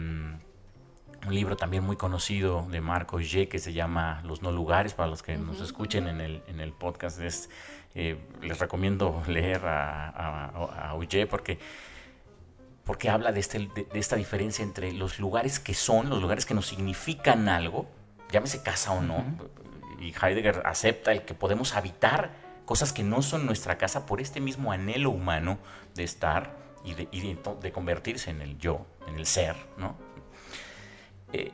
un 1.26 1.34
libro 1.34 1.56
también 1.56 1.84
muy 1.84 1.96
conocido 1.96 2.66
de 2.70 2.80
Marco 2.80 3.18
G 3.18 3.48
que 3.48 3.58
se 3.58 3.72
llama 3.72 4.22
Los 4.24 4.42
no 4.42 4.52
lugares, 4.52 4.94
para 4.94 5.08
los 5.08 5.22
que 5.22 5.36
nos 5.36 5.60
escuchen 5.60 6.06
en 6.06 6.20
el, 6.20 6.42
en 6.46 6.60
el 6.60 6.72
podcast, 6.72 7.20
es, 7.20 7.50
eh, 7.94 8.18
les 8.40 8.58
recomiendo 8.58 9.22
leer 9.28 9.64
a, 9.66 10.46
a, 10.46 10.98
porque, 11.28 11.58
porque 12.84 13.10
habla 13.10 13.32
de, 13.32 13.40
este, 13.40 13.58
de, 13.58 13.86
esta 13.94 14.16
diferencia 14.16 14.62
entre 14.62 14.92
los 14.92 15.18
lugares 15.18 15.58
que 15.58 15.74
son, 15.74 16.08
los 16.08 16.22
lugares 16.22 16.46
que 16.46 16.54
nos 16.54 16.66
significan 16.66 17.48
algo, 17.48 17.88
llámese 18.30 18.62
casa 18.62 18.92
o 18.92 19.02
no, 19.02 19.24
y 20.00 20.14
Heidegger 20.14 20.62
acepta 20.64 21.12
el 21.12 21.22
que 21.22 21.34
podemos 21.34 21.74
habitar 21.74 22.30
cosas 22.64 22.92
que 22.92 23.02
no 23.02 23.22
son 23.22 23.46
nuestra 23.46 23.78
casa 23.78 24.06
por 24.06 24.20
este 24.20 24.40
mismo 24.40 24.70
anhelo 24.70 25.10
humano 25.10 25.58
de 25.94 26.04
estar 26.04 26.56
y 26.84 26.94
de, 26.94 27.08
y 27.10 27.36
de 27.60 27.72
convertirse 27.72 28.30
en 28.30 28.40
el 28.40 28.58
yo, 28.58 28.86
en 29.08 29.18
el 29.18 29.26
ser, 29.26 29.56
¿no? 29.76 30.07
Eh, 31.32 31.52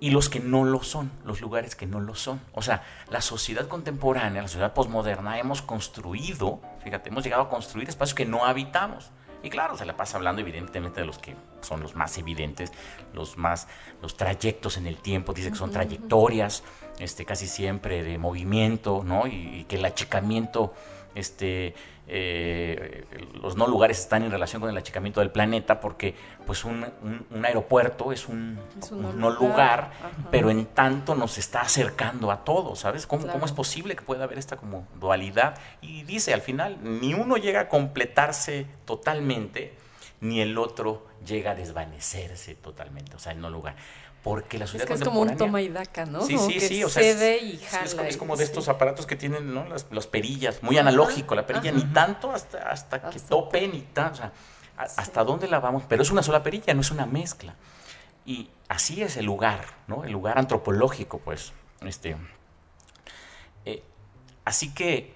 y 0.00 0.10
los 0.10 0.28
que 0.28 0.38
no 0.38 0.64
lo 0.64 0.82
son, 0.82 1.10
los 1.24 1.40
lugares 1.40 1.74
que 1.74 1.86
no 1.86 2.00
lo 2.00 2.14
son. 2.14 2.40
O 2.54 2.62
sea, 2.62 2.84
la 3.10 3.20
sociedad 3.20 3.66
contemporánea, 3.66 4.42
la 4.42 4.48
sociedad 4.48 4.72
posmoderna, 4.72 5.38
hemos 5.38 5.60
construido, 5.60 6.60
fíjate, 6.84 7.08
hemos 7.10 7.24
llegado 7.24 7.42
a 7.42 7.48
construir 7.48 7.88
espacios 7.88 8.14
que 8.14 8.24
no 8.24 8.44
habitamos. 8.44 9.10
Y 9.42 9.50
claro, 9.50 9.76
se 9.76 9.84
la 9.84 9.96
pasa 9.96 10.16
hablando 10.16 10.40
evidentemente 10.42 11.00
de 11.00 11.06
los 11.06 11.18
que 11.18 11.36
son 11.60 11.80
los 11.80 11.94
más 11.94 12.16
evidentes, 12.18 12.72
los 13.12 13.36
más, 13.36 13.68
los 14.02 14.16
trayectos 14.16 14.76
en 14.76 14.86
el 14.86 14.96
tiempo, 14.96 15.32
dice 15.32 15.50
que 15.50 15.56
son 15.56 15.70
trayectorias, 15.70 16.64
este, 16.98 17.24
casi 17.24 17.46
siempre 17.46 18.02
de 18.02 18.18
movimiento, 18.18 19.02
¿no? 19.04 19.26
Y, 19.28 19.60
y 19.60 19.64
que 19.64 19.76
el 19.76 19.84
achicamiento 19.84 20.74
este, 21.14 21.74
eh, 22.10 23.04
los 23.34 23.56
no 23.56 23.66
lugares 23.66 23.98
están 23.98 24.22
en 24.22 24.30
relación 24.30 24.60
con 24.60 24.70
el 24.70 24.76
achicamiento 24.78 25.20
del 25.20 25.30
planeta 25.30 25.78
porque 25.78 26.14
pues 26.46 26.64
un, 26.64 26.86
aeropuerto 27.42 28.12
es 28.12 28.28
un, 28.28 28.58
no 29.16 29.30
lugar, 29.30 29.90
pero 30.30 30.50
en 30.50 30.64
tanto 30.66 31.14
nos 31.14 31.36
está 31.36 31.60
acercando 31.60 32.30
a 32.30 32.44
todos, 32.44 32.80
¿sabes? 32.80 33.06
¿Cómo, 33.06 33.26
¿Cómo 33.26 33.44
es 33.44 33.52
posible 33.52 33.94
que 33.94 34.02
pueda 34.02 34.24
haber 34.24 34.38
esta 34.38 34.56
como 34.56 34.88
dualidad? 34.98 35.58
Y 35.82 36.04
dice 36.04 36.32
al 36.32 36.40
final, 36.40 36.78
ni 36.82 37.12
uno 37.12 37.36
llega 37.36 37.60
a 37.60 37.68
completarse 37.68 38.66
totalmente, 38.86 39.74
ni 40.22 40.40
el 40.40 40.56
otro 40.56 41.06
llega 41.26 41.50
a 41.50 41.54
desvanecerse 41.54 42.54
totalmente, 42.54 43.16
o 43.16 43.18
sea, 43.18 43.32
el 43.32 43.40
no 43.40 43.50
lugar 43.50 43.76
porque 44.22 44.58
la 44.58 44.66
sociedad 44.66 44.84
es 44.84 44.88
que 44.88 44.94
es 44.94 45.08
como 45.08 45.20
un 45.20 45.36
toma 45.36 45.60
y 45.62 45.68
daca, 45.68 46.04
¿no? 46.04 46.22
Sí, 46.22 46.36
sí, 46.38 46.60
sí, 46.60 46.84
o 46.84 46.88
sea, 46.88 47.02
y 47.36 47.58
jala 47.58 48.08
es, 48.08 48.16
como, 48.16 48.36
de 48.36 48.44
estos 48.44 48.68
aparatos 48.68 49.06
que 49.06 49.16
tienen, 49.16 49.54
¿no? 49.54 49.66
Las, 49.68 50.06
perillas, 50.06 50.62
muy 50.62 50.76
analógico, 50.76 51.34
la 51.34 51.46
perilla 51.46 51.72
ni 51.72 51.84
tanto 51.84 52.32
hasta, 52.32 52.58
hasta, 52.68 53.10
que 53.10 53.20
tope, 53.20 53.68
ni 53.68 53.80
tanto, 53.82 54.14
o 54.14 54.16
sea, 54.16 54.32
hasta 54.76 55.24
dónde 55.24 55.48
la 55.48 55.60
vamos, 55.60 55.84
pero 55.88 56.02
es 56.02 56.10
una 56.10 56.22
sola 56.22 56.42
perilla, 56.42 56.74
no 56.74 56.80
es 56.80 56.90
una 56.90 57.06
mezcla. 57.06 57.54
Y 58.26 58.50
así 58.68 59.02
es 59.02 59.16
el 59.16 59.24
lugar, 59.24 59.64
¿no? 59.86 60.04
El 60.04 60.12
lugar 60.12 60.38
antropológico, 60.38 61.18
pues, 61.18 61.52
este. 61.80 62.16
Eh, 63.64 63.82
así 64.44 64.74
que 64.74 65.14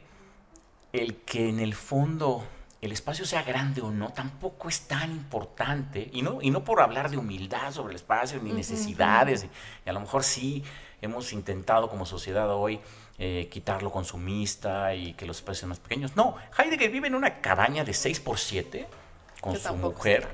el 0.92 1.16
que 1.16 1.48
en 1.48 1.60
el 1.60 1.74
fondo 1.74 2.44
el 2.82 2.90
espacio 2.90 3.24
sea 3.24 3.44
grande 3.44 3.80
o 3.80 3.92
no, 3.92 4.12
tampoco 4.12 4.68
es 4.68 4.82
tan 4.88 5.12
importante. 5.12 6.10
Y 6.12 6.22
no, 6.22 6.42
y 6.42 6.50
no 6.50 6.64
por 6.64 6.80
hablar 6.80 7.10
de 7.10 7.16
humildad 7.16 7.70
sobre 7.70 7.92
el 7.92 7.96
espacio, 7.96 8.40
ni 8.42 8.52
necesidades. 8.52 9.46
Y, 9.86 9.88
a 9.88 9.92
lo 9.92 10.00
mejor 10.00 10.24
sí 10.24 10.64
hemos 11.00 11.32
intentado 11.32 11.88
como 11.88 12.04
sociedad 12.04 12.52
hoy 12.52 12.80
eh, 13.18 13.48
quitarlo 13.52 13.92
consumista 13.92 14.96
y 14.96 15.14
que 15.14 15.26
los 15.26 15.36
espacios 15.36 15.60
sean 15.60 15.68
más 15.68 15.78
pequeños. 15.78 16.16
No, 16.16 16.34
Heidegger 16.58 16.90
vive 16.90 17.06
en 17.06 17.14
una 17.14 17.40
cabaña 17.40 17.84
de 17.84 17.94
6 17.94 18.18
por 18.18 18.38
7 18.38 18.88
con 19.40 19.56
su 19.56 19.76
mujer, 19.76 20.26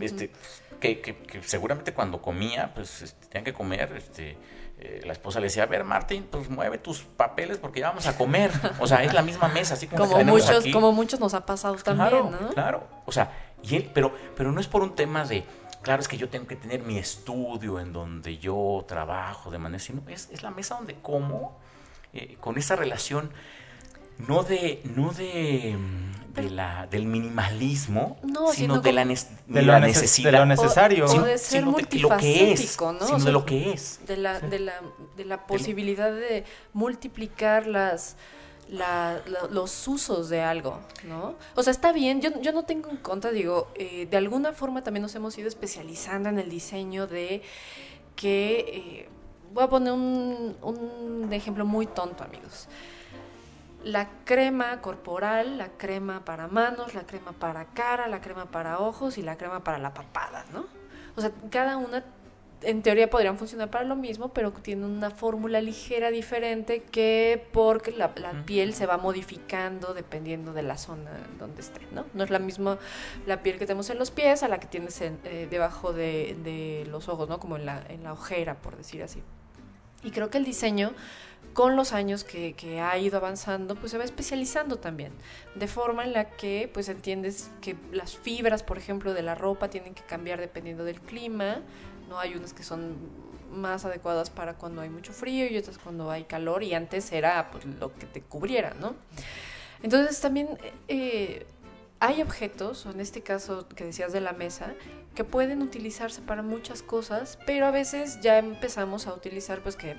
este, 0.00 0.32
que, 0.80 1.00
que, 1.00 1.42
seguramente 1.44 1.94
cuando 1.94 2.20
comía, 2.20 2.74
pues 2.74 3.02
este, 3.02 3.26
tenían 3.26 3.44
que 3.44 3.52
comer 3.52 3.92
este, 3.96 4.36
eh, 4.84 5.00
la 5.04 5.12
esposa 5.12 5.38
le 5.38 5.46
decía, 5.46 5.62
a 5.62 5.66
ver, 5.66 5.84
Martín, 5.84 6.26
pues 6.28 6.50
mueve 6.50 6.76
tus 6.76 7.02
papeles 7.02 7.58
porque 7.58 7.78
ya 7.78 7.90
vamos 7.90 8.08
a 8.08 8.16
comer. 8.16 8.50
O 8.80 8.88
sea, 8.88 9.04
es 9.04 9.14
la 9.14 9.22
misma 9.22 9.46
mesa, 9.46 9.74
así 9.74 9.86
como, 9.86 10.08
como 10.08 10.24
muchos, 10.24 10.66
Como 10.72 10.90
muchos 10.90 11.20
nos 11.20 11.34
ha 11.34 11.46
pasado 11.46 11.76
también, 11.76 12.30
¿no? 12.32 12.48
Claro, 12.48 12.82
o 13.06 13.12
sea, 13.12 13.30
y 13.62 13.76
él, 13.76 13.90
pero, 13.94 14.12
pero 14.34 14.50
no 14.50 14.60
es 14.60 14.66
por 14.66 14.82
un 14.82 14.96
tema 14.96 15.24
de, 15.24 15.44
claro, 15.82 16.02
es 16.02 16.08
que 16.08 16.16
yo 16.16 16.28
tengo 16.28 16.48
que 16.48 16.56
tener 16.56 16.82
mi 16.82 16.98
estudio 16.98 17.78
en 17.78 17.92
donde 17.92 18.38
yo 18.38 18.84
trabajo 18.88 19.52
de 19.52 19.58
manera, 19.58 19.78
sino 19.78 20.02
es, 20.08 20.28
es 20.32 20.42
la 20.42 20.50
mesa 20.50 20.74
donde 20.74 20.96
como, 20.96 21.60
eh, 22.12 22.36
con 22.40 22.58
esa 22.58 22.74
relación, 22.74 23.30
no 24.26 24.42
de, 24.42 24.80
no 24.94 25.12
de 25.12 25.76
de 26.34 26.50
la, 26.50 26.86
del 26.86 27.06
minimalismo, 27.06 28.18
sino, 28.54 28.80
de, 28.80 28.92
la, 28.92 29.04
de, 29.04 29.62
la 29.62 29.80
necesidad. 29.80 30.32
De 30.32 30.38
lo 30.38 30.46
necesario. 30.46 31.06
O, 31.06 31.22
de 31.22 31.38
ser 31.38 31.64
lo 31.66 31.76
que 32.16 32.52
es, 32.52 32.80
¿no? 32.80 33.18
de 33.18 33.32
lo 33.32 33.44
que 33.44 33.72
es. 33.72 34.00
De 34.06 34.16
la, 34.16 34.40
de 34.40 34.58
la, 34.58 34.74
de 35.16 35.24
la 35.24 35.46
posibilidad 35.46 36.12
de 36.12 36.44
multiplicar 36.72 37.66
las... 37.66 38.16
los 39.50 39.88
usos 39.88 40.30
de 40.30 40.40
algo, 40.40 40.80
¿no? 41.04 41.34
O 41.54 41.62
sea, 41.62 41.70
está 41.70 41.92
bien, 41.92 42.22
yo, 42.22 42.30
yo 42.40 42.52
no 42.52 42.64
tengo 42.64 42.88
en 42.88 42.96
contra, 42.96 43.30
digo, 43.30 43.68
eh, 43.74 44.06
de 44.10 44.16
alguna 44.16 44.52
forma 44.52 44.82
también 44.82 45.02
nos 45.02 45.14
hemos 45.14 45.36
ido 45.36 45.48
especializando 45.48 46.30
en 46.30 46.38
el 46.38 46.48
diseño 46.48 47.06
de 47.06 47.42
que, 48.16 48.60
eh, 48.60 49.08
voy 49.52 49.64
a 49.64 49.68
poner 49.68 49.92
un, 49.92 50.56
un 50.62 51.32
ejemplo 51.32 51.66
muy 51.66 51.86
tonto, 51.86 52.24
amigos 52.24 52.68
la 53.84 54.08
crema 54.24 54.80
corporal, 54.80 55.58
la 55.58 55.68
crema 55.68 56.24
para 56.24 56.48
manos, 56.48 56.94
la 56.94 57.06
crema 57.06 57.32
para 57.32 57.66
cara, 57.66 58.08
la 58.08 58.20
crema 58.20 58.46
para 58.46 58.78
ojos 58.78 59.18
y 59.18 59.22
la 59.22 59.36
crema 59.36 59.64
para 59.64 59.78
la 59.78 59.94
papada, 59.94 60.44
¿no? 60.52 60.66
O 61.16 61.20
sea, 61.20 61.30
cada 61.50 61.76
una 61.76 62.04
en 62.62 62.82
teoría 62.82 63.10
podrían 63.10 63.38
funcionar 63.38 63.70
para 63.70 63.84
lo 63.84 63.96
mismo, 63.96 64.32
pero 64.32 64.52
tiene 64.52 64.86
una 64.86 65.10
fórmula 65.10 65.60
ligera 65.60 66.10
diferente 66.10 66.82
que 66.82 67.44
porque 67.52 67.92
la, 67.92 68.14
piel 68.46 68.74
se 68.74 68.86
va 68.86 68.98
modificando 68.98 69.94
dependiendo 69.94 70.52
de 70.52 70.62
la 70.62 70.78
zona 70.78 71.10
donde 71.38 71.60
esté, 71.60 71.80
¿no? 71.92 72.04
No 72.14 72.24
es 72.24 72.30
la 72.30 72.38
misma 72.38 72.78
la 73.26 73.42
piel 73.42 73.58
que 73.58 73.66
tenemos 73.66 73.90
en 73.90 73.98
los 73.98 74.10
pies 74.10 74.42
a 74.42 74.48
la 74.48 74.60
que 74.60 74.66
tienes 74.66 75.00
eh, 75.00 75.48
debajo 75.50 75.92
de, 75.92 76.36
de, 76.42 76.86
los 76.88 77.08
ojos, 77.08 77.28
¿no? 77.28 77.38
Como 77.38 77.56
en 77.56 77.66
la, 77.66 77.82
en 77.88 78.04
la 78.04 78.12
ojera, 78.12 78.54
por 78.54 78.76
decir 78.76 79.02
así. 79.02 79.22
Y 80.02 80.10
creo 80.10 80.30
que 80.30 80.38
el 80.38 80.44
diseño 80.44 80.92
con 81.52 81.76
los 81.76 81.92
años 81.92 82.24
que, 82.24 82.80
ha 82.80 82.96
ido 82.98 83.18
avanzando, 83.18 83.74
pues 83.74 83.92
se 83.92 83.98
va 83.98 84.04
especializando 84.04 84.78
también, 84.78 85.12
de 85.54 85.68
forma 85.68 86.04
en 86.04 86.12
la 86.12 86.30
que 86.30 86.70
pues 86.72 86.88
entiendes 86.88 87.50
que 87.60 87.76
las 87.92 88.16
fibras, 88.16 88.62
por 88.62 88.78
ejemplo, 88.78 89.12
de 89.12 89.22
la 89.22 89.34
ropa 89.34 89.68
tienen 89.68 89.94
que 89.94 90.02
cambiar 90.02 90.40
dependiendo 90.40 90.84
del 90.84 91.00
clima, 91.00 91.60
no 92.08 92.18
hay 92.18 92.34
unas 92.34 92.52
que 92.52 92.62
son 92.62 92.96
más 93.52 93.84
adecuadas 93.84 94.30
para 94.30 94.54
cuando 94.54 94.80
hay 94.80 94.88
mucho 94.88 95.12
frío 95.12 95.46
y 95.46 95.58
otras 95.58 95.76
cuando 95.76 96.10
hay 96.10 96.24
calor 96.24 96.62
y 96.62 96.72
antes 96.72 97.12
era 97.12 97.50
pues, 97.50 97.66
lo 97.66 97.94
que 97.94 98.06
te 98.06 98.22
cubriera, 98.22 98.74
¿no? 98.80 98.94
Entonces 99.82 100.20
también 100.20 100.58
eh, 100.88 101.44
hay 102.00 102.22
objetos, 102.22 102.86
o 102.86 102.90
en 102.90 103.00
este 103.00 103.22
caso 103.22 103.68
que 103.68 103.84
decías 103.84 104.12
de 104.12 104.20
la 104.20 104.32
mesa, 104.32 104.74
que 105.14 105.24
pueden 105.24 105.60
utilizarse 105.60 106.22
para 106.22 106.42
muchas 106.42 106.82
cosas, 106.82 107.38
pero 107.46 107.66
a 107.66 107.70
veces 107.70 108.20
ya 108.22 108.38
empezamos 108.38 109.06
a 109.06 109.12
utilizar 109.12 109.60
pues 109.60 109.76
que 109.76 109.96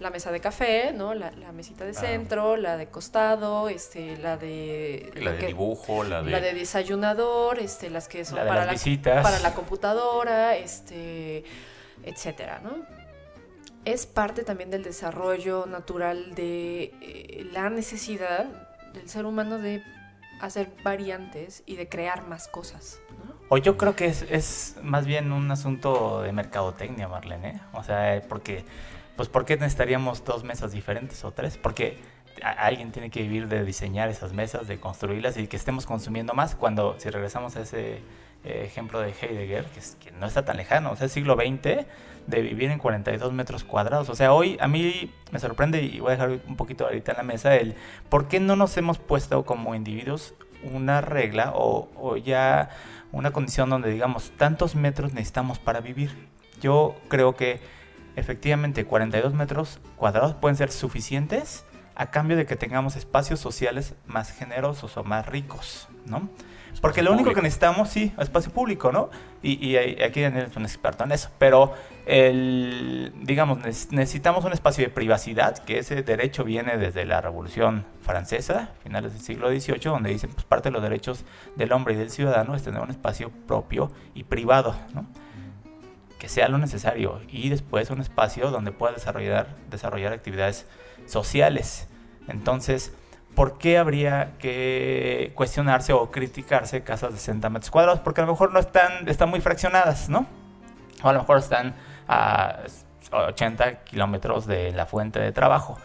la 0.00 0.10
mesa 0.10 0.32
de 0.32 0.40
café, 0.40 0.92
¿no? 0.92 1.12
La, 1.12 1.30
mesita 1.52 1.84
de 1.84 1.90
ah. 1.90 1.94
centro, 1.94 2.56
la 2.56 2.76
de 2.76 2.88
costado, 2.88 3.68
este, 3.68 4.16
la 4.16 4.36
de... 4.36 5.12
La 5.16 5.32
de 5.32 5.46
dibujo, 5.46 6.02
la 6.02 6.22
de... 6.22 6.30
La 6.30 6.40
de 6.40 6.54
desayunador, 6.54 7.58
este, 7.58 7.90
las 7.90 8.08
que 8.08 8.24
son 8.24 8.38
para, 8.38 8.64
la, 8.64 9.22
para 9.22 9.38
la 9.40 9.54
computadora, 9.54 10.56
este, 10.56 11.44
etcétera, 12.02 12.60
¿no? 12.62 12.86
Es 13.84 14.06
parte 14.06 14.44
también 14.44 14.70
del 14.70 14.82
desarrollo 14.82 15.66
natural 15.66 16.34
de 16.34 16.94
eh, 17.02 17.46
la 17.52 17.68
necesidad 17.68 18.46
del 18.94 19.10
ser 19.10 19.26
humano 19.26 19.58
de 19.58 19.82
hacer 20.40 20.72
variantes 20.82 21.62
y 21.66 21.76
de 21.76 21.86
crear 21.88 22.26
más 22.26 22.48
cosas. 22.48 23.00
O 23.48 23.58
yo 23.58 23.76
creo 23.76 23.94
que 23.94 24.06
es, 24.06 24.22
es, 24.30 24.76
más 24.82 25.06
bien 25.06 25.32
un 25.32 25.50
asunto 25.50 26.22
de 26.22 26.32
mercadotecnia, 26.32 27.08
Marlene. 27.08 27.48
¿eh? 27.48 27.60
O 27.72 27.82
sea, 27.82 28.22
porque, 28.28 28.64
pues, 29.16 29.28
¿por 29.28 29.44
qué 29.44 29.56
necesitaríamos 29.56 30.24
dos 30.24 30.44
mesas 30.44 30.72
diferentes 30.72 31.24
o 31.24 31.32
tres? 31.32 31.58
Porque 31.58 31.98
alguien 32.42 32.90
tiene 32.90 33.10
que 33.10 33.22
vivir 33.22 33.48
de 33.48 33.64
diseñar 33.64 34.08
esas 34.08 34.32
mesas, 34.32 34.66
de 34.66 34.80
construirlas 34.80 35.36
y 35.36 35.46
que 35.46 35.56
estemos 35.56 35.86
consumiendo 35.86 36.34
más. 36.34 36.54
Cuando, 36.54 36.96
si 36.98 37.10
regresamos 37.10 37.56
a 37.56 37.60
ese 37.60 38.00
eh, 38.44 38.64
ejemplo 38.64 39.00
de 39.00 39.10
Heidegger, 39.10 39.66
que, 39.66 39.80
es, 39.80 39.96
que 39.96 40.10
no 40.12 40.26
está 40.26 40.44
tan 40.44 40.56
lejano, 40.56 40.92
o 40.92 40.96
sea, 40.96 41.08
siglo 41.08 41.34
XX, 41.34 41.86
de 42.26 42.40
vivir 42.40 42.70
en 42.70 42.78
42 42.78 43.32
metros 43.32 43.64
cuadrados. 43.64 44.08
O 44.08 44.14
sea, 44.14 44.32
hoy 44.32 44.56
a 44.60 44.68
mí 44.68 45.12
me 45.30 45.38
sorprende 45.38 45.82
y 45.82 46.00
voy 46.00 46.08
a 46.08 46.12
dejar 46.12 46.40
un 46.46 46.56
poquito 46.56 46.86
ahorita 46.86 47.12
en 47.12 47.18
la 47.18 47.24
mesa 47.24 47.54
el 47.56 47.74
por 48.08 48.28
qué 48.28 48.40
no 48.40 48.56
nos 48.56 48.76
hemos 48.76 48.98
puesto 48.98 49.44
como 49.44 49.74
individuos 49.74 50.34
una 50.72 51.00
regla 51.00 51.52
o, 51.54 51.88
o 51.96 52.16
ya 52.16 52.70
una 53.12 53.32
condición 53.32 53.70
donde 53.70 53.90
digamos 53.90 54.32
tantos 54.36 54.74
metros 54.74 55.12
necesitamos 55.12 55.58
para 55.58 55.80
vivir. 55.80 56.28
Yo 56.60 56.96
creo 57.08 57.36
que 57.36 57.60
efectivamente 58.16 58.84
42 58.84 59.34
metros 59.34 59.80
cuadrados 59.96 60.34
pueden 60.34 60.56
ser 60.56 60.70
suficientes 60.70 61.64
a 61.94 62.10
cambio 62.10 62.36
de 62.36 62.46
que 62.46 62.56
tengamos 62.56 62.96
espacios 62.96 63.40
sociales 63.40 63.94
más 64.06 64.32
generosos 64.32 64.96
o 64.96 65.04
más 65.04 65.26
ricos, 65.26 65.88
¿no? 66.06 66.28
Porque 66.80 67.02
lo 67.02 67.12
único 67.12 67.32
que 67.32 67.40
necesitamos, 67.40 67.88
sí, 67.88 68.12
espacio 68.18 68.52
público, 68.52 68.92
¿no? 68.92 69.08
Y, 69.42 69.68
y 69.68 69.76
aquí 69.76 70.20
Daniel 70.20 70.48
es 70.50 70.56
un 70.56 70.64
experto 70.64 71.04
en 71.04 71.12
eso. 71.12 71.30
Pero, 71.38 71.72
el, 72.06 73.12
digamos, 73.22 73.58
necesitamos 73.90 74.44
un 74.44 74.52
espacio 74.52 74.84
de 74.84 74.90
privacidad, 74.90 75.58
que 75.58 75.78
ese 75.78 76.02
derecho 76.02 76.44
viene 76.44 76.76
desde 76.76 77.06
la 77.06 77.20
Revolución 77.20 77.86
Francesa, 78.02 78.70
finales 78.82 79.14
del 79.14 79.22
siglo 79.22 79.48
XVIII, 79.48 79.84
donde 79.84 80.10
dicen, 80.10 80.30
pues 80.30 80.44
parte 80.44 80.68
de 80.68 80.72
los 80.72 80.82
derechos 80.82 81.24
del 81.56 81.72
hombre 81.72 81.94
y 81.94 81.96
del 81.96 82.10
ciudadano 82.10 82.54
es 82.54 82.62
tener 82.62 82.82
un 82.82 82.90
espacio 82.90 83.30
propio 83.46 83.90
y 84.14 84.24
privado, 84.24 84.74
¿no? 84.92 85.06
Que 86.18 86.28
sea 86.28 86.48
lo 86.48 86.58
necesario. 86.58 87.20
Y 87.28 87.48
después 87.48 87.88
un 87.90 88.00
espacio 88.00 88.50
donde 88.50 88.70
pueda 88.70 88.92
desarrollar, 88.92 89.48
desarrollar 89.70 90.12
actividades 90.12 90.66
sociales. 91.06 91.88
Entonces, 92.28 92.92
¿por 93.34 93.56
qué 93.56 93.78
habría 93.78 94.32
que 94.38 95.32
cuestionarse 95.34 95.94
o 95.94 96.10
criticarse 96.10 96.82
casas 96.82 97.12
de 97.12 97.18
60 97.18 97.48
metros 97.48 97.70
cuadrados? 97.70 98.00
Porque 98.00 98.20
a 98.20 98.26
lo 98.26 98.32
mejor 98.32 98.52
no 98.52 98.60
están, 98.60 99.08
están 99.08 99.30
muy 99.30 99.40
fraccionadas, 99.40 100.10
¿no? 100.10 100.26
O 101.02 101.08
a 101.08 101.12
lo 101.12 101.20
mejor 101.20 101.38
están 101.38 101.74
a 102.08 102.60
80 103.10 103.84
kilómetros 103.84 104.46
de 104.46 104.72
la 104.72 104.86
fuente 104.86 105.20
de 105.20 105.32
trabajo. 105.32 105.78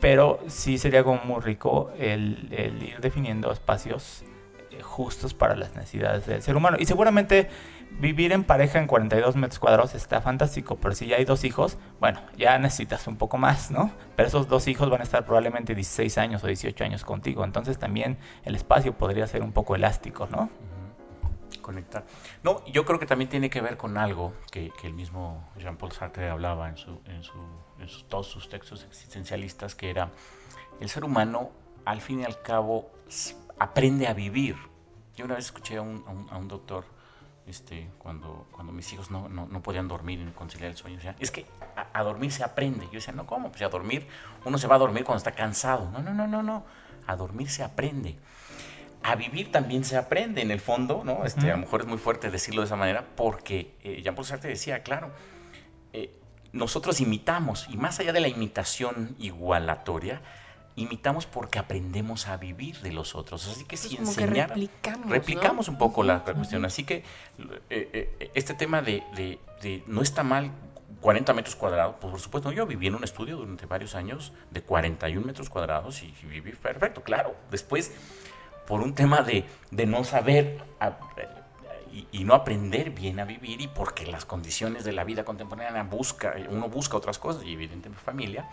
Pero 0.00 0.40
sí 0.48 0.78
sería 0.78 1.04
como 1.04 1.22
muy 1.24 1.40
rico 1.40 1.92
el, 1.98 2.48
ir 2.82 2.98
definiendo 3.00 3.52
espacios 3.52 4.24
eh, 4.70 4.82
justos 4.82 5.32
para 5.32 5.54
las 5.54 5.74
necesidades 5.76 6.26
del 6.26 6.42
ser 6.42 6.56
humano. 6.56 6.76
Y 6.80 6.86
seguramente 6.86 7.48
vivir 8.00 8.32
en 8.32 8.42
pareja 8.42 8.80
en 8.80 8.86
42 8.86 9.36
metros 9.36 9.58
cuadrados 9.58 9.94
está 9.94 10.20
fantástico, 10.20 10.76
pero 10.76 10.94
si 10.94 11.06
ya 11.06 11.16
hay 11.16 11.24
dos 11.24 11.44
hijos, 11.44 11.78
bueno, 12.00 12.20
ya 12.36 12.58
necesitas 12.58 13.06
un 13.06 13.16
poco 13.16 13.38
más, 13.38 13.70
¿no? 13.70 13.92
Pero 14.16 14.28
esos 14.28 14.48
dos 14.48 14.66
hijos 14.66 14.90
van 14.90 15.02
a 15.02 15.04
estar 15.04 15.24
probablemente 15.24 15.74
16 15.74 16.18
años 16.18 16.42
o 16.42 16.46
18 16.46 16.82
años 16.84 17.04
contigo, 17.04 17.44
entonces 17.44 17.78
también 17.78 18.18
el 18.44 18.56
espacio 18.56 18.94
podría 18.94 19.26
ser 19.26 19.42
un 19.42 19.52
poco 19.52 19.76
elástico, 19.76 20.26
¿no? 20.30 20.50
Conectar. 21.62 22.04
No, 22.42 22.64
yo 22.66 22.84
creo 22.84 22.98
que 22.98 23.06
también 23.06 23.30
tiene 23.30 23.48
que 23.48 23.60
ver 23.60 23.76
con 23.76 23.96
algo 23.96 24.34
que, 24.50 24.72
el 24.82 24.92
mismo 24.92 25.48
Jean-Paul 25.58 25.92
Sartre 25.92 26.28
hablaba 26.28 26.68
en, 26.68 26.76
su, 26.76 27.00
en, 27.06 27.22
su, 27.22 27.38
en 27.78 27.88
todos 28.08 28.26
sus 28.26 28.48
textos 28.48 28.84
existencialistas, 28.84 29.74
que 29.74 29.90
era 29.90 30.10
el 30.80 30.88
ser 30.88 31.04
humano, 31.04 31.50
al 31.84 32.00
fin 32.00 32.20
y 32.20 32.24
al 32.24 32.42
cabo, 32.42 32.90
aprende 33.58 34.08
a 34.08 34.12
vivir. 34.12 34.56
Yo 35.16 35.24
una 35.24 35.36
vez 35.36 35.46
escuché 35.46 35.76
a 35.76 35.82
un, 35.82 36.28
a 36.30 36.36
un 36.36 36.48
doctor 36.48 36.84
este, 37.46 37.88
cuando, 37.98 38.46
cuando 38.52 38.72
mis 38.72 38.92
hijos 38.92 39.10
no, 39.10 39.28
no, 39.28 39.46
no 39.46 39.62
podían 39.62 39.88
dormir 39.88 40.20
y 40.20 40.30
conciliar 40.32 40.70
el 40.70 40.76
sueño. 40.76 40.98
es 41.18 41.30
que 41.30 41.46
a, 41.92 42.02
dormir 42.02 42.30
se 42.32 42.44
aprende. 42.44 42.86
Yo 42.86 42.92
decía, 42.92 43.12
no, 43.12 43.26
¿cómo? 43.26 43.50
Pues 43.50 43.62
a 43.62 43.68
dormir, 43.68 44.06
uno 44.44 44.58
se 44.58 44.66
va 44.66 44.76
a 44.76 44.78
dormir 44.78 45.04
cuando 45.04 45.18
está 45.18 45.32
cansado. 45.32 45.90
No, 45.90 46.00
no, 46.00 46.14
no, 46.14 46.26
no, 46.26 46.42
no. 46.42 46.64
A 47.06 47.16
dormir 47.16 47.50
se 47.50 47.64
aprende. 47.64 48.16
A 49.02 49.16
vivir 49.16 49.50
también 49.50 49.84
se 49.84 49.96
aprende, 49.96 50.42
en 50.42 50.50
el 50.50 50.60
fondo, 50.60 51.02
¿no? 51.04 51.24
Este, 51.24 51.50
A 51.50 51.54
lo 51.54 51.58
mejor 51.58 51.82
es 51.82 51.86
muy 51.86 51.98
fuerte 51.98 52.30
decirlo 52.30 52.62
de 52.62 52.66
esa 52.66 52.76
manera, 52.76 53.04
porque 53.16 53.74
eh, 53.82 54.00
Jean-Paul 54.02 54.26
Sartre 54.26 54.50
decía, 54.50 54.82
claro, 54.82 55.10
eh, 55.92 56.14
nosotros 56.52 57.00
imitamos, 57.00 57.66
y 57.68 57.76
más 57.76 57.98
allá 58.00 58.12
de 58.12 58.20
la 58.20 58.28
imitación 58.28 59.16
igualatoria, 59.18 60.20
imitamos 60.76 61.26
porque 61.26 61.58
aprendemos 61.58 62.28
a 62.28 62.36
vivir 62.36 62.78
de 62.80 62.92
los 62.92 63.14
otros. 63.14 63.46
Así 63.48 63.64
que 63.64 63.76
si 63.76 63.96
enseñar, 63.96 64.50
replicamos, 64.50 65.10
replicamos 65.10 65.68
un 65.68 65.78
poco 65.78 66.02
la 66.02 66.22
cuestión. 66.22 66.64
Así 66.64 66.84
que 66.84 67.04
eh, 67.70 68.16
eh, 68.20 68.30
este 68.34 68.54
tema 68.54 68.82
de, 68.82 69.02
de, 69.14 69.82
no 69.86 70.02
está 70.02 70.22
mal 70.22 70.50
40 71.00 71.32
metros 71.34 71.56
cuadrados, 71.56 71.96
pues 72.00 72.10
por 72.12 72.20
supuesto, 72.20 72.52
yo 72.52 72.66
viví 72.66 72.86
en 72.86 72.94
un 72.94 73.04
estudio 73.04 73.36
durante 73.36 73.66
varios 73.66 73.94
años 73.94 74.32
de 74.50 74.62
41 74.62 75.26
metros 75.26 75.50
cuadrados 75.50 76.02
y, 76.02 76.14
viví 76.22 76.52
perfecto, 76.52 77.02
claro. 77.02 77.34
Después, 77.50 77.92
por 78.66 78.80
un 78.80 78.94
tema 78.94 79.22
de, 79.22 79.44
de 79.70 79.86
no 79.86 80.04
saber 80.04 80.64
y, 81.92 82.06
y, 82.10 82.24
no 82.24 82.34
aprender 82.34 82.90
bien 82.90 83.20
a 83.20 83.24
vivir 83.24 83.60
y 83.60 83.68
porque 83.68 84.06
las 84.06 84.24
condiciones 84.24 84.84
de 84.84 84.92
la 84.92 85.04
vida 85.04 85.24
contemporánea 85.24 85.82
busca, 85.82 86.34
uno 86.48 86.68
busca 86.68 86.96
otras 86.96 87.18
cosas 87.18 87.44
y 87.44 87.52
evidentemente 87.52 88.02
familia, 88.02 88.48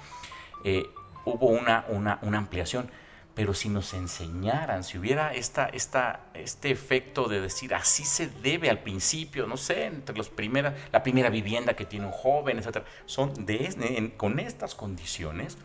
eh, 0.63 0.89
hubo 1.25 1.47
una, 1.47 1.85
una, 1.89 2.19
una 2.21 2.37
ampliación. 2.37 2.91
Pero 3.35 3.53
si 3.53 3.69
nos 3.69 3.93
enseñaran, 3.93 4.83
si 4.83 4.97
hubiera 4.97 5.33
esta, 5.33 5.67
esta, 5.67 6.25
este 6.33 6.71
efecto 6.71 7.29
de 7.29 7.39
decir 7.39 7.73
así 7.73 8.03
se 8.03 8.27
debe 8.27 8.69
al 8.69 8.79
principio, 8.79 9.47
no 9.47 9.55
sé, 9.55 9.85
entre 9.85 10.17
los 10.17 10.29
primeras, 10.29 10.73
la 10.91 11.03
primera 11.03 11.29
vivienda 11.29 11.73
que 11.73 11.85
tiene 11.85 12.07
un 12.07 12.11
joven, 12.11 12.57
etcétera, 12.57 12.83
son 13.05 13.45
de, 13.45 14.13
con 14.17 14.39
estas 14.39 14.75
condiciones, 14.75 15.57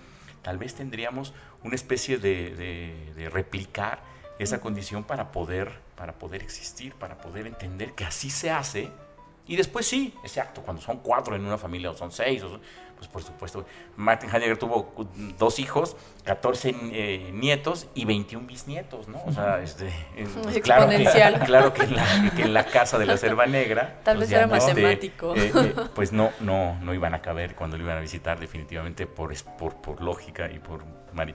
tal 0.43 0.59
vez 0.59 0.75
tendríamos 0.75 1.33
una 1.65 1.75
especie 1.75 2.19
de, 2.19 2.55
de, 3.17 3.29
replicar 3.31 4.03
esa 4.39 4.61
condición 4.61 5.05
para 5.05 5.33
poder, 5.33 5.81
para 5.97 6.15
poder 6.15 6.43
existir, 6.43 6.95
para 6.95 7.19
poder 7.19 7.47
entender 7.47 7.93
que 7.93 8.05
así 8.05 8.31
se 8.31 8.51
hace. 8.51 8.91
Y 9.47 9.57
después 9.57 9.87
sí, 9.87 10.15
exacto, 10.23 10.63
cuando 10.63 10.83
son 10.83 10.99
cuatro 10.99 11.37
en 11.37 11.45
una 11.45 11.59
familia 11.59 11.91
o 11.91 11.95
son 11.95 12.11
seis, 12.11 12.43
o 12.43 12.61
pues 12.97 13.09
por 13.09 13.23
supuesto, 13.23 13.67
Martin 13.97 14.31
Heidegger 14.31 14.57
tuvo 14.57 14.93
dos 15.39 15.59
hijos, 15.59 15.97
14 16.25 16.75
eh, 16.93 17.31
nietos 17.33 17.87
y 17.95 18.05
21 18.05 18.47
bisnietos, 18.47 19.09
¿no? 19.09 19.23
O 19.27 19.33
sea, 19.33 19.61
este, 19.61 19.91
claro, 20.63 20.89
que, 20.89 21.05
claro 21.45 21.75
que, 21.75 21.83
en 22.43 22.55
la, 22.55 22.65
casa 22.65 22.99
de 22.99 23.07
la 23.07 23.17
selva 23.17 23.47
negra, 23.47 24.01
tal 24.05 24.17
pues 24.17 24.31
vez 24.31 24.39
era 24.39 24.47
matemático, 24.47 25.35
eh, 25.37 25.53
eh, 25.55 25.75
pues 25.95 26.13
no, 26.13 26.31
no, 26.41 26.79
no 26.81 26.95
iban 26.95 27.15
a 27.15 27.21
caber 27.21 27.55
cuando 27.55 27.77
lo 27.77 27.85
iban 27.85 27.99
a 27.99 28.01
visitar, 28.01 28.39
definitivamente 28.39 29.07
por, 29.07 29.35
por, 29.59 29.77
por 29.81 30.01
lógica 30.01 30.51
y 30.51 30.59
por 30.59 30.85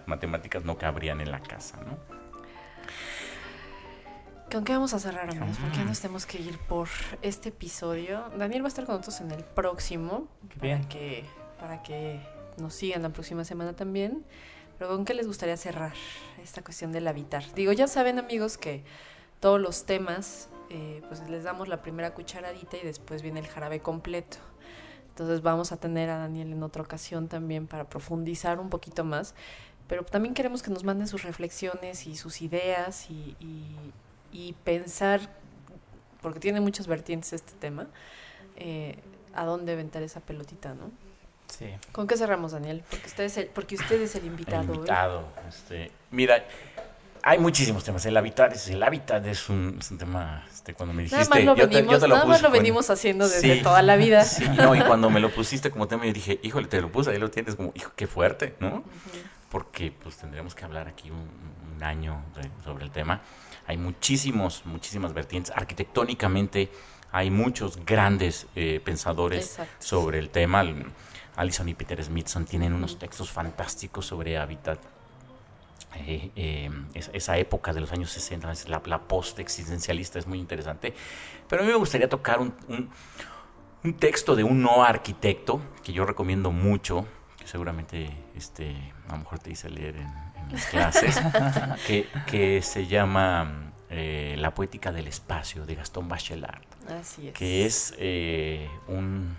matemáticas 0.08 0.64
no 0.64 0.78
cabrían 0.78 1.22
en 1.22 1.32
la 1.32 1.39
casa, 1.41 1.78
¿no? 1.86 2.18
¿Con 4.52 4.64
qué 4.64 4.74
vamos 4.74 4.95
a 4.95 5.00
cerrar, 5.00 5.30
amigos? 5.30 5.58
Porque 5.62 5.78
ya 5.78 5.86
nos 5.86 6.00
tenemos 6.00 6.26
que 6.26 6.39
ir 6.39 6.58
por 6.58 6.88
este 7.22 7.50
episodio. 7.50 8.24
Daniel 8.36 8.64
va 8.64 8.66
a 8.66 8.70
estar 8.70 8.86
con 8.86 8.95
nosotros 8.95 9.22
en 9.22 9.32
el 9.32 9.43
próximo. 9.43 10.28
Para 10.60 10.82
que 10.89 11.24
para 11.60 11.84
que 11.84 12.20
nos 12.58 12.74
sigan 12.74 13.04
la 13.04 13.10
próxima 13.10 13.43
semana 13.45 13.74
también. 13.74 14.26
Pero 14.80 14.89
¿con 14.89 15.06
qué 15.06 15.14
les 15.14 15.28
gustaría 15.28 15.56
cerrar 15.56 15.93
esta 16.41 16.64
cuestión 16.64 16.91
del 16.91 17.08
habitar? 17.08 17.43
Digo, 17.54 17.74
ya 17.74 17.88
saben 17.88 18.18
amigos 18.18 18.58
que 18.58 18.84
todos 19.39 19.62
los 19.62 19.86
temas, 19.86 20.50
eh, 20.72 21.04
pues 21.08 21.22
les 21.30 21.43
damos 21.43 21.68
la 21.68 21.84
primera 21.84 22.16
cucharadita 22.16 22.78
y 22.78 22.82
después 22.84 23.22
viene 23.22 23.41
el 23.41 23.47
jarabe 23.47 23.82
completo. 23.82 24.38
Entonces 25.10 25.43
vamos 25.43 25.72
a 25.72 25.78
tener 25.78 26.10
a 26.10 26.18
Daniel 26.18 26.54
en 26.54 26.64
otra 26.64 26.82
ocasión 26.82 27.28
también 27.28 27.68
para 27.68 27.84
profundizar 27.84 28.60
un 28.60 28.70
poquito 28.70 29.04
más. 29.04 29.36
Pero 29.88 30.04
también 30.06 30.34
queremos 30.34 30.64
que 30.64 30.72
nos 30.72 30.84
manden 30.84 31.08
sus 31.08 31.22
reflexiones 31.22 32.08
y 32.08 32.16
sus 32.16 32.41
ideas 32.41 33.12
y, 33.12 33.36
y 33.39 33.76
pensar, 34.64 35.22
porque 36.22 36.40
tiene 36.40 36.62
muchas 36.62 36.88
vertientes 36.88 37.34
este 37.34 37.54
tema, 37.54 37.88
eh, 38.56 38.98
a 39.34 39.46
dónde 39.46 39.74
aventar 39.74 40.02
esa 40.04 40.20
pelotita, 40.20 40.74
¿no? 40.74 40.92
Sí. 41.48 41.68
¿Con 41.92 42.08
qué 42.08 42.16
cerramos, 42.18 42.52
Daniel? 42.52 42.84
Porque 42.90 43.08
usted 43.08 43.24
es 43.24 43.38
el, 43.38 43.48
porque 43.48 43.76
usted 43.76 44.00
es 44.02 44.16
el 44.16 44.26
invitado. 44.26 44.64
El 44.72 44.76
invitado. 44.76 45.28
Este, 45.48 45.92
mira, 46.12 46.46
hay 47.24 47.40
muchísimos 47.40 47.84
temas. 47.84 48.06
El 48.06 48.16
hábitat 48.18 48.54
es, 48.54 48.68
el 48.70 48.82
hábitat 48.84 49.26
es, 49.26 49.50
un, 49.50 49.78
es 49.80 49.90
un 49.92 49.98
tema, 49.98 50.46
este, 50.52 50.74
cuando 50.76 50.94
me 50.94 51.04
dijiste... 51.04 51.18
Nada 51.24 51.30
más 51.30 51.44
lo 51.44 51.56
yo 51.56 51.68
te- 51.68 51.74
yo 51.74 51.80
venimos, 51.80 52.00
te 52.02 52.08
lo 52.08 52.16
nada 52.16 52.28
más 52.28 52.42
lo 52.44 52.52
venimos 52.52 52.90
haciendo 52.92 53.28
desde 53.28 53.56
Sí. 53.58 53.64
toda 53.64 53.82
la 53.82 53.96
vida. 53.96 54.24
Sí, 54.26 54.48
no, 54.48 54.76
y 54.76 54.82
cuando 54.82 55.10
me 55.10 55.20
lo 55.20 55.32
pusiste 55.34 55.72
como 55.72 55.88
tema, 55.88 56.06
yo 56.06 56.14
dije, 56.14 56.40
híjole, 56.44 56.68
te 56.68 56.80
lo 56.82 56.92
puse, 56.92 57.10
ahí 57.12 57.18
lo 57.18 57.32
tienes, 57.32 57.56
como, 57.56 57.72
hijo, 57.76 57.92
qué 57.96 58.06
fuerte, 58.08 58.56
¿no? 58.60 58.84
Porque 59.50 59.92
pues 59.92 60.18
tendremos 60.18 60.54
que 60.54 60.64
hablar 60.66 60.88
aquí 60.88 61.10
un, 61.10 61.28
un 61.76 61.84
año 61.84 62.22
de- 62.36 62.52
sobre 62.64 62.84
el 62.86 62.92
tema. 62.92 63.22
Hay 63.70 63.78
muchísimos, 63.78 64.63
muchísimas 64.65 65.13
vertientes. 65.13 65.53
Arquitectónicamente 65.55 66.72
hay 67.11 67.30
muchos 67.30 67.86
grandes 67.86 68.47
eh, 68.55 68.82
pensadores 68.84 69.45
Exacto. 69.51 69.74
sobre 69.78 70.17
el 70.17 70.32
tema. 70.32 70.63
Allison 71.36 71.70
y 71.70 71.76
Peter 71.76 72.03
Smithson 72.03 72.45
tienen 72.45 72.74
unos 72.74 72.97
textos 72.97 73.30
fantásticos 73.30 74.07
sobre 74.07 74.39
hábitat. 74.39 74.80
Eh, 75.97 76.32
eh, 76.36 76.72
esa, 76.95 77.38
época 77.38 77.72
de 77.72 77.82
los 77.82 77.91
años 77.91 78.09
60, 78.09 78.51
es 78.51 78.67
la, 78.70 78.82
la 78.86 79.01
post-existencialista 79.01 80.17
es 80.17 80.26
muy 80.26 80.39
interesante. 80.39 80.95
Pero 81.47 81.61
a 81.61 81.65
mí 81.65 81.72
me 81.72 81.78
gustaría 81.78 82.09
tocar 82.09 82.39
un, 82.39 82.51
un- 82.70 82.89
un 83.84 83.93
texto 83.93 84.36
de 84.36 84.43
un 84.43 84.63
no 84.63 84.84
arquitecto 84.84 85.61
que 85.84 85.93
yo 85.93 86.05
recomiendo 86.07 86.51
mucho, 86.51 87.05
seguramente 87.50 88.10
este, 88.36 88.76
a 89.08 89.14
lo 89.14 89.20
mejor 89.20 89.39
te 89.39 89.52
hice 89.52 89.70
leer 89.70 89.95
en, 89.97 90.08
en 90.08 90.52
las 90.54 90.66
clases, 90.68 91.20
que, 91.88 92.08
que 92.28 92.62
se 92.62 92.88
llama 92.88 93.72
eh, 93.89 94.36
La 94.38 94.54
poética 94.54 94.91
del 94.91 95.08
espacio 95.08 95.66
de 95.66 95.76
Gastón 95.76 96.08
Bachelard 96.08 96.62
Así 97.00 97.28
es. 97.30 97.34
que 97.34 97.66
es 97.66 97.93
eh, 97.97 98.70
un, 98.88 99.36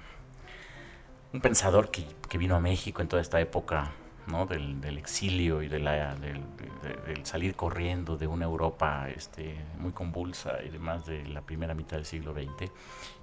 un 1.32 1.40
pensador 1.40 1.90
que, 1.90 2.04
que 2.28 2.38
vino 2.38 2.56
a 2.56 2.60
México 2.60 3.02
en 3.02 3.08
toda 3.08 3.22
esta 3.22 3.40
época 3.40 3.92
¿no? 4.26 4.46
del, 4.46 4.80
del 4.80 4.98
exilio 4.98 5.62
y 5.62 5.68
de 5.68 5.78
la, 5.78 6.14
del, 6.16 6.40
de- 6.56 7.12
del 7.14 7.26
salir 7.26 7.54
corriendo 7.56 8.16
de 8.16 8.26
una 8.26 8.44
Europa 8.44 9.08
este, 9.14 9.56
muy 9.78 9.92
convulsa 9.92 10.58
y 10.64 10.68
demás 10.70 11.06
de 11.06 11.24
la 11.26 11.40
primera 11.42 11.74
mitad 11.74 11.96
del 11.96 12.06
siglo 12.06 12.32
XX, 12.32 12.70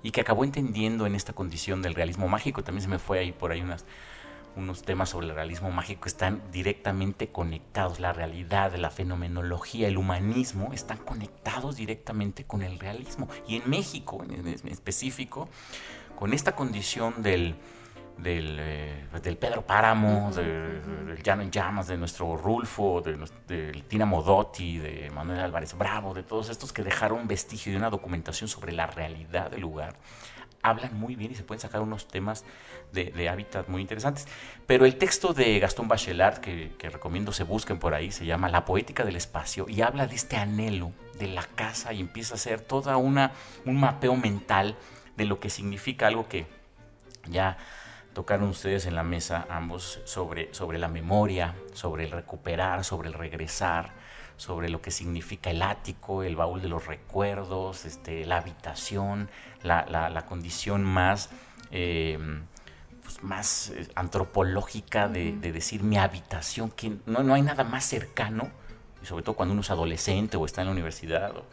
y 0.03 0.11
que 0.11 0.21
acabó 0.21 0.43
entendiendo 0.43 1.05
en 1.05 1.15
esta 1.15 1.33
condición 1.33 1.81
del 1.81 1.95
realismo 1.95 2.27
mágico. 2.27 2.63
También 2.63 2.83
se 2.83 2.87
me 2.89 2.99
fue 2.99 3.19
ahí 3.19 3.31
por 3.31 3.51
ahí 3.51 3.61
unas, 3.61 3.85
unos 4.57 4.83
temas 4.83 5.09
sobre 5.09 5.27
el 5.27 5.35
realismo 5.35 5.71
mágico 5.71 6.07
están 6.07 6.41
directamente 6.51 7.29
conectados. 7.29 7.99
La 7.99 8.11
realidad, 8.11 8.73
la 8.75 8.89
fenomenología, 8.89 9.87
el 9.87 9.97
humanismo 9.97 10.73
están 10.73 10.97
conectados 10.97 11.75
directamente 11.77 12.45
con 12.45 12.63
el 12.63 12.79
realismo. 12.79 13.27
Y 13.47 13.57
en 13.57 13.69
México, 13.69 14.23
en, 14.27 14.47
específico, 14.67 15.47
con 16.17 16.33
esta 16.33 16.55
condición 16.55 17.21
del, 17.21 17.55
del, 18.17 18.57
eh, 18.59 19.05
del 19.21 19.37
Pedro 19.37 19.61
Páramo, 19.65 20.31
del 20.33 21.21
Llano 21.23 21.43
en 21.43 21.51
Llamas, 21.51 21.87
de 21.87 21.97
nuestro 21.97 22.35
Rulfo, 22.35 23.01
de, 23.01 23.15
nues- 23.17 23.31
del 23.47 23.83
Tina 23.83 24.05
Modotti, 24.05 24.79
de 24.79 25.11
Manuel 25.11 25.39
Álvarez 25.39 25.77
Bravo, 25.77 26.13
de 26.15 26.23
todos 26.23 26.49
estos 26.49 26.73
que 26.73 26.83
dejaron 26.83 27.27
vestigio 27.27 27.71
de 27.71 27.77
una 27.77 27.89
documentación 27.91 28.47
sobre 28.47 28.71
la 28.71 28.87
realidad 28.87 29.51
del 29.51 29.61
lugar, 29.61 29.95
hablan 30.61 30.99
muy 30.99 31.15
bien 31.15 31.31
y 31.31 31.35
se 31.35 31.43
pueden 31.43 31.61
sacar 31.61 31.81
unos 31.81 32.07
temas 32.07 32.43
de, 32.91 33.29
hábitat 33.29 33.67
muy 33.67 33.81
interesantes. 33.81 34.27
Pero 34.65 34.85
el 34.85 34.97
texto 34.97 35.33
de 35.33 35.59
Gastón 35.59 35.87
Bachelard, 35.87 36.39
que, 36.39 36.73
que 36.77 36.89
recomiendo 36.89 37.31
se 37.31 37.43
busquen 37.43 37.79
por 37.79 37.93
ahí, 37.93 38.11
se 38.11 38.25
llama 38.25 38.49
La 38.49 38.65
poética 38.65 39.05
del 39.05 39.15
espacio 39.15 39.65
y 39.67 39.81
habla 39.81 40.07
de 40.07 40.15
este 40.15 40.37
anhelo 40.37 40.91
de 41.19 41.27
la 41.27 41.43
casa 41.43 41.93
y 41.93 41.99
empieza 41.99 42.33
a 42.33 42.37
hacer 42.37 42.61
toda 42.61 42.97
una 42.97 43.31
un 43.65 43.79
mapeo 43.79 44.15
mental 44.15 44.75
de 45.15 45.25
lo 45.25 45.39
que 45.39 45.49
significa 45.49 46.07
algo 46.07 46.27
que 46.27 46.45
ya 47.27 47.57
tocaron 48.13 48.49
ustedes 48.49 48.85
en 48.85 48.95
la 48.95 49.03
mesa 49.03 49.45
ambos 49.49 49.99
sobre, 50.05 50.53
sobre 50.53 50.79
la 50.79 50.87
memoria, 50.87 51.55
sobre 51.73 52.05
el 52.05 52.11
recuperar, 52.11 52.83
sobre 52.83 53.09
el 53.09 53.13
regresar, 53.13 53.91
sobre 54.37 54.69
lo 54.69 54.81
que 54.81 54.91
significa 54.91 55.49
el 55.51 55.61
ático, 55.61 56.23
el 56.23 56.35
baúl 56.35 56.61
de 56.61 56.69
los 56.69 56.85
recuerdos, 56.85 57.85
este, 57.85 58.25
la 58.25 58.37
habitación, 58.37 59.29
la, 59.63 59.85
la- 59.89 60.09
la 60.09 60.25
condición 60.25 60.83
más, 60.83 61.29
eh, 61.71 62.17
pues, 63.03 63.23
más 63.23 63.69
eh, 63.71 63.87
antropológica 63.95 65.07
de, 65.07 65.33
decir 65.33 65.83
mi 65.83 65.97
habitación, 65.97 66.69
que 66.71 66.97
no, 67.05 67.23
no 67.23 67.33
hay 67.33 67.41
nada 67.41 67.63
más 67.63 67.85
cercano, 67.85 68.49
y 69.01 69.05
sobre 69.05 69.23
todo 69.23 69.35
cuando 69.35 69.53
uno 69.53 69.61
es 69.61 69.71
adolescente 69.71 70.37
o 70.37 70.45
está 70.45 70.61
en 70.61 70.67
la 70.67 70.73
universidad 70.73 71.35
o, 71.35 71.45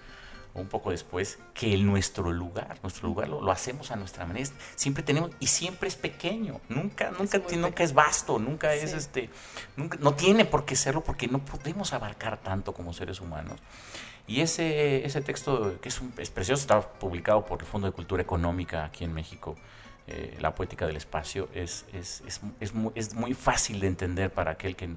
o 0.54 0.60
un 0.60 0.68
poco 0.68 0.90
después, 0.90 1.38
que 1.52 1.74
el 1.74 1.84
nuestro 1.84 2.32
lugar, 2.32 2.78
nuestro 2.82 3.08
lugar 3.08 3.28
lo, 3.28 3.40
lo 3.40 3.50
hacemos 3.50 3.90
a 3.90 3.96
nuestra 3.96 4.24
manera. 4.24 4.48
Siempre 4.76 5.02
tenemos, 5.02 5.32
y 5.40 5.48
siempre 5.48 5.88
es 5.88 5.96
pequeño, 5.96 6.60
nunca, 6.68 7.10
nunca, 7.10 7.40
ti- 7.40 7.56
nunca 7.56 7.82
es 7.82 7.92
vasto, 7.92 8.38
nunca 8.38 8.72
es 8.72 8.92
este, 8.92 9.30
nunca, 9.76 9.98
no 10.00 10.14
tiene 10.14 10.44
por 10.44 10.64
qué 10.64 10.76
serlo 10.76 11.02
porque 11.02 11.26
no 11.26 11.44
podemos 11.44 11.92
abarcar 11.92 12.38
tanto 12.40 12.72
como 12.72 12.92
seres 12.92 13.20
humanos. 13.20 13.58
Y 14.26 14.40
ese, 14.40 15.04
ese 15.04 15.20
texto, 15.20 15.78
que 15.82 15.88
es, 15.90 16.00
un, 16.00 16.14
es 16.16 16.30
precioso, 16.30 16.62
está 16.62 16.80
publicado 16.80 17.44
por 17.44 17.60
el 17.60 17.66
Fondo 17.66 17.86
de 17.88 17.92
Cultura 17.92 18.22
Económica 18.22 18.84
aquí 18.84 19.04
en 19.04 19.12
México, 19.12 19.56
eh, 20.06 20.38
La 20.40 20.54
Poética 20.54 20.86
del 20.86 20.96
Espacio, 20.96 21.48
es, 21.52 21.84
es, 21.92 22.22
es, 22.26 22.40
es 22.60 22.74
muy, 22.74 22.92
es 22.94 23.12
muy 23.14 23.34
fácil 23.34 23.80
de 23.80 23.88
entender 23.88 24.30
para 24.32 24.52
aquel 24.52 24.76
que, 24.76 24.88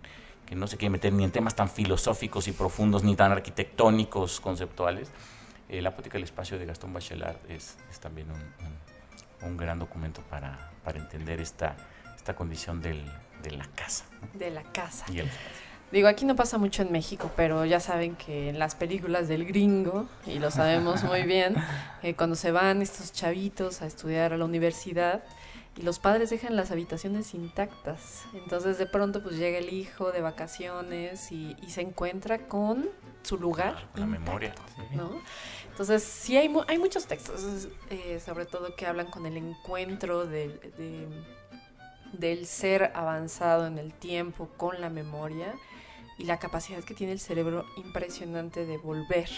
que 0.46 0.56
no 0.56 0.68
se 0.68 0.78
quiere 0.78 0.92
meter 0.92 1.12
ni 1.14 1.24
en 1.24 1.32
temas 1.32 1.56
tan 1.56 1.68
filosóficos 1.68 2.48
y 2.48 2.52
profundos, 2.52 3.04
ni 3.04 3.16
tan 3.16 3.32
arquitectónicos, 3.32 4.40
conceptuales. 4.40 5.10
Eh, 5.70 5.82
la 5.82 5.92
Poética 5.92 6.14
del 6.14 6.24
Espacio 6.24 6.58
de 6.58 6.66
Gastón 6.66 6.94
Bachelard 6.94 7.38
es, 7.50 7.78
es 7.92 8.00
también 8.00 8.28
un, 8.32 8.38
un- 8.42 8.78
un 9.50 9.56
gran 9.58 9.78
documento 9.78 10.22
para, 10.24 10.72
para 10.84 10.98
entender 10.98 11.40
esta, 11.40 11.76
esta 12.16 12.36
condición 12.36 12.82
del, 12.82 13.04
de 13.44 13.52
la 13.52 13.68
casa 13.76 14.06
¿no? 14.22 14.40
De 14.40 14.50
la 14.50 14.64
casa. 14.64 15.06
y 15.10 15.20
el 15.20 15.28
espacio. 15.28 15.68
Digo, 15.92 16.08
aquí 16.10 16.26
no 16.26 16.36
pasa 16.36 16.58
mucho 16.58 16.82
en 16.82 16.92
México, 16.92 17.32
pero 17.38 17.64
ya 17.64 17.80
saben 17.80 18.16
que 18.16 18.50
en 18.50 18.60
las 18.60 18.76
películas 18.76 19.28
del 19.30 19.46
gringo, 19.46 20.08
y 20.26 20.40
lo 20.40 20.52
sabemos 20.52 21.04
muy 21.04 21.22
bien, 21.24 21.56
eh, 22.04 22.14
cuando 22.16 22.36
se 22.36 22.52
van 22.52 22.82
estos 22.82 23.14
chavitos 23.14 23.82
a 23.82 23.86
estudiar 23.86 24.34
a 24.34 24.38
la 24.38 24.44
universidad 24.46 25.24
y 25.78 25.84
los 25.84 26.00
padres 26.00 26.30
dejan 26.32 26.56
las 26.56 26.72
habitaciones 26.72 27.34
intactas. 27.34 28.24
Entonces 28.34 28.78
de 28.78 28.86
pronto 28.88 29.22
pues 29.22 29.38
llega 29.38 29.58
el 29.60 29.72
hijo 29.72 30.12
de 30.12 30.22
vacaciones 30.22 31.32
y, 31.32 31.56
y 31.62 31.70
se 31.70 31.82
encuentra 31.82 32.48
con 32.48 32.90
su 33.24 33.38
lugar. 33.38 33.74
La 33.96 34.06
intacto, 34.06 34.08
memoria. 34.08 34.56
¿no? 34.96 35.12
Entonces 35.70 36.02
sí 36.04 36.36
hay, 36.38 36.50
mu- 36.50 36.64
hay 36.68 36.80
muchos 36.80 37.06
textos, 37.06 37.68
eh, 37.92 38.20
sobre 38.26 38.46
todo 38.48 38.76
que 38.76 38.88
hablan 38.88 39.08
con 39.12 39.26
el 39.28 39.38
encuentro 39.38 40.26
del, 40.26 40.60
de- 40.78 41.08
del 42.14 42.48
ser 42.48 42.92
avanzado 42.96 43.68
en 43.68 43.78
el 43.78 43.94
tiempo 43.94 44.50
con 44.58 44.82
la 44.82 44.90
memoria 44.90 45.54
y 46.18 46.24
la 46.24 46.40
capacidad 46.40 46.84
que 46.84 46.96
tiene 46.96 47.14
el 47.14 47.20
cerebro 47.20 47.66
impresionante 47.76 48.66
de 48.66 48.78
volver. 48.80 49.30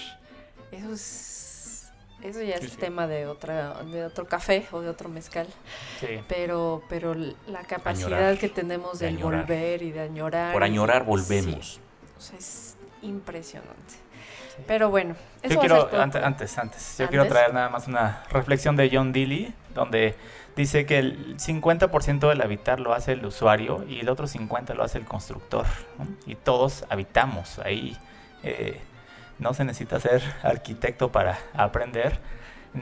Eso 0.71 0.93
es 0.93 1.01
eso 2.23 2.41
ya 2.41 2.55
es 2.55 2.61
Sí, 2.61 2.69
sí. 2.71 2.77
tema 2.77 3.07
de 3.07 3.25
otra 3.27 3.75
de 3.83 4.03
otro 4.05 4.25
café 4.27 4.67
o 4.71 4.81
de 4.81 4.89
otro 4.89 5.09
mezcal, 5.09 5.47
Sí. 5.99 6.19
pero 6.27 6.83
pero 6.89 7.13
la 7.15 7.61
capacidad 7.67 8.07
Añorar, 8.13 8.37
que 8.37 8.49
tenemos 8.49 8.99
de 8.99 9.05
del 9.07 9.17
añorar. 9.17 9.41
volver 9.41 9.81
y 9.81 9.91
de 9.91 10.01
añorar 10.01 10.53
Por 10.53 10.63
añorar 10.63 11.01
sí, 11.03 11.07
volvemos. 11.07 11.79
o 12.17 12.21
sea, 12.21 12.37
es 12.37 12.75
impresionante. 13.01 13.95
Pero 14.67 14.89
bueno, 14.89 15.15
eso 15.41 15.53
Yo 15.53 15.59
quiero, 15.61 15.89
antes, 16.01 16.21
antes, 16.21 16.57
antes, 16.57 16.97
yo 16.97 17.05
¿Antes? 17.05 17.07
quiero 17.09 17.27
traer 17.27 17.53
nada 17.53 17.69
más 17.69 17.87
una 17.87 18.23
reflexión 18.29 18.75
de 18.75 18.89
John 18.91 19.13
Dilly, 19.13 19.53
donde 19.73 20.15
dice 20.57 20.85
que 20.85 20.99
el 20.99 21.37
50% 21.39 22.27
del 22.27 22.41
habitar 22.41 22.81
lo 22.81 22.93
hace 22.93 23.13
el 23.13 23.25
usuario 23.25 23.85
y 23.87 24.01
el 24.01 24.09
otro 24.09 24.27
50% 24.27 24.73
lo 24.75 24.83
hace 24.83 24.97
el 24.97 25.05
constructor. 25.05 25.65
¿no? 25.97 26.07
Y 26.25 26.35
todos 26.35 26.83
habitamos 26.89 27.59
ahí. 27.59 27.97
eh, 28.43 28.81
no 29.39 29.53
se 29.53 29.63
necesita 29.63 29.99
ser 29.99 30.21
arquitecto 30.43 31.11
para 31.11 31.39
aprender, 31.53 32.19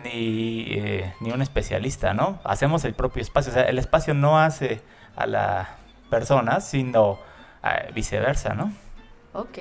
ni, 0.03 0.65
eh, 0.69 1.13
ni 1.21 1.31
un 1.31 1.41
especialista, 1.41 2.13
¿no? 2.13 2.39
Hacemos 2.43 2.83
el 2.85 2.93
propio 2.93 3.21
espacio. 3.21 3.51
O 3.51 3.53
sea, 3.53 3.63
el 3.63 3.79
espacio 3.79 4.13
no 4.13 4.39
hace 4.39 4.81
a 5.15 5.25
la 5.27 5.77
persona, 6.09 6.59
sino 6.61 7.19
eh, 7.63 7.91
viceversa, 7.93 8.53
¿no? 8.53 8.73
Ok, 9.33 9.59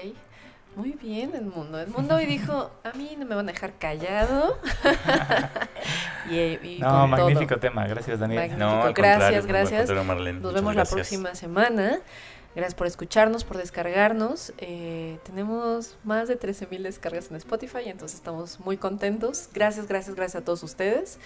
muy 0.74 0.92
bien 0.92 1.34
Edmundo. 1.34 1.78
Edmundo 1.80 2.16
hoy 2.16 2.26
dijo, 2.26 2.70
a 2.84 2.92
mí 2.96 3.16
no 3.18 3.24
me 3.26 3.34
van 3.34 3.48
a 3.48 3.52
dejar 3.52 3.74
callado. 3.78 4.58
y, 6.30 6.36
y 6.38 6.78
No, 6.80 7.00
con 7.00 7.10
magnífico 7.10 7.54
todo. 7.54 7.60
tema. 7.60 7.86
Gracias, 7.86 8.18
Daniel. 8.18 8.40
Magnífico. 8.40 8.66
No, 8.86 8.92
Gracias, 8.92 9.46
gracias. 9.46 9.90
Nos 9.90 10.54
vemos 10.54 10.74
la 10.74 10.84
próxima 10.84 11.34
semana. 11.34 12.00
Gracias 12.56 12.74
por 12.74 12.86
escucharnos, 12.86 13.44
por 13.44 13.58
descargarnos. 13.58 14.54
Eh, 14.56 15.18
tenemos 15.24 15.98
más 16.04 16.26
de 16.26 16.40
13.000 16.40 16.80
descargas 16.80 17.30
en 17.30 17.36
Spotify, 17.36 17.82
entonces 17.84 18.16
estamos 18.16 18.60
muy 18.60 18.78
contentos. 18.78 19.50
Gracias, 19.52 19.86
gracias, 19.86 20.16
gracias 20.16 20.40
a 20.40 20.44
todos 20.46 20.62
ustedes. 20.62 21.18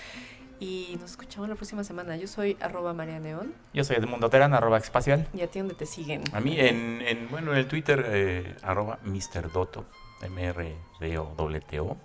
Y 0.59 0.97
nos 1.01 1.13
escuchamos 1.13 1.49
la 1.49 1.55
próxima 1.55 1.85
semana. 1.85 2.17
Yo 2.17 2.27
soy 2.27 2.57
arroba 2.61 2.95
María 2.95 3.21
Neón. 3.21 3.55
Yo 3.73 3.85
soy 3.85 3.95
Edmundo 3.97 4.29
Terán, 4.29 4.55
arroba 4.55 4.79
espacial. 4.79 5.29
Y 5.33 5.43
a 5.43 5.47
ti 5.47 5.61
donde 5.61 5.77
te 5.77 5.87
siguen. 5.87 6.25
A 6.33 6.41
mí 6.41 6.59
en, 6.59 7.01
en, 7.01 7.31
bueno, 7.31 7.53
en 7.53 7.59
el 7.59 7.69
Twitter, 7.69 8.05
eh, 8.09 8.57
arroba 8.63 8.99
Mr. 9.05 9.53
Doto, 9.53 9.87
M-R-D-O-T-O. 10.23 11.97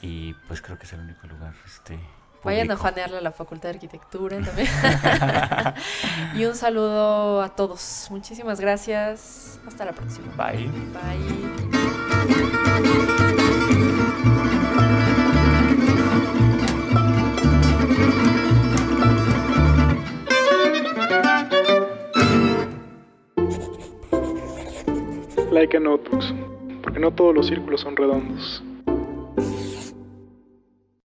Y 0.00 0.32
pues 0.48 0.62
creo 0.62 0.78
que 0.78 0.84
es 0.86 0.92
el 0.94 1.00
único 1.00 1.26
lugar 1.26 1.52
este, 1.66 1.98
Vayan 2.44 2.70
a 2.70 2.76
fanearle 2.76 3.18
a 3.18 3.20
la 3.20 3.32
Facultad 3.32 3.70
de 3.70 3.74
Arquitectura 3.76 4.38
también. 4.40 4.68
y 6.36 6.44
un 6.44 6.54
saludo 6.54 7.42
a 7.42 7.48
todos. 7.48 8.08
Muchísimas 8.10 8.60
gracias. 8.60 9.58
Hasta 9.66 9.84
la 9.84 9.92
próxima. 9.92 10.28
Bye. 10.36 10.70
Bye. 10.92 11.74
like 25.54 25.76
a 25.76 25.80
notebooks, 25.80 26.34
porque 26.82 26.98
no 26.98 27.12
todos 27.12 27.32
los 27.32 27.46
círculos 27.46 27.80
son 27.80 27.96
redondos. 27.96 28.62